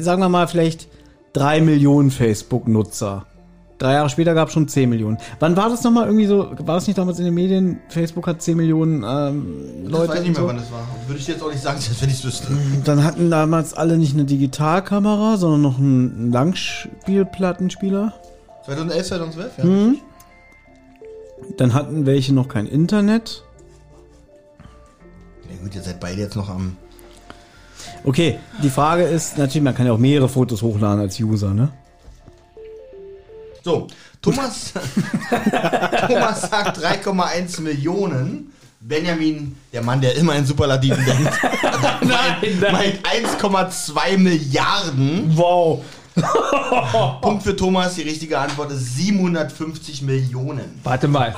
sagen 0.00 0.20
wir 0.20 0.28
mal, 0.28 0.46
vielleicht 0.46 0.88
drei 1.32 1.60
Millionen 1.60 2.10
Facebook-Nutzer. 2.10 3.26
Drei 3.78 3.92
Jahre 3.92 4.10
später 4.10 4.34
gab 4.34 4.48
es 4.48 4.54
schon 4.54 4.66
10 4.66 4.90
Millionen. 4.90 5.18
Wann 5.38 5.56
war 5.56 5.68
das 5.70 5.84
nochmal 5.84 6.06
irgendwie 6.06 6.26
so? 6.26 6.50
War 6.50 6.74
das 6.74 6.88
nicht 6.88 6.98
damals 6.98 7.20
in 7.20 7.24
den 7.26 7.34
Medien? 7.34 7.78
Facebook 7.88 8.26
hat 8.26 8.42
10 8.42 8.56
Millionen 8.56 9.04
ähm, 9.06 9.82
Ich 9.84 9.90
Leute. 9.90 10.12
weiß 10.12 10.20
nicht 10.22 10.32
mehr, 10.32 10.40
so. 10.40 10.48
wann 10.48 10.56
das 10.56 10.72
war. 10.72 10.84
Würde 11.06 11.20
ich 11.20 11.28
jetzt 11.28 11.40
auch 11.42 11.50
nicht 11.50 11.62
sagen, 11.62 11.78
wenn 12.00 12.08
ich 12.08 12.16
es 12.16 12.24
wüsste. 12.24 12.48
Dann 12.84 13.04
hatten 13.04 13.30
damals 13.30 13.74
alle 13.74 13.96
nicht 13.96 14.14
eine 14.14 14.24
Digitalkamera, 14.24 15.36
sondern 15.36 15.62
noch 15.62 15.78
einen 15.78 16.32
Langspielplattenspieler. 16.32 18.14
2011, 18.64 19.06
2012, 19.06 19.58
ja. 19.58 19.64
Mhm. 19.64 19.98
Dann 21.56 21.72
hatten 21.72 22.04
welche 22.04 22.34
noch 22.34 22.48
kein 22.48 22.66
Internet. 22.66 23.44
Ja 25.48 25.56
gut, 25.62 25.72
ihr 25.74 25.82
seid 25.82 26.00
beide 26.00 26.20
jetzt 26.20 26.34
noch 26.34 26.48
am... 26.48 26.76
Okay, 28.02 28.38
die 28.62 28.70
Frage 28.70 29.04
ist 29.04 29.38
natürlich, 29.38 29.62
man 29.62 29.74
kann 29.74 29.86
ja 29.86 29.92
auch 29.92 29.98
mehrere 29.98 30.28
Fotos 30.28 30.62
hochladen 30.62 31.00
als 31.00 31.18
User, 31.20 31.54
ne? 31.54 31.70
So, 33.68 33.86
Thomas, 34.22 34.72
Thomas 36.06 36.40
sagt 36.40 36.78
3,1 36.78 37.60
Millionen. 37.60 38.50
Benjamin, 38.80 39.56
der 39.70 39.82
Mann, 39.82 40.00
der 40.00 40.14
immer 40.14 40.36
in 40.36 40.46
Superlativen 40.46 41.04
denkt, 41.04 41.38
meint, 42.62 42.72
meint 42.72 43.06
1,2 43.06 44.16
Milliarden. 44.16 45.36
Wow. 45.36 45.84
Punkt 47.20 47.42
für 47.42 47.54
Thomas, 47.54 47.96
die 47.96 48.02
richtige 48.02 48.38
Antwort 48.38 48.72
ist 48.72 48.96
750 48.96 50.00
Millionen. 50.00 50.80
Warte 50.82 51.06
mal. 51.06 51.34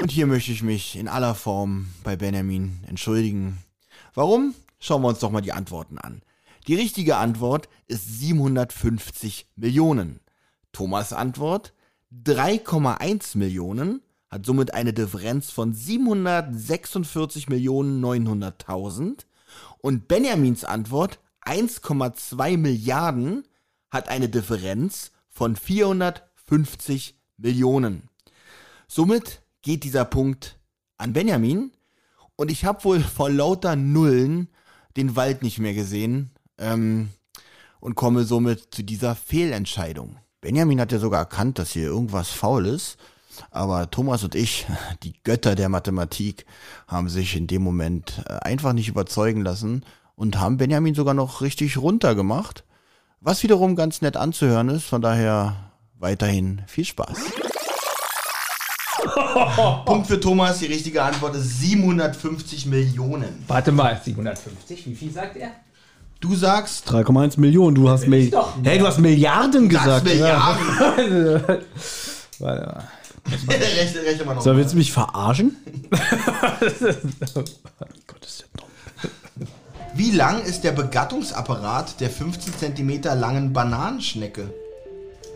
Und 0.00 0.10
hier 0.10 0.26
möchte 0.26 0.52
ich 0.52 0.62
mich 0.62 0.96
in 0.96 1.06
aller 1.06 1.34
Form 1.34 1.90
bei 2.02 2.16
Benjamin 2.16 2.82
entschuldigen. 2.86 3.58
Warum? 4.14 4.54
Schauen 4.80 5.02
wir 5.02 5.08
uns 5.08 5.18
doch 5.18 5.30
mal 5.30 5.42
die 5.42 5.52
Antworten 5.52 5.98
an. 5.98 6.22
Die 6.66 6.74
richtige 6.74 7.16
Antwort 7.18 7.68
ist 7.88 8.20
750 8.20 9.48
Millionen. 9.56 10.20
Thomas 10.72 11.12
Antwort 11.12 11.74
3,1 12.24 13.36
Millionen 13.36 14.00
hat 14.30 14.46
somit 14.46 14.72
eine 14.72 14.94
Differenz 14.94 15.50
von 15.50 15.74
746 15.74 17.48
Millionen 17.50 18.02
900.000 18.02 19.26
und 19.82 20.08
Benjamins 20.08 20.64
Antwort 20.64 21.20
1,2 21.44 22.56
Milliarden 22.56 23.46
hat 23.90 24.08
eine 24.08 24.30
Differenz 24.30 25.12
von 25.28 25.56
450 25.56 27.14
Millionen. 27.36 28.08
Somit 28.88 29.42
geht 29.60 29.84
dieser 29.84 30.06
Punkt 30.06 30.58
an 30.96 31.12
Benjamin 31.12 31.72
und 32.36 32.50
ich 32.50 32.64
habe 32.64 32.84
wohl 32.84 33.00
vor 33.00 33.28
lauter 33.28 33.76
Nullen 33.76 34.48
den 34.96 35.14
Wald 35.14 35.42
nicht 35.42 35.58
mehr 35.58 35.74
gesehen 35.74 36.33
ähm, 36.58 37.10
und 37.80 37.94
komme 37.94 38.24
somit 38.24 38.74
zu 38.74 38.82
dieser 38.82 39.14
Fehlentscheidung. 39.14 40.16
Benjamin 40.40 40.80
hat 40.80 40.92
ja 40.92 40.98
sogar 40.98 41.20
erkannt, 41.20 41.58
dass 41.58 41.72
hier 41.72 41.86
irgendwas 41.86 42.30
faul 42.30 42.66
ist, 42.66 42.98
aber 43.50 43.90
Thomas 43.90 44.24
und 44.24 44.34
ich, 44.34 44.66
die 45.02 45.14
Götter 45.22 45.54
der 45.54 45.68
Mathematik, 45.68 46.46
haben 46.86 47.08
sich 47.08 47.36
in 47.36 47.46
dem 47.46 47.62
Moment 47.62 48.22
äh, 48.28 48.34
einfach 48.40 48.72
nicht 48.72 48.88
überzeugen 48.88 49.42
lassen 49.42 49.84
und 50.16 50.38
haben 50.38 50.56
Benjamin 50.56 50.94
sogar 50.94 51.14
noch 51.14 51.40
richtig 51.40 51.76
runtergemacht, 51.78 52.64
was 53.20 53.42
wiederum 53.42 53.74
ganz 53.74 54.02
nett 54.02 54.16
anzuhören 54.16 54.68
ist, 54.68 54.84
von 54.84 55.00
daher 55.00 55.72
weiterhin 55.98 56.62
viel 56.66 56.84
Spaß. 56.84 57.18
Punkt 59.84 60.06
für 60.06 60.20
Thomas, 60.20 60.58
die 60.58 60.66
richtige 60.66 61.02
Antwort 61.02 61.34
ist 61.36 61.60
750 61.60 62.66
Millionen. 62.66 63.44
Warte 63.46 63.72
mal, 63.72 64.00
750, 64.02 64.86
wie 64.86 64.94
viel 64.94 65.12
sagt 65.12 65.36
er? 65.36 65.52
Du 66.24 66.34
sagst 66.34 66.90
3,1 66.90 67.38
Millionen, 67.38 67.74
du 67.74 67.90
hast 67.90 68.06
doch 68.06 68.54
Hey, 68.62 68.78
du 68.78 68.86
hast 68.86 68.98
Milliarden 68.98 69.68
gesagt. 69.68 70.06
Milliarden. 70.06 70.64
Warte 72.38 72.66
mal. 72.66 72.88
rechne, 73.50 74.00
rechne 74.00 74.24
mal 74.24 74.34
noch. 74.34 74.42
Willst 74.46 74.72
du 74.72 74.78
mich 74.78 74.90
verarschen? 74.90 75.54
Wie 79.94 80.12
lang 80.12 80.42
ist 80.42 80.64
der 80.64 80.72
Begattungsapparat 80.72 82.00
der 82.00 82.08
15 82.08 82.74
cm 82.74 83.02
langen 83.20 83.52
Bananenschnecke? 83.52 84.48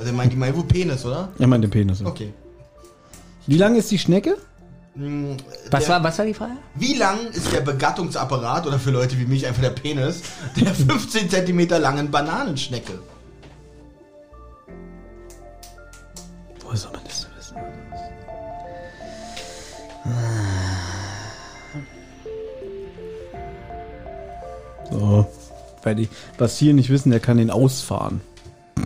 Also, 0.01 0.11
meint 0.15 0.33
die 0.33 0.37
mal 0.39 0.57
wohl 0.57 0.65
Penis, 0.65 1.05
oder? 1.05 1.29
Er 1.39 1.49
meint 1.49 1.65
den 1.65 1.71
Penis. 1.71 2.03
Okay. 2.03 2.33
Wie 3.47 3.59
lang 3.59 3.77
ist 3.77 3.91
die 3.91 3.99
Schnecke? 3.99 4.39
Was 5.71 5.85
Der- 5.85 5.95
war, 5.95 6.03
was 6.05 6.19
war 6.19 6.27
die 6.27 6.35
Frage? 6.35 6.53
Wie 6.75 6.95
lang 6.95 7.29
ist 7.33 7.53
der 7.53 7.61
Begattungsapparat, 7.61 8.67
oder 8.67 8.79
für 8.81 8.91
Leute 8.91 9.17
wie 9.19 9.27
mich 9.27 9.47
einfach 9.47 9.63
der 9.63 9.71
Penis, 9.71 10.23
der 10.57 10.75
15 10.75 11.31
cm 11.31 11.69
langen 11.81 12.11
Bananenschnecke? 12.11 12.99
Woher 16.65 16.77
soll 16.77 16.93
man 16.93 17.05
das 17.05 17.27
wissen? 17.37 17.57
So. 24.91 25.27
Weil 25.83 25.95
die, 25.95 26.09
was 26.39 26.59
hier 26.59 26.75
nicht 26.75 26.91
wissen, 26.91 27.11
der 27.11 27.21
kann 27.21 27.37
den 27.39 27.51
ausfahren. 27.51 28.21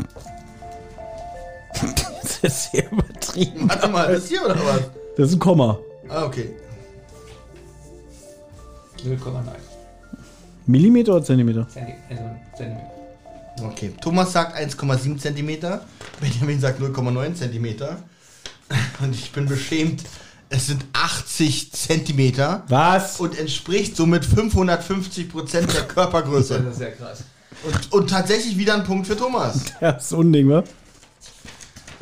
das 2.22 2.38
ist 2.42 2.72
sehr 2.72 2.90
übertrieben. 2.90 3.68
Warte 3.68 3.88
mal, 3.88 4.12
das 4.12 4.28
hier 4.28 4.44
oder 4.44 4.56
was? 4.56 4.80
Das 5.16 5.28
ist 5.28 5.36
ein 5.36 5.38
Komma. 5.38 5.78
Ah, 6.12 6.24
okay. 6.24 6.50
0,9 9.02 9.42
Millimeter 10.66 11.14
oder 11.14 11.24
Zentimeter? 11.24 11.66
Zentimeter. 11.68 12.02
Also 12.10 12.22
Zentimeter. 12.56 12.90
Okay. 13.64 13.92
Thomas 14.00 14.32
sagt 14.32 14.56
1,7 14.56 15.18
cm, 15.18 15.80
Benjamin 16.20 16.60
sagt 16.60 16.80
0,9 16.80 17.34
cm. 17.34 17.66
Und 19.02 19.14
ich 19.14 19.32
bin 19.32 19.46
beschämt. 19.46 20.02
Es 20.48 20.66
sind 20.66 20.84
80 20.92 21.72
Zentimeter 21.72 22.64
Was? 22.68 23.20
und 23.20 23.38
entspricht 23.38 23.96
somit 23.96 24.22
550 24.26 25.30
Prozent 25.30 25.72
der 25.72 25.84
Körpergröße. 25.84 26.60
Das 26.60 26.74
ist 26.74 26.80
ja 26.82 26.90
krass. 26.90 27.24
Und, 27.64 27.92
und 27.92 28.10
tatsächlich 28.10 28.58
wieder 28.58 28.74
ein 28.74 28.84
Punkt 28.84 29.06
für 29.06 29.16
Thomas. 29.16 29.64
Das 29.80 30.04
ist 30.04 30.12
Unding, 30.12 30.50
wa? 30.50 30.62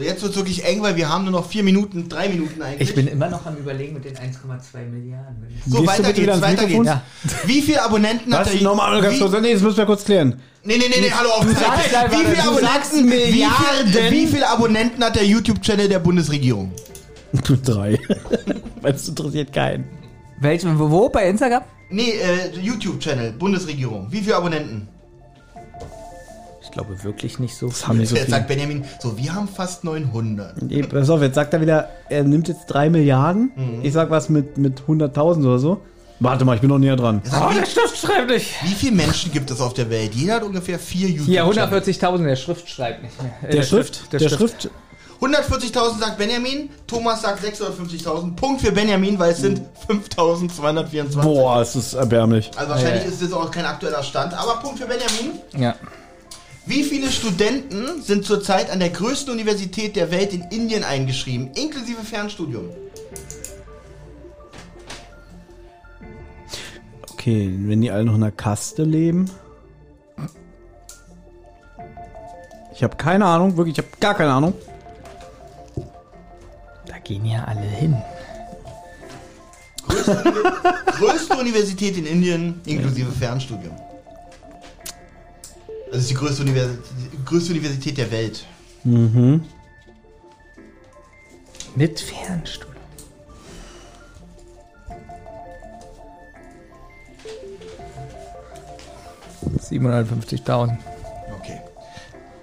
So, 0.01 0.07
jetzt 0.07 0.23
wird 0.23 0.33
es 0.33 0.39
wirklich 0.39 0.65
eng, 0.65 0.81
weil 0.81 0.97
wir 0.97 1.11
haben 1.11 1.25
nur 1.25 1.33
noch 1.33 1.47
vier 1.47 1.63
Minuten, 1.63 2.09
drei 2.09 2.31
Minuten 2.31 2.63
eigentlich. 2.63 2.89
Ich 2.89 2.95
bin 2.95 3.07
immer 3.07 3.29
noch 3.29 3.45
am 3.45 3.57
überlegen 3.57 3.93
mit 3.93 4.07
den 4.07 4.15
1,2 4.15 4.87
Milliarden. 4.91 5.47
So, 5.67 5.87
weiter 5.87 6.15
geht's, 6.15 6.41
weiter 6.41 6.65
geht's. 6.65 6.91
Wie 7.45 7.61
viele 7.61 7.83
Abonnenten 7.83 8.33
hat 8.33 8.47
Was? 8.47 8.53
der 8.53 8.63
Nochmal 8.63 9.03
ganz 9.03 9.19
kurz. 9.19 9.33
Nee, 9.43 9.53
das 9.53 9.61
müssen 9.61 9.77
wir 9.77 9.85
kurz 9.85 10.07
klären. 10.07 10.41
Nee, 10.65 10.79
nee, 10.79 10.85
nee, 10.89 11.03
nee, 11.03 11.11
hallo 11.11 11.29
auf. 11.33 11.47
einfach, 11.47 12.11
wie 12.13 12.25
viele 12.25 12.43
Abonnenten, 12.43 12.97
wie 12.97 13.31
Milliarden. 13.31 14.11
wie 14.11 14.27
viele 14.27 14.49
Abonnenten 14.49 15.05
hat 15.05 15.17
der 15.17 15.27
YouTube-Channel 15.27 15.89
der 15.91 15.99
Bundesregierung? 15.99 16.73
Drei. 17.63 17.99
Weil 18.81 18.95
es 18.95 19.07
interessiert 19.07 19.53
keinen. 19.53 19.85
Welchen, 20.41 20.79
wo, 20.79 20.91
wo? 20.91 21.09
Bei 21.11 21.29
Instagram? 21.29 21.65
Nee, 21.91 22.13
äh, 22.13 22.59
YouTube-Channel, 22.59 23.33
Bundesregierung. 23.33 24.07
Wie 24.11 24.23
viele 24.23 24.37
Abonnenten? 24.37 24.89
Ich 26.71 26.75
glaube 26.75 27.03
wirklich 27.03 27.41
nicht 27.41 27.57
so. 27.57 27.67
Das 27.69 27.89
haben 27.89 27.97
so 28.07 28.15
Jetzt 28.15 28.25
viel. 28.27 28.31
sagt 28.35 28.47
Benjamin, 28.47 28.85
so, 29.01 29.19
wir 29.19 29.35
haben 29.35 29.49
fast 29.49 29.83
900. 29.83 30.63
Nee, 30.63 30.83
pass 30.85 31.11
auf, 31.11 31.21
jetzt 31.21 31.35
sagt 31.35 31.53
er 31.53 31.61
wieder, 31.61 31.89
er 32.09 32.23
nimmt 32.23 32.47
jetzt 32.47 32.67
drei 32.67 32.89
Milliarden. 32.89 33.51
Mhm. 33.57 33.81
Ich 33.83 33.93
sag 33.93 34.09
was 34.11 34.29
mit, 34.29 34.57
mit 34.57 34.83
100.000 34.83 35.41
oder 35.45 35.59
so. 35.59 35.81
Warte 36.21 36.45
mal, 36.45 36.55
ich 36.55 36.61
bin 36.61 36.71
noch 36.71 36.79
näher 36.79 36.95
dran. 36.97 37.23
Sagt, 37.25 37.45
Oh, 37.51 37.53
der 37.59 37.67
Stift 37.67 37.97
schreibt 37.97 38.31
nicht. 38.31 38.55
wie, 38.63 38.69
wie 38.71 38.75
viele 38.75 38.93
Menschen 38.95 39.33
gibt 39.33 39.51
es 39.51 39.61
auf 39.61 39.75
der 39.75 39.91
Welt? 39.91 40.15
Jeder 40.15 40.35
hat 40.35 40.43
ungefähr 40.45 40.79
vier 40.79 41.09
Hier, 41.09 41.43
YouTube-Channel. 41.45 41.81
140.000, 41.81 42.25
der 42.25 42.37
Schrift 42.37 42.69
schreibt 42.69 43.03
nicht 43.03 43.21
mehr. 43.23 43.33
Äh, 43.43 43.53
Der, 43.57 43.63
Schrift, 43.65 44.13
der, 44.13 44.19
Schrift, 44.29 44.71
140.000 45.21 45.99
sagt 45.99 46.19
Benjamin, 46.19 46.71
Thomas 46.87 47.23
sagt 47.23 47.45
650.000. 47.45 48.37
Punkt 48.37 48.61
für 48.61 48.71
Benjamin, 48.71 49.19
weil 49.19 49.33
es 49.33 49.39
sind 49.39 49.61
5.224. 49.89 51.21
Boah, 51.23 51.61
es 51.61 51.75
ist 51.75 51.95
erbärmlich. 51.95 52.51
Also 52.57 52.71
wahrscheinlich 52.71 53.03
Ja. 53.05 53.09
ist 53.11 53.23
das 53.23 53.33
auch 53.33 53.51
kein 53.51 53.65
aktueller 53.67 54.03
Stand, 54.03 54.33
aber 54.35 54.61
Punkt 54.61 54.79
für 54.79 54.87
Benjamin. 54.87 55.39
Ja. 55.59 55.75
Wie 56.67 56.83
viele 56.83 57.11
Studenten 57.11 58.03
sind 58.03 58.25
zurzeit 58.25 58.71
an 58.71 58.81
der 58.81 58.91
größten 58.91 59.33
Universität 59.33 59.97
der 59.97 60.11
Welt 60.11 60.33
in 60.33 60.43
Indien 60.51 60.85
eingeschrieben, 60.85 61.51
inklusive 61.55 62.03
Fernstudium? 62.03 62.71
Okay, 67.13 67.53
wenn 67.67 67.81
die 67.81 67.91
alle 67.91 68.05
noch 68.05 68.15
in 68.15 68.21
der 68.21 68.31
Kaste 68.31 68.83
leben. 68.83 69.31
Ich 72.75 72.83
habe 72.83 72.97
keine 72.97 73.27
Ahnung, 73.27 73.57
wirklich, 73.57 73.77
ich 73.79 73.85
habe 73.85 73.97
gar 74.01 74.15
keine 74.15 74.33
Ahnung. 74.33 74.55
Da 76.87 76.99
gehen 76.99 77.27
ja 77.27 77.45
alle 77.45 77.61
hin. 77.61 77.97
Größte 79.87 81.35
Universität 81.41 81.99
in 81.99 82.07
Indien, 82.07 82.61
inklusive 82.65 83.13
Fernstudium. 83.13 83.75
Das 85.91 86.03
ist 86.03 86.11
die 86.11 86.15
größte, 86.15 86.43
Universität, 86.43 86.85
die 87.13 87.25
größte 87.25 87.51
Universität 87.53 87.99
der 87.99 88.11
Welt. 88.13 88.47
Mit 91.75 92.01
Fernstudium. 92.01 92.71
Siebenhundertfünfzigtausend. 99.61 100.79
Okay. 101.41 101.61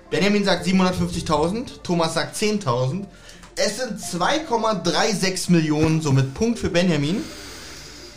Benjamin 0.09 0.43
sagt 0.43 0.65
750.000, 0.65 1.81
Thomas 1.83 2.13
sagt 2.13 2.35
10.000. 2.35 3.05
Es 3.55 3.77
sind 3.77 3.99
2,36 3.99 5.51
Millionen, 5.51 6.01
somit 6.01 6.33
Punkt 6.33 6.59
für 6.59 6.69
Benjamin. 6.69 7.23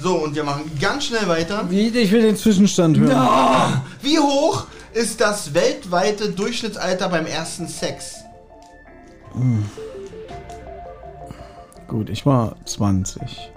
So, 0.03 0.16
und 0.16 0.35
wir 0.35 0.45
machen 0.45 0.70
ganz 0.81 1.05
schnell 1.05 1.28
weiter. 1.28 1.68
Ich 1.70 2.11
will 2.11 2.22
den 2.22 2.37
Zwischenstand 2.37 2.99
hören. 2.99 3.83
Wie 4.03 4.18
hoch 4.18 4.66
ist 4.95 5.20
das 5.20 5.55
weltweite 5.55 6.30
Durchschnittsalter 6.30 7.09
beim 7.09 7.26
ersten 7.26 7.68
Sex? 7.68 8.16
Gut, 11.86 12.11
ich 12.11 12.26
war 12.26 12.57
20. 12.64 13.53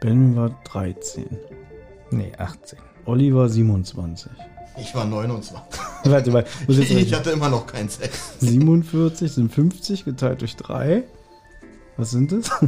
Ben 0.00 0.34
war 0.36 0.50
13. 0.64 1.26
Nee, 2.10 2.32
18. 2.36 2.78
Olli 3.04 3.34
war 3.34 3.48
27. 3.48 4.30
Ich 4.78 4.94
war 4.94 5.04
29. 5.04 5.54
Warte 6.04 6.30
mal, 6.30 6.44
Ich 6.68 7.14
hatte 7.14 7.30
immer 7.30 7.48
noch 7.48 7.66
keinen 7.66 7.88
Sex. 7.88 8.34
47 8.40 9.32
sind 9.32 9.52
50 9.52 10.04
geteilt 10.04 10.40
durch 10.40 10.56
3. 10.56 11.04
Was 11.96 12.10
sind 12.10 12.32
das? 12.32 12.50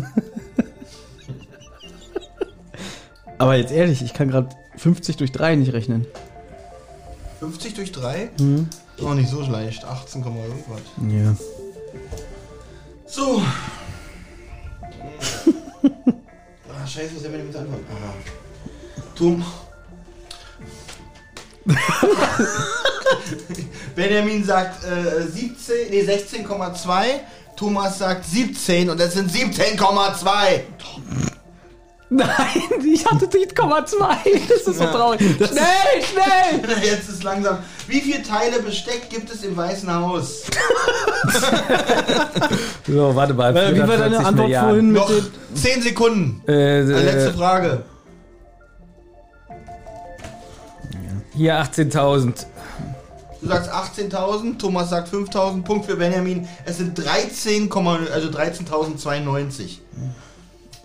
Aber 3.39 3.57
jetzt 3.57 3.73
ehrlich, 3.73 4.03
ich 4.03 4.15
kann 4.15 4.29
gerade 4.29 4.51
50 4.77 5.17
durch 5.17 5.33
3 5.33 5.57
nicht 5.57 5.73
rechnen. 5.73 6.07
50 7.45 7.75
durch 7.75 7.93
3? 7.93 8.31
Mhm. 8.39 8.69
Ist 8.97 9.05
auch 9.05 9.15
nicht 9.15 9.29
so 9.29 9.43
leicht. 9.43 9.85
18, 9.85 10.23
Komma 10.23 10.45
irgendwas. 10.45 10.81
Ja. 11.11 11.37
So. 13.07 13.43
ah, 16.69 16.87
scheiße, 16.87 17.17
was 17.17 17.25
haben 17.25 17.33
wir 17.33 17.39
denn 17.39 17.49
mit 17.49 17.57
Antwort? 17.57 17.81
Aha. 17.91 18.15
Tom. 19.15 19.45
Benjamin 23.95 24.45
sagt 24.45 24.85
äh, 24.85 25.27
17, 25.27 25.91
nee 25.91 26.03
16,2. 26.03 27.21
Thomas 27.57 27.99
sagt 27.99 28.27
17 28.27 28.91
und 28.91 28.99
das 28.99 29.15
sind 29.15 29.31
17,2. 29.31 30.63
Nein, 32.17 32.87
ich 32.93 33.05
hatte 33.05 33.27
7,2. 33.27 34.49
Das 34.49 34.59
ist 34.59 34.79
so 34.79 34.85
traurig. 34.85 35.21
Schnell, 35.21 35.49
schnell! 36.03 36.79
Jetzt 36.85 37.09
ist 37.09 37.25
langsam. 37.25 37.59
Wie 37.89 38.01
viele 38.01 38.23
Teile 38.23 38.61
Besteck 38.62 39.11
gibt 39.11 39.33
es 39.33 39.43
im 39.43 39.57
Weißen 39.57 39.93
Haus? 39.93 40.43
So, 42.87 43.17
warte 43.17 43.33
mal. 43.33 43.57
Äh, 43.57 43.75
Wie 43.75 43.81
war 43.81 43.87
deine 43.97 44.19
440 44.21 44.27
Antwort 44.27 44.47
Milliarden. 44.47 44.69
vorhin 44.69 44.93
mit 44.93 45.01
Noch 45.01 45.09
dem. 45.09 45.31
10 45.55 45.83
Sekunden. 45.83 46.43
Äh, 46.47 46.83
Letzte 46.83 47.31
äh, 47.31 47.33
Frage. 47.33 47.83
hier 51.35 51.55
18.000. 51.61 52.45
Du 53.41 53.49
sagst 53.49 53.71
18.000, 53.73 54.59
Thomas 54.59 54.91
sagt 54.91 55.12
5.000, 55.12 55.65
Punkt 55.65 55.87
für 55.87 55.97
Benjamin. 55.97 56.47
Es 56.65 56.77
sind 56.79 56.97
13, 56.99 57.71
also 57.73 58.29
13.092. 58.29 59.79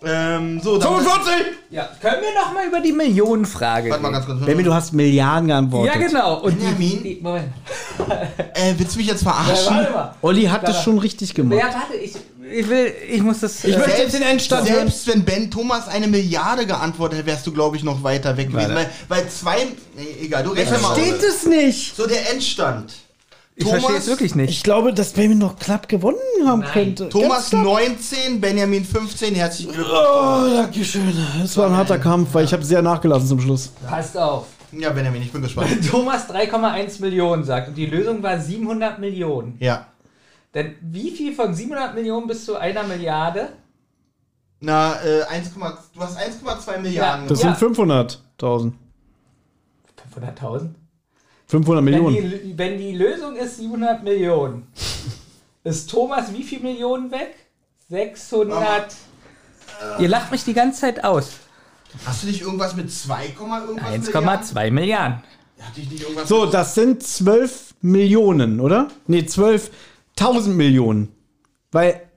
Ähm, 0.04 0.62
so, 0.64 0.78
dann 0.78 0.96
45! 0.96 1.34
Ja, 1.72 1.90
können 2.02 2.22
wir 2.22 2.42
noch 2.42 2.54
mal 2.54 2.66
über 2.66 2.80
die 2.80 2.94
Millionenfrage 2.94 3.90
Warte 3.90 4.02
mal 4.02 4.12
ganz 4.12 4.26
kurz. 4.26 4.46
Baby, 4.46 4.64
du 4.64 4.74
hast 4.74 4.94
Milliarden 4.94 5.48
geantwortet. 5.50 5.94
Ja, 5.94 6.08
genau. 6.08 6.40
Und 6.40 6.58
Benjamin? 6.58 7.04
Die, 7.04 7.16
die, 7.16 7.22
Moment. 7.22 7.50
Äh, 8.54 8.74
willst 8.78 8.96
du 8.96 9.00
mich 9.00 9.08
jetzt 9.08 9.24
Ja, 9.24 9.34
verarschen? 9.34 9.76
warte 9.76 9.92
mal. 9.92 10.16
Olli 10.22 10.46
hat 10.46 10.64
das 10.64 10.78
Da- 10.78 10.84
schon 10.84 11.00
richtig 11.00 11.34
gemacht. 11.34 11.60
Ja, 11.60 11.66
warte, 11.66 11.96
ich, 12.02 12.14
ich 12.52 12.68
will, 12.70 12.94
ich 13.12 13.22
muss 13.22 13.42
das. 13.42 13.64
Ich 13.64 13.76
äh, 13.76 13.78
möchte 13.78 14.02
jetzt 14.02 14.14
den 14.16 14.22
Endstand 14.24 14.68
Selbst 14.68 15.08
wenn 15.08 15.24
Ben 15.26 15.52
Thomas 15.52 15.88
eine 15.88 16.08
Milliarde 16.08 16.66
geantwortet 16.66 17.20
hätte, 17.20 17.28
wärst 17.28 17.46
du, 17.46 17.52
glaube 17.52 17.76
ich, 17.78 17.84
noch 17.84 18.02
weiter 18.02 18.38
weg 18.38 18.52
gewesen. 18.52 18.70
Weil, 18.70 18.76
Warte. 18.76 18.90
weil 19.10 19.30
zwei. 19.30 19.68
Nee, 19.98 20.26
egal, 20.26 20.44
du 20.44 20.52
rechne 20.52 20.78
mal. 20.80 20.96
Steht 20.96 21.16
aus. 21.18 21.24
es 21.24 21.46
nicht? 21.46 21.96
So, 21.96 22.08
der 22.08 22.32
Endstand. 22.32 22.94
Ich 23.60 23.68
verstehe 23.68 23.98
es 23.98 24.08
wirklich 24.08 24.36
nicht. 24.36 24.50
Ich 24.52 24.64
glaube, 24.64 24.94
dass 24.94 25.12
Baby 25.14 25.36
noch 25.36 25.58
knapp 25.60 25.88
gewonnen 25.90 26.18
haben 26.46 26.62
Nein. 26.62 26.72
könnte. 26.72 27.10
Thomas 27.10 27.50
Ganz 27.52 27.64
knapp. 27.64 27.64
19, 27.64 28.40
Benjamin 28.42 28.86
15. 28.86 29.36
Herzlichen 29.36 29.74
Glückwunsch. 29.74 30.00
Oh, 30.00 30.50
danke 30.56 30.86
schön. 30.86 31.14
Das 31.42 31.58
war 31.58 31.68
ein 31.68 31.76
harter 31.76 32.00
Kampf, 32.00 32.34
weil 32.34 32.46
ich 32.46 32.54
habe 32.54 32.64
sehr 32.64 32.82
nachgelassen 32.82 33.28
zum 33.28 33.42
Schluss. 33.42 33.68
Passt 33.86 34.18
auf. 34.18 34.46
Ja, 34.72 34.92
Benjamin, 34.92 35.22
ich 35.22 35.32
bin 35.32 35.42
gespannt. 35.42 35.70
Thomas 35.90 36.30
3,1 36.30 37.02
Millionen 37.02 37.44
sagt 37.44 37.68
und 37.70 37.76
die 37.76 37.86
Lösung 37.88 38.24
war 38.24 38.40
700 38.40 39.00
Millionen. 39.00 39.58
Ja. 39.60 39.88
Denn 40.54 40.76
wie 40.82 41.12
viel 41.12 41.34
von 41.34 41.54
700 41.54 41.96
Millionen 41.96 42.28
bis 42.28 42.46
zu 42.46 42.56
einer 42.56 42.84
Milliarde? 42.84 43.50
Na, 44.62 44.96
äh, 45.04 45.24
1, 45.24 45.52
du 45.54 45.62
hast 46.00 46.18
1,2 46.18 46.80
Milliarden. 46.80 47.28
Das 47.28 47.42
Ja. 47.42 47.56
sind 47.56 47.76
500.000. 47.78 48.74
500.000? 50.16 50.70
500 51.50 51.84
Wenn 51.84 51.92
Millionen. 51.92 52.16
die, 52.16 52.58
wenn 52.58 52.78
die 52.78 52.92
Lösung 52.94 53.36
ist 53.36 53.58
700 53.58 54.04
Millionen, 54.04 54.68
ist 55.64 55.90
Thomas 55.90 56.32
wie 56.32 56.44
viel 56.44 56.60
Millionen 56.60 57.10
weg? 57.12 57.36
600. 57.90 58.96
Ihr 59.98 60.08
lacht 60.08 60.32
mich 60.32 60.44
die 60.44 60.54
ganze 60.54 60.82
Zeit 60.82 61.04
aus. 61.04 61.32
Hast 62.06 62.22
du 62.22 62.28
nicht 62.28 62.42
irgendwas 62.42 62.76
mit 62.76 62.92
2, 62.92 63.30
irgendwas 63.30 63.68
Milliarden? 63.68 64.04
1,2 64.04 64.72
Milliarden. 64.72 65.24
Irgendwas 65.76 66.30
So, 66.30 66.46
das 66.46 66.76
sind 66.76 67.02
12 67.02 67.74
Millionen, 67.82 68.60
oder? 68.60 68.90
Nee, 69.08 69.22
12.000 69.22 70.50
Millionen. 70.50 71.12
Weil 71.72 72.09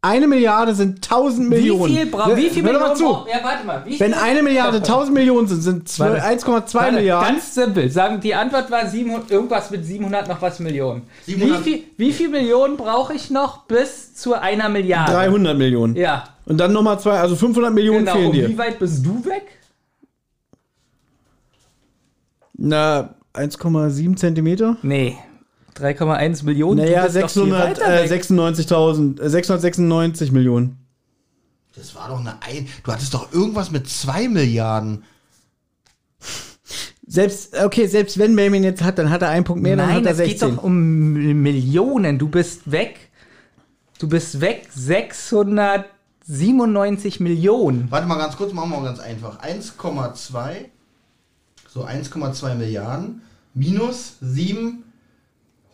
eine 0.00 0.28
Milliarde 0.28 0.74
sind 0.74 0.96
1000 1.04 1.48
Millionen. 1.48 1.92
Wie 1.92 1.96
viel, 1.98 2.06
bra 2.06 2.36
wie 2.36 2.48
viel 2.50 2.62
Millionen 2.62 2.94
zu. 2.94 3.04
Ja, 3.04 3.42
warte 3.42 3.66
mal. 3.66 3.82
Wie 3.84 3.98
Wenn 3.98 4.14
eine 4.14 4.42
Milliarde 4.44 4.76
1000 4.78 5.12
Millionen 5.12 5.48
sind, 5.48 5.60
sind 5.60 5.88
zwölf- 5.88 6.22
Warte. 6.22 6.26
1,2 6.44 6.74
Warte, 6.74 6.92
Milliarden. 6.92 7.34
Ganz 7.34 7.54
simpel. 7.54 7.90
Sagen, 7.90 8.20
die 8.20 8.32
Antwort 8.34 8.70
war 8.70 8.86
700, 8.86 9.30
irgendwas 9.30 9.70
mit 9.72 9.84
700 9.84 10.28
noch 10.28 10.40
was 10.40 10.60
Millionen. 10.60 11.02
700 11.26 11.58
Wie, 11.64 11.70
viel, 11.70 11.84
wie 11.96 12.12
viel 12.12 12.28
Millionen 12.28 12.76
brauche 12.76 13.12
ich 13.12 13.30
noch 13.30 13.64
bis 13.64 14.14
zu 14.14 14.34
einer 14.34 14.68
Milliarde? 14.68 15.12
300 15.12 15.58
Millionen. 15.58 15.96
Ja, 15.96 16.24
Und 16.46 16.58
dann 16.58 16.72
nochmal 16.72 17.00
zwei, 17.00 17.18
also 17.18 17.34
500 17.34 17.72
Millionen 17.74 18.00
genau. 18.04 18.12
fehlen 18.12 18.26
Und 18.26 18.32
dir. 18.36 18.48
wie 18.48 18.58
weit 18.58 18.78
bist 18.78 19.04
du 19.04 19.24
weg? 19.24 19.46
Na, 22.56 23.14
1,7 23.34 24.16
Zentimeter? 24.16 24.76
Nee. 24.82 25.16
3,1 25.78 26.44
Millionen. 26.44 26.84
Naja, 26.84 27.06
Du 27.06 27.12
bist 27.12 27.36
doch 27.36 27.44
viel 27.44 27.52
weiter 27.52 27.86
weg. 27.86 28.10
696.000, 28.10 29.20
äh, 29.20 29.30
696 29.30 30.32
Millionen. 30.32 30.76
Das 31.76 31.94
war 31.94 32.08
doch 32.08 32.18
eine 32.18 32.42
ein. 32.42 32.66
Du 32.82 32.90
hattest 32.92 33.14
doch 33.14 33.32
irgendwas 33.32 33.70
mit 33.70 33.88
2 33.88 34.28
Milliarden. 34.28 35.04
Selbst, 37.06 37.56
okay, 37.56 37.86
selbst 37.86 38.18
wenn 38.18 38.34
Benjamin 38.36 38.64
jetzt 38.64 38.82
hat, 38.82 38.98
dann 38.98 39.08
hat 39.10 39.22
er 39.22 39.28
einen 39.30 39.44
Punkt 39.44 39.62
mehr, 39.62 39.76
dann 39.76 39.86
Nein, 39.86 39.98
hat 39.98 40.06
er 40.06 40.10
es 40.12 40.18
geht 40.18 40.40
16. 40.40 40.56
doch 40.56 40.64
um 40.64 41.12
Millionen. 41.12 42.18
Du 42.18 42.28
bist 42.28 42.68
weg. 42.70 42.98
Du 43.98 44.08
bist 44.08 44.40
weg 44.40 44.68
697 44.74 47.20
Millionen. 47.20 47.90
Warte 47.90 48.06
mal 48.06 48.18
ganz 48.18 48.36
kurz, 48.36 48.52
machen 48.52 48.70
wir 48.70 48.78
mal 48.80 48.84
ganz 48.84 49.00
einfach. 49.00 49.40
1,2, 49.40 50.66
so 51.68 51.84
1,2 51.84 52.54
Milliarden 52.56 53.22
minus 53.54 54.16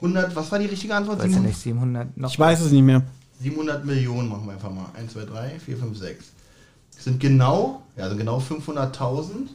700, 0.01 0.37
was 0.37 0.53
war 0.53 0.59
die 0.59 0.67
richtige 0.67 0.95
Antwort? 0.95 1.19
Weiß 1.23 1.33
ja 1.33 1.41
nicht, 1.41 1.57
700 1.59 2.17
noch. 2.17 2.31
Ich 2.31 2.39
weiß 2.39 2.61
es 2.61 2.73
nicht 2.73 2.83
mehr. 2.83 3.03
700 3.41 3.85
Millionen 3.85 4.29
machen 4.29 4.47
wir 4.47 4.53
einfach 4.53 4.71
mal. 4.71 4.87
1, 4.99 5.13
2, 5.13 5.25
3, 5.25 5.51
4, 5.65 5.77
5, 5.77 5.99
6. 5.99 6.25
Sind 6.99 7.21
genau, 7.21 7.83
ja, 7.97 8.09
sind 8.09 8.19
genau 8.19 8.39
500.000. 8.39 9.49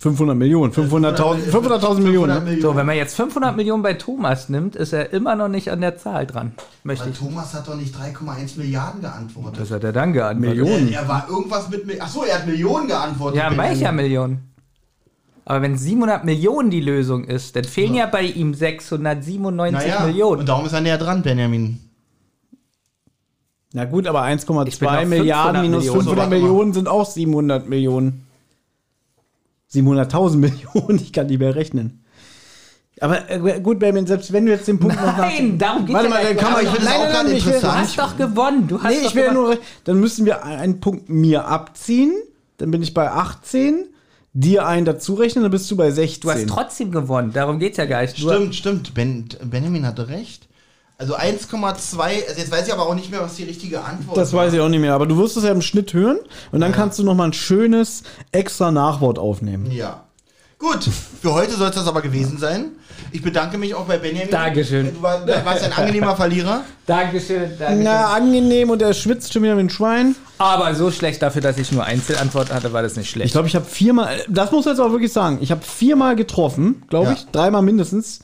500 0.00 0.36
Millionen, 0.36 0.72
500.000 0.72 1.50
500.000 1.50 2.00
Millionen. 2.00 2.44
ne? 2.44 2.60
So, 2.60 2.76
wenn 2.76 2.86
man 2.86 2.96
jetzt 2.96 3.16
500 3.16 3.56
Millionen 3.56 3.82
bei 3.82 3.94
Thomas 3.94 4.48
nimmt, 4.48 4.76
ist 4.76 4.92
er 4.92 5.12
immer 5.12 5.34
noch 5.34 5.48
nicht 5.48 5.72
an 5.72 5.80
der 5.80 5.98
Zahl 5.98 6.24
dran. 6.24 6.52
Möchte 6.84 7.06
Weil 7.06 7.12
ich. 7.12 7.18
Thomas 7.18 7.52
hat 7.52 7.66
doch 7.66 7.74
nicht 7.74 7.96
3,1 7.96 8.58
Milliarden 8.58 9.00
geantwortet. 9.00 9.60
Was 9.60 9.70
hat 9.72 9.82
er 9.82 9.92
dann 9.92 10.12
geantwortet? 10.12 10.56
Millionen. 10.56 10.92
Er, 10.92 11.02
er 11.02 11.08
war 11.08 11.26
irgendwas 11.28 11.68
mit. 11.68 12.00
Achso, 12.00 12.22
er 12.22 12.38
hat 12.38 12.46
Millionen 12.46 12.86
geantwortet. 12.86 13.40
Ja, 13.40 13.56
welcher 13.56 13.90
Millionen? 13.90 14.47
Aber 15.48 15.62
wenn 15.62 15.78
700 15.78 16.26
Millionen 16.26 16.68
die 16.68 16.82
Lösung 16.82 17.24
ist, 17.24 17.56
dann 17.56 17.64
fehlen 17.64 17.94
ja 17.94 18.04
bei 18.04 18.20
ihm 18.20 18.52
697 18.52 19.72
Naja, 19.72 20.04
Millionen. 20.04 20.40
Und 20.40 20.46
darum 20.50 20.66
ist 20.66 20.74
er 20.74 20.82
näher 20.82 20.98
dran, 20.98 21.22
Benjamin. 21.22 21.80
Na 23.72 23.86
gut, 23.86 24.06
aber 24.06 24.30
Ich 24.30 24.44
bin 24.46 24.56
1,2 24.56 25.02
auf 25.04 25.08
Milliarden 25.08 25.62
500 25.62 25.62
minus 25.62 25.84
Millionen. 25.84 26.02
500 26.02 26.04
So, 26.04 26.16
warte 26.18 26.18
mal. 26.30 26.38
Millionen 26.38 26.72
sind 26.74 26.86
auch 26.88 27.06
700 27.10 27.66
Millionen. 27.66 28.26
700.000 29.72 30.36
Millionen, 30.74 30.96
ich 30.98 31.14
kann 31.14 31.28
nicht 31.28 31.38
mehr 31.38 31.54
rechnen. 31.54 32.04
Aber 33.00 33.30
äh, 33.30 33.58
gut, 33.62 33.78
Benjamin, 33.78 34.06
selbst 34.06 34.30
wenn 34.34 34.44
du 34.44 34.52
jetzt 34.52 34.68
den 34.68 34.78
Punkt 34.78 34.96
noch 34.96 35.02
nach... 35.02 35.16
Nein, 35.16 35.56
darum 35.56 35.86
geht 35.86 35.94
Warte 35.94 36.08
ja 36.08 36.14
mal, 36.14 36.22
dann 36.24 36.32
nicht. 36.34 36.42
kann 36.42 36.52
man... 36.52 36.62
Ich 36.62 36.68
finde 36.72 36.84
das 36.84 36.92
nein, 36.92 37.00
auch 37.00 37.04
nein, 37.04 37.12
gerade 37.12 37.28
nein, 37.28 37.36
will, 37.36 37.40
Du 37.40 37.46
interessant. 37.48 37.78
hast 37.78 37.98
doch 37.98 38.16
gewonnen. 38.18 38.68
Du 38.68 38.82
hast 38.82 38.90
Nee, 38.90 39.00
doch 39.02 39.08
ich 39.08 39.14
will 39.14 39.22
ja 39.24 39.32
gewonnen. 39.32 39.48
nur... 39.48 39.58
Dann 39.84 39.98
müssen 40.00 40.26
wir 40.26 40.44
einen 40.44 40.80
Punkt 40.80 41.08
mir 41.08 41.46
abziehen, 41.46 42.12
dann 42.58 42.70
bin 42.70 42.82
ich 42.82 42.92
bei 42.92 43.10
18, 43.10 43.86
dir 44.40 44.66
einen 44.66 44.84
dazu 44.84 45.14
rechnen, 45.14 45.42
dann 45.42 45.50
bist 45.50 45.70
du 45.70 45.76
bei 45.76 45.90
16. 45.90 46.20
Du 46.22 46.30
hast 46.30 46.46
trotzdem 46.48 46.90
gewonnen. 46.92 47.32
Darum 47.32 47.58
geht's 47.58 47.76
ja 47.76 47.86
gar 47.86 48.02
nicht. 48.02 48.18
Nur- 48.20 48.32
Stimmt, 48.34 48.54
stimmt. 48.56 48.94
Ben, 48.94 49.28
Benjamin 49.44 49.86
hatte 49.86 50.08
recht. 50.08 50.46
Also 51.00 51.14
1,2, 51.16 52.00
also 52.00 52.40
jetzt 52.40 52.50
weiß 52.50 52.66
ich 52.66 52.72
aber 52.72 52.86
auch 52.88 52.94
nicht 52.94 53.10
mehr, 53.10 53.20
was 53.20 53.36
die 53.36 53.44
richtige 53.44 53.82
Antwort 53.84 54.16
Das 54.16 54.32
weiß 54.32 54.52
ich 54.52 54.58
auch 54.60 54.68
nicht 54.68 54.80
mehr, 54.80 54.94
aber 54.94 55.06
du 55.06 55.16
wirst 55.16 55.36
es 55.36 55.44
ja 55.44 55.52
im 55.52 55.62
Schnitt 55.62 55.92
hören 55.94 56.18
und 56.50 56.60
dann 56.60 56.72
kannst 56.72 56.98
du 56.98 57.04
noch 57.04 57.14
mal 57.14 57.26
ein 57.26 57.32
schönes 57.32 58.02
extra 58.32 58.72
Nachwort 58.72 59.16
aufnehmen. 59.18 59.70
Ja. 59.70 60.04
Gut, 60.58 60.88
für 61.22 61.34
heute 61.34 61.52
soll 61.52 61.68
es 61.68 61.76
das 61.76 61.86
aber 61.86 62.02
gewesen 62.02 62.36
sein. 62.38 62.72
Ich 63.12 63.22
bedanke 63.22 63.58
mich 63.58 63.76
auch 63.76 63.84
bei 63.86 63.98
Benjamin. 63.98 64.30
Dankeschön. 64.30 64.92
Du 64.92 65.00
war- 65.00 65.24
du 65.24 65.44
warst 65.44 65.62
ein 65.62 65.72
angenehmer 65.72 66.16
Verlierer. 66.16 66.64
Dankeschön, 66.84 67.50
Dankeschön. 67.56 67.84
Na, 67.84 68.12
angenehm 68.14 68.70
und 68.70 68.82
er 68.82 68.92
schwitzt 68.92 69.32
schon 69.32 69.44
wieder 69.44 69.56
wie 69.56 69.60
ein 69.60 69.70
Schwein. 69.70 70.16
Aber 70.38 70.74
so 70.74 70.90
schlecht 70.90 71.20
dafür, 71.22 71.42
dass 71.42 71.58
ich 71.58 71.72
nur 71.72 71.84
Einzelantwort 71.84 72.52
hatte, 72.52 72.72
war 72.72 72.82
das 72.82 72.94
nicht 72.96 73.06
Ich 73.06 73.10
schlecht. 73.10 73.32
glaube, 73.32 73.48
ich 73.48 73.56
habe 73.56 73.64
viermal, 73.64 74.20
das 74.28 74.52
muss 74.52 74.66
ich 74.66 74.70
jetzt 74.70 74.80
auch 74.80 74.92
wirklich 74.92 75.12
sagen, 75.12 75.38
ich 75.40 75.50
habe 75.50 75.62
viermal 75.62 76.14
getroffen, 76.16 76.82
glaube 76.88 77.08
Ja. 77.08 77.12
ich, 77.14 77.26
dreimal 77.32 77.62
mindestens. 77.62 78.20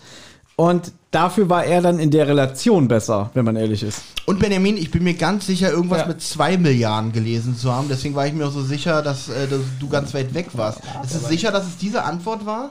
Und 0.56 0.92
dafür 1.10 1.48
war 1.48 1.64
er 1.64 1.82
dann 1.82 1.98
in 1.98 2.12
der 2.12 2.28
Relation 2.28 2.86
besser, 2.86 3.30
wenn 3.34 3.44
man 3.44 3.56
ehrlich 3.56 3.82
ist. 3.82 4.02
Und 4.26 4.38
Benjamin, 4.38 4.76
ich 4.76 4.92
bin 4.92 5.02
mir 5.02 5.14
ganz 5.14 5.46
sicher, 5.48 5.70
irgendwas 5.72 6.02
Ja. 6.02 6.06
mit 6.06 6.22
2 6.22 6.56
Milliarden 6.58 7.12
gelesen 7.12 7.56
zu 7.56 7.72
haben. 7.72 7.88
Deswegen 7.88 8.14
war 8.14 8.26
ich 8.28 8.32
mir 8.32 8.46
auch 8.46 8.52
so 8.52 8.62
sicher, 8.62 9.02
dass, 9.02 9.28
äh, 9.28 9.48
dass 9.48 9.60
du 9.80 9.88
ganz 9.88 10.14
weit 10.14 10.32
weg 10.32 10.50
warst. 10.52 10.78
Ist 11.04 11.14
es 11.16 11.26
sicher, 11.28 11.50
dass 11.50 11.64
es 11.66 11.76
diese 11.78 12.04
Antwort 12.04 12.46
war? 12.46 12.70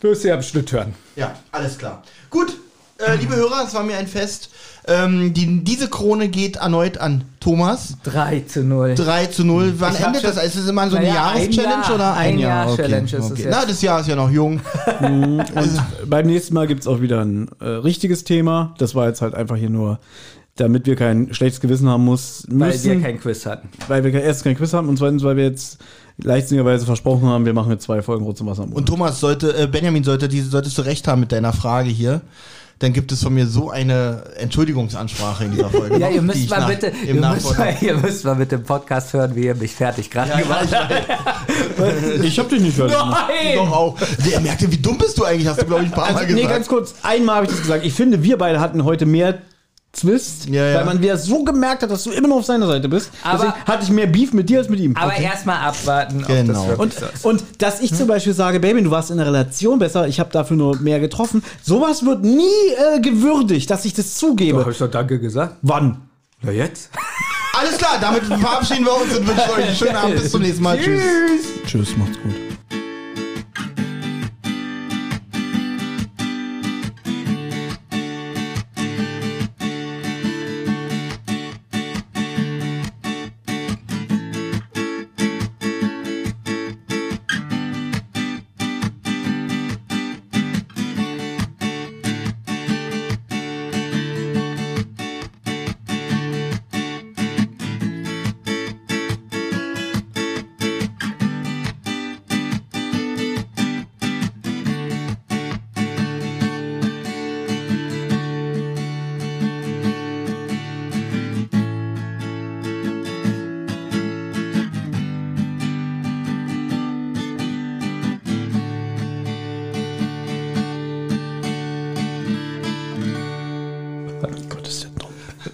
Wirst 0.00 0.24
du 0.24 0.28
ja 0.28 0.34
am 0.34 0.42
Schnitt 0.42 0.72
hören. 0.72 0.94
Ja, 1.16 1.34
alles 1.52 1.76
klar. 1.78 2.02
Gut, 2.30 2.56
äh, 2.98 3.16
liebe 3.16 3.36
Hörer, 3.36 3.64
es 3.66 3.74
war 3.74 3.82
mir 3.82 3.96
ein 3.98 4.06
Fest. 4.06 4.48
Ähm, 4.86 5.32
die, 5.32 5.64
diese 5.64 5.88
Krone 5.88 6.28
geht 6.28 6.56
erneut 6.56 6.98
an 6.98 7.24
Thomas. 7.40 7.96
3 8.04 8.40
zu 8.40 8.62
0. 8.64 8.94
3 8.94 9.26
zu 9.26 9.44
0. 9.44 9.74
Wann 9.78 9.94
endet 9.96 10.24
das? 10.24 10.36
Ist 10.44 10.56
es 10.56 10.68
immer 10.68 10.90
so 10.90 10.96
eine 10.96 11.08
Naja, 11.08 11.28
ein 11.28 11.40
Jahreschallenge 11.52 11.82
Jahr. 11.84 11.94
oder 11.94 12.14
Ein 12.14 12.38
Jahr 12.38 12.66
Okay, 12.70 12.82
Challenge 12.82 13.04
ist 13.06 13.12
es 13.14 13.30
okay. 13.30 13.42
jetzt. 13.44 13.50
Na, 13.50 13.64
das 13.64 13.80
Jahr 13.80 14.00
ist 14.00 14.08
ja 14.08 14.16
noch 14.16 14.30
jung. 14.30 14.60
Und 15.00 15.44
beim 16.06 16.26
nächsten 16.26 16.52
Mal 16.54 16.66
gibt 16.66 16.82
es 16.82 16.86
auch 16.86 17.00
wieder 17.00 17.24
ein 17.24 17.48
äh, 17.60 17.64
richtiges 17.66 18.24
Thema. 18.24 18.74
Das 18.78 18.94
war 18.94 19.06
jetzt 19.08 19.22
halt 19.22 19.34
einfach 19.34 19.56
hier 19.56 19.70
nur, 19.70 20.00
damit 20.56 20.84
wir 20.86 20.96
kein 20.96 21.32
schlechtes 21.32 21.60
Gewissen 21.62 21.88
haben 21.88 22.04
muss, 22.04 22.44
Weil 22.48 22.68
müssen, 22.72 22.90
wir 22.92 23.00
kein 23.00 23.18
Quiz 23.18 23.46
hatten. 23.46 23.68
weil 23.88 24.04
wir 24.04 24.12
erstens 24.12 24.44
kein 24.44 24.56
Quiz 24.56 24.72
haben 24.74 24.88
und 24.90 24.98
zweitens, 24.98 25.22
weil 25.24 25.36
wir 25.36 25.44
jetzt 25.44 25.78
leichtsinnigerweise 26.18 26.86
versprochen 26.86 27.26
haben, 27.28 27.44
wir 27.46 27.54
machen 27.54 27.72
jetzt 27.72 27.84
zwei 27.84 28.02
Folgen 28.02 28.24
Rot 28.24 28.36
zum 28.38 28.46
Wasser. 28.46 28.64
Und. 28.70 28.86
Thomas, 28.86 29.18
sollte, 29.18 29.56
äh, 29.56 29.66
Benjamin, 29.66 30.04
sollte, 30.04 30.28
diese, 30.28 30.48
solltest 30.50 30.76
du 30.78 30.82
recht 30.82 31.08
haben 31.08 31.20
mit 31.20 31.32
deiner 31.32 31.52
Frage 31.52 31.88
hier. 31.90 32.20
Dann 32.80 32.92
gibt 32.92 33.12
es 33.12 33.22
von 33.22 33.32
mir 33.32 33.46
so 33.46 33.70
eine 33.70 34.22
Entschuldigungsansprache 34.36 35.44
in 35.44 35.52
dieser 35.52 35.70
Folge. 35.70 35.96
Ja, 36.00 36.08
ihr 36.08 36.20
die 36.20 36.26
müsst 36.26 36.50
mal 36.50 36.60
nach- 36.60 36.68
bitte, 36.68 36.88
im 37.06 37.16
ihr 37.22 37.28
müsst, 37.30 37.56
mal, 37.58 37.76
ihr 37.80 37.96
müsst 37.96 38.24
mal 38.24 38.34
mit 38.34 38.50
dem 38.52 38.62
Podcast 38.64 39.12
hören, 39.12 39.34
wie 39.36 39.44
ihr 39.46 39.54
mich 39.54 39.72
fertig 39.72 40.10
gerade 40.10 40.30
Ja, 40.30 40.40
gemacht 40.40 40.68
habt. 40.72 40.92
ich 42.24 42.38
hab 42.38 42.48
dich 42.48 42.60
nicht 42.60 42.76
fertig 42.76 42.96
gemacht. 42.98 43.30
Doch 43.54 43.72
auch. 43.72 43.96
Der 44.30 44.40
merkte, 44.40 44.70
wie 44.70 44.76
dumm 44.78 44.98
bist 44.98 45.16
du 45.18 45.24
eigentlich, 45.24 45.46
hast 45.46 45.62
du, 45.62 45.66
glaube 45.66 45.82
ich, 45.84 45.88
ein 45.88 45.94
paar 45.94 46.10
Mal 46.12 46.22
Also, 46.22 46.34
nee, 46.34 46.40
gesagt. 46.42 46.54
ganz 46.54 46.68
kurz, 46.68 46.94
einmal 47.02 47.36
habe 47.36 47.46
ich 47.46 47.52
das 47.52 47.60
gesagt. 47.60 47.84
Ich 47.84 47.92
finde, 47.94 48.22
wir 48.22 48.36
beide 48.38 48.60
hatten 48.60 48.84
heute 48.84 49.06
mehr 49.06 49.38
Zwist, 49.94 50.48
Ja, 50.48 50.66
ja. 50.66 50.74
weil 50.78 50.84
man 50.84 51.00
wieder 51.02 51.16
so 51.16 51.44
gemerkt 51.44 51.82
hat, 51.82 51.90
dass 51.90 52.02
du 52.04 52.10
immer 52.10 52.28
noch 52.28 52.36
auf 52.36 52.44
seiner 52.44 52.66
Seite 52.66 52.88
bist. 52.88 53.10
Aber- 53.22 53.38
Deswegen 53.44 53.64
hatte 53.64 53.84
ich 53.84 53.90
mehr 53.90 54.06
Beef 54.06 54.32
mit 54.32 54.48
dir 54.50 54.58
als 54.58 54.68
mit 54.68 54.80
ihm. 54.80 54.96
Aber 54.96 55.14
erstmal 55.16 55.56
abwarten, 55.58 56.20
ob 56.22 56.26
Genau. 56.26 56.52
das 56.52 56.66
wirklich 56.68 56.80
Und, 56.80 56.92
so 56.94 57.06
ist. 57.06 57.24
und 57.24 57.44
dass 57.62 57.80
ich 57.80 57.94
zum 57.94 58.06
Beispiel 58.08 58.34
sage, 58.34 58.60
Baby, 58.60 58.82
du 58.82 58.90
warst 58.90 59.10
in 59.10 59.16
der 59.18 59.26
Relation 59.26 59.78
besser, 59.78 60.06
ich 60.08 60.20
habe 60.20 60.30
dafür 60.32 60.56
nur 60.56 60.76
mehr 60.80 61.00
getroffen. 61.00 61.42
Sowas 61.62 62.04
wird 62.04 62.22
nie 62.22 62.42
äh, 62.42 63.00
gewürdigt, 63.00 63.70
dass 63.70 63.84
ich 63.84 63.94
das 63.94 64.14
zugebe. 64.16 64.66
ich 64.70 64.78
doch 64.78 64.90
Danke 64.90 65.18
gesagt. 65.20 65.56
Wann? 65.62 66.02
Na 66.42 66.50
jetzt? 66.52 66.90
Alles 67.58 67.78
klar, 67.78 67.98
damit 68.00 68.24
verabschieden 68.24 68.84
wir 68.84 68.94
uns 69.00 69.16
und 69.16 69.26
wünschen 69.28 69.50
euch 69.56 69.64
einen 69.64 69.76
schönen 69.76 69.96
Abend. 69.96 70.16
Bis 70.20 70.30
zum 70.30 70.42
nächsten 70.42 70.62
Mal. 70.62 70.78
Tschüss. 70.78 71.02
Tschüss, 71.66 71.96
macht's 71.96 72.18
gut. 72.22 72.34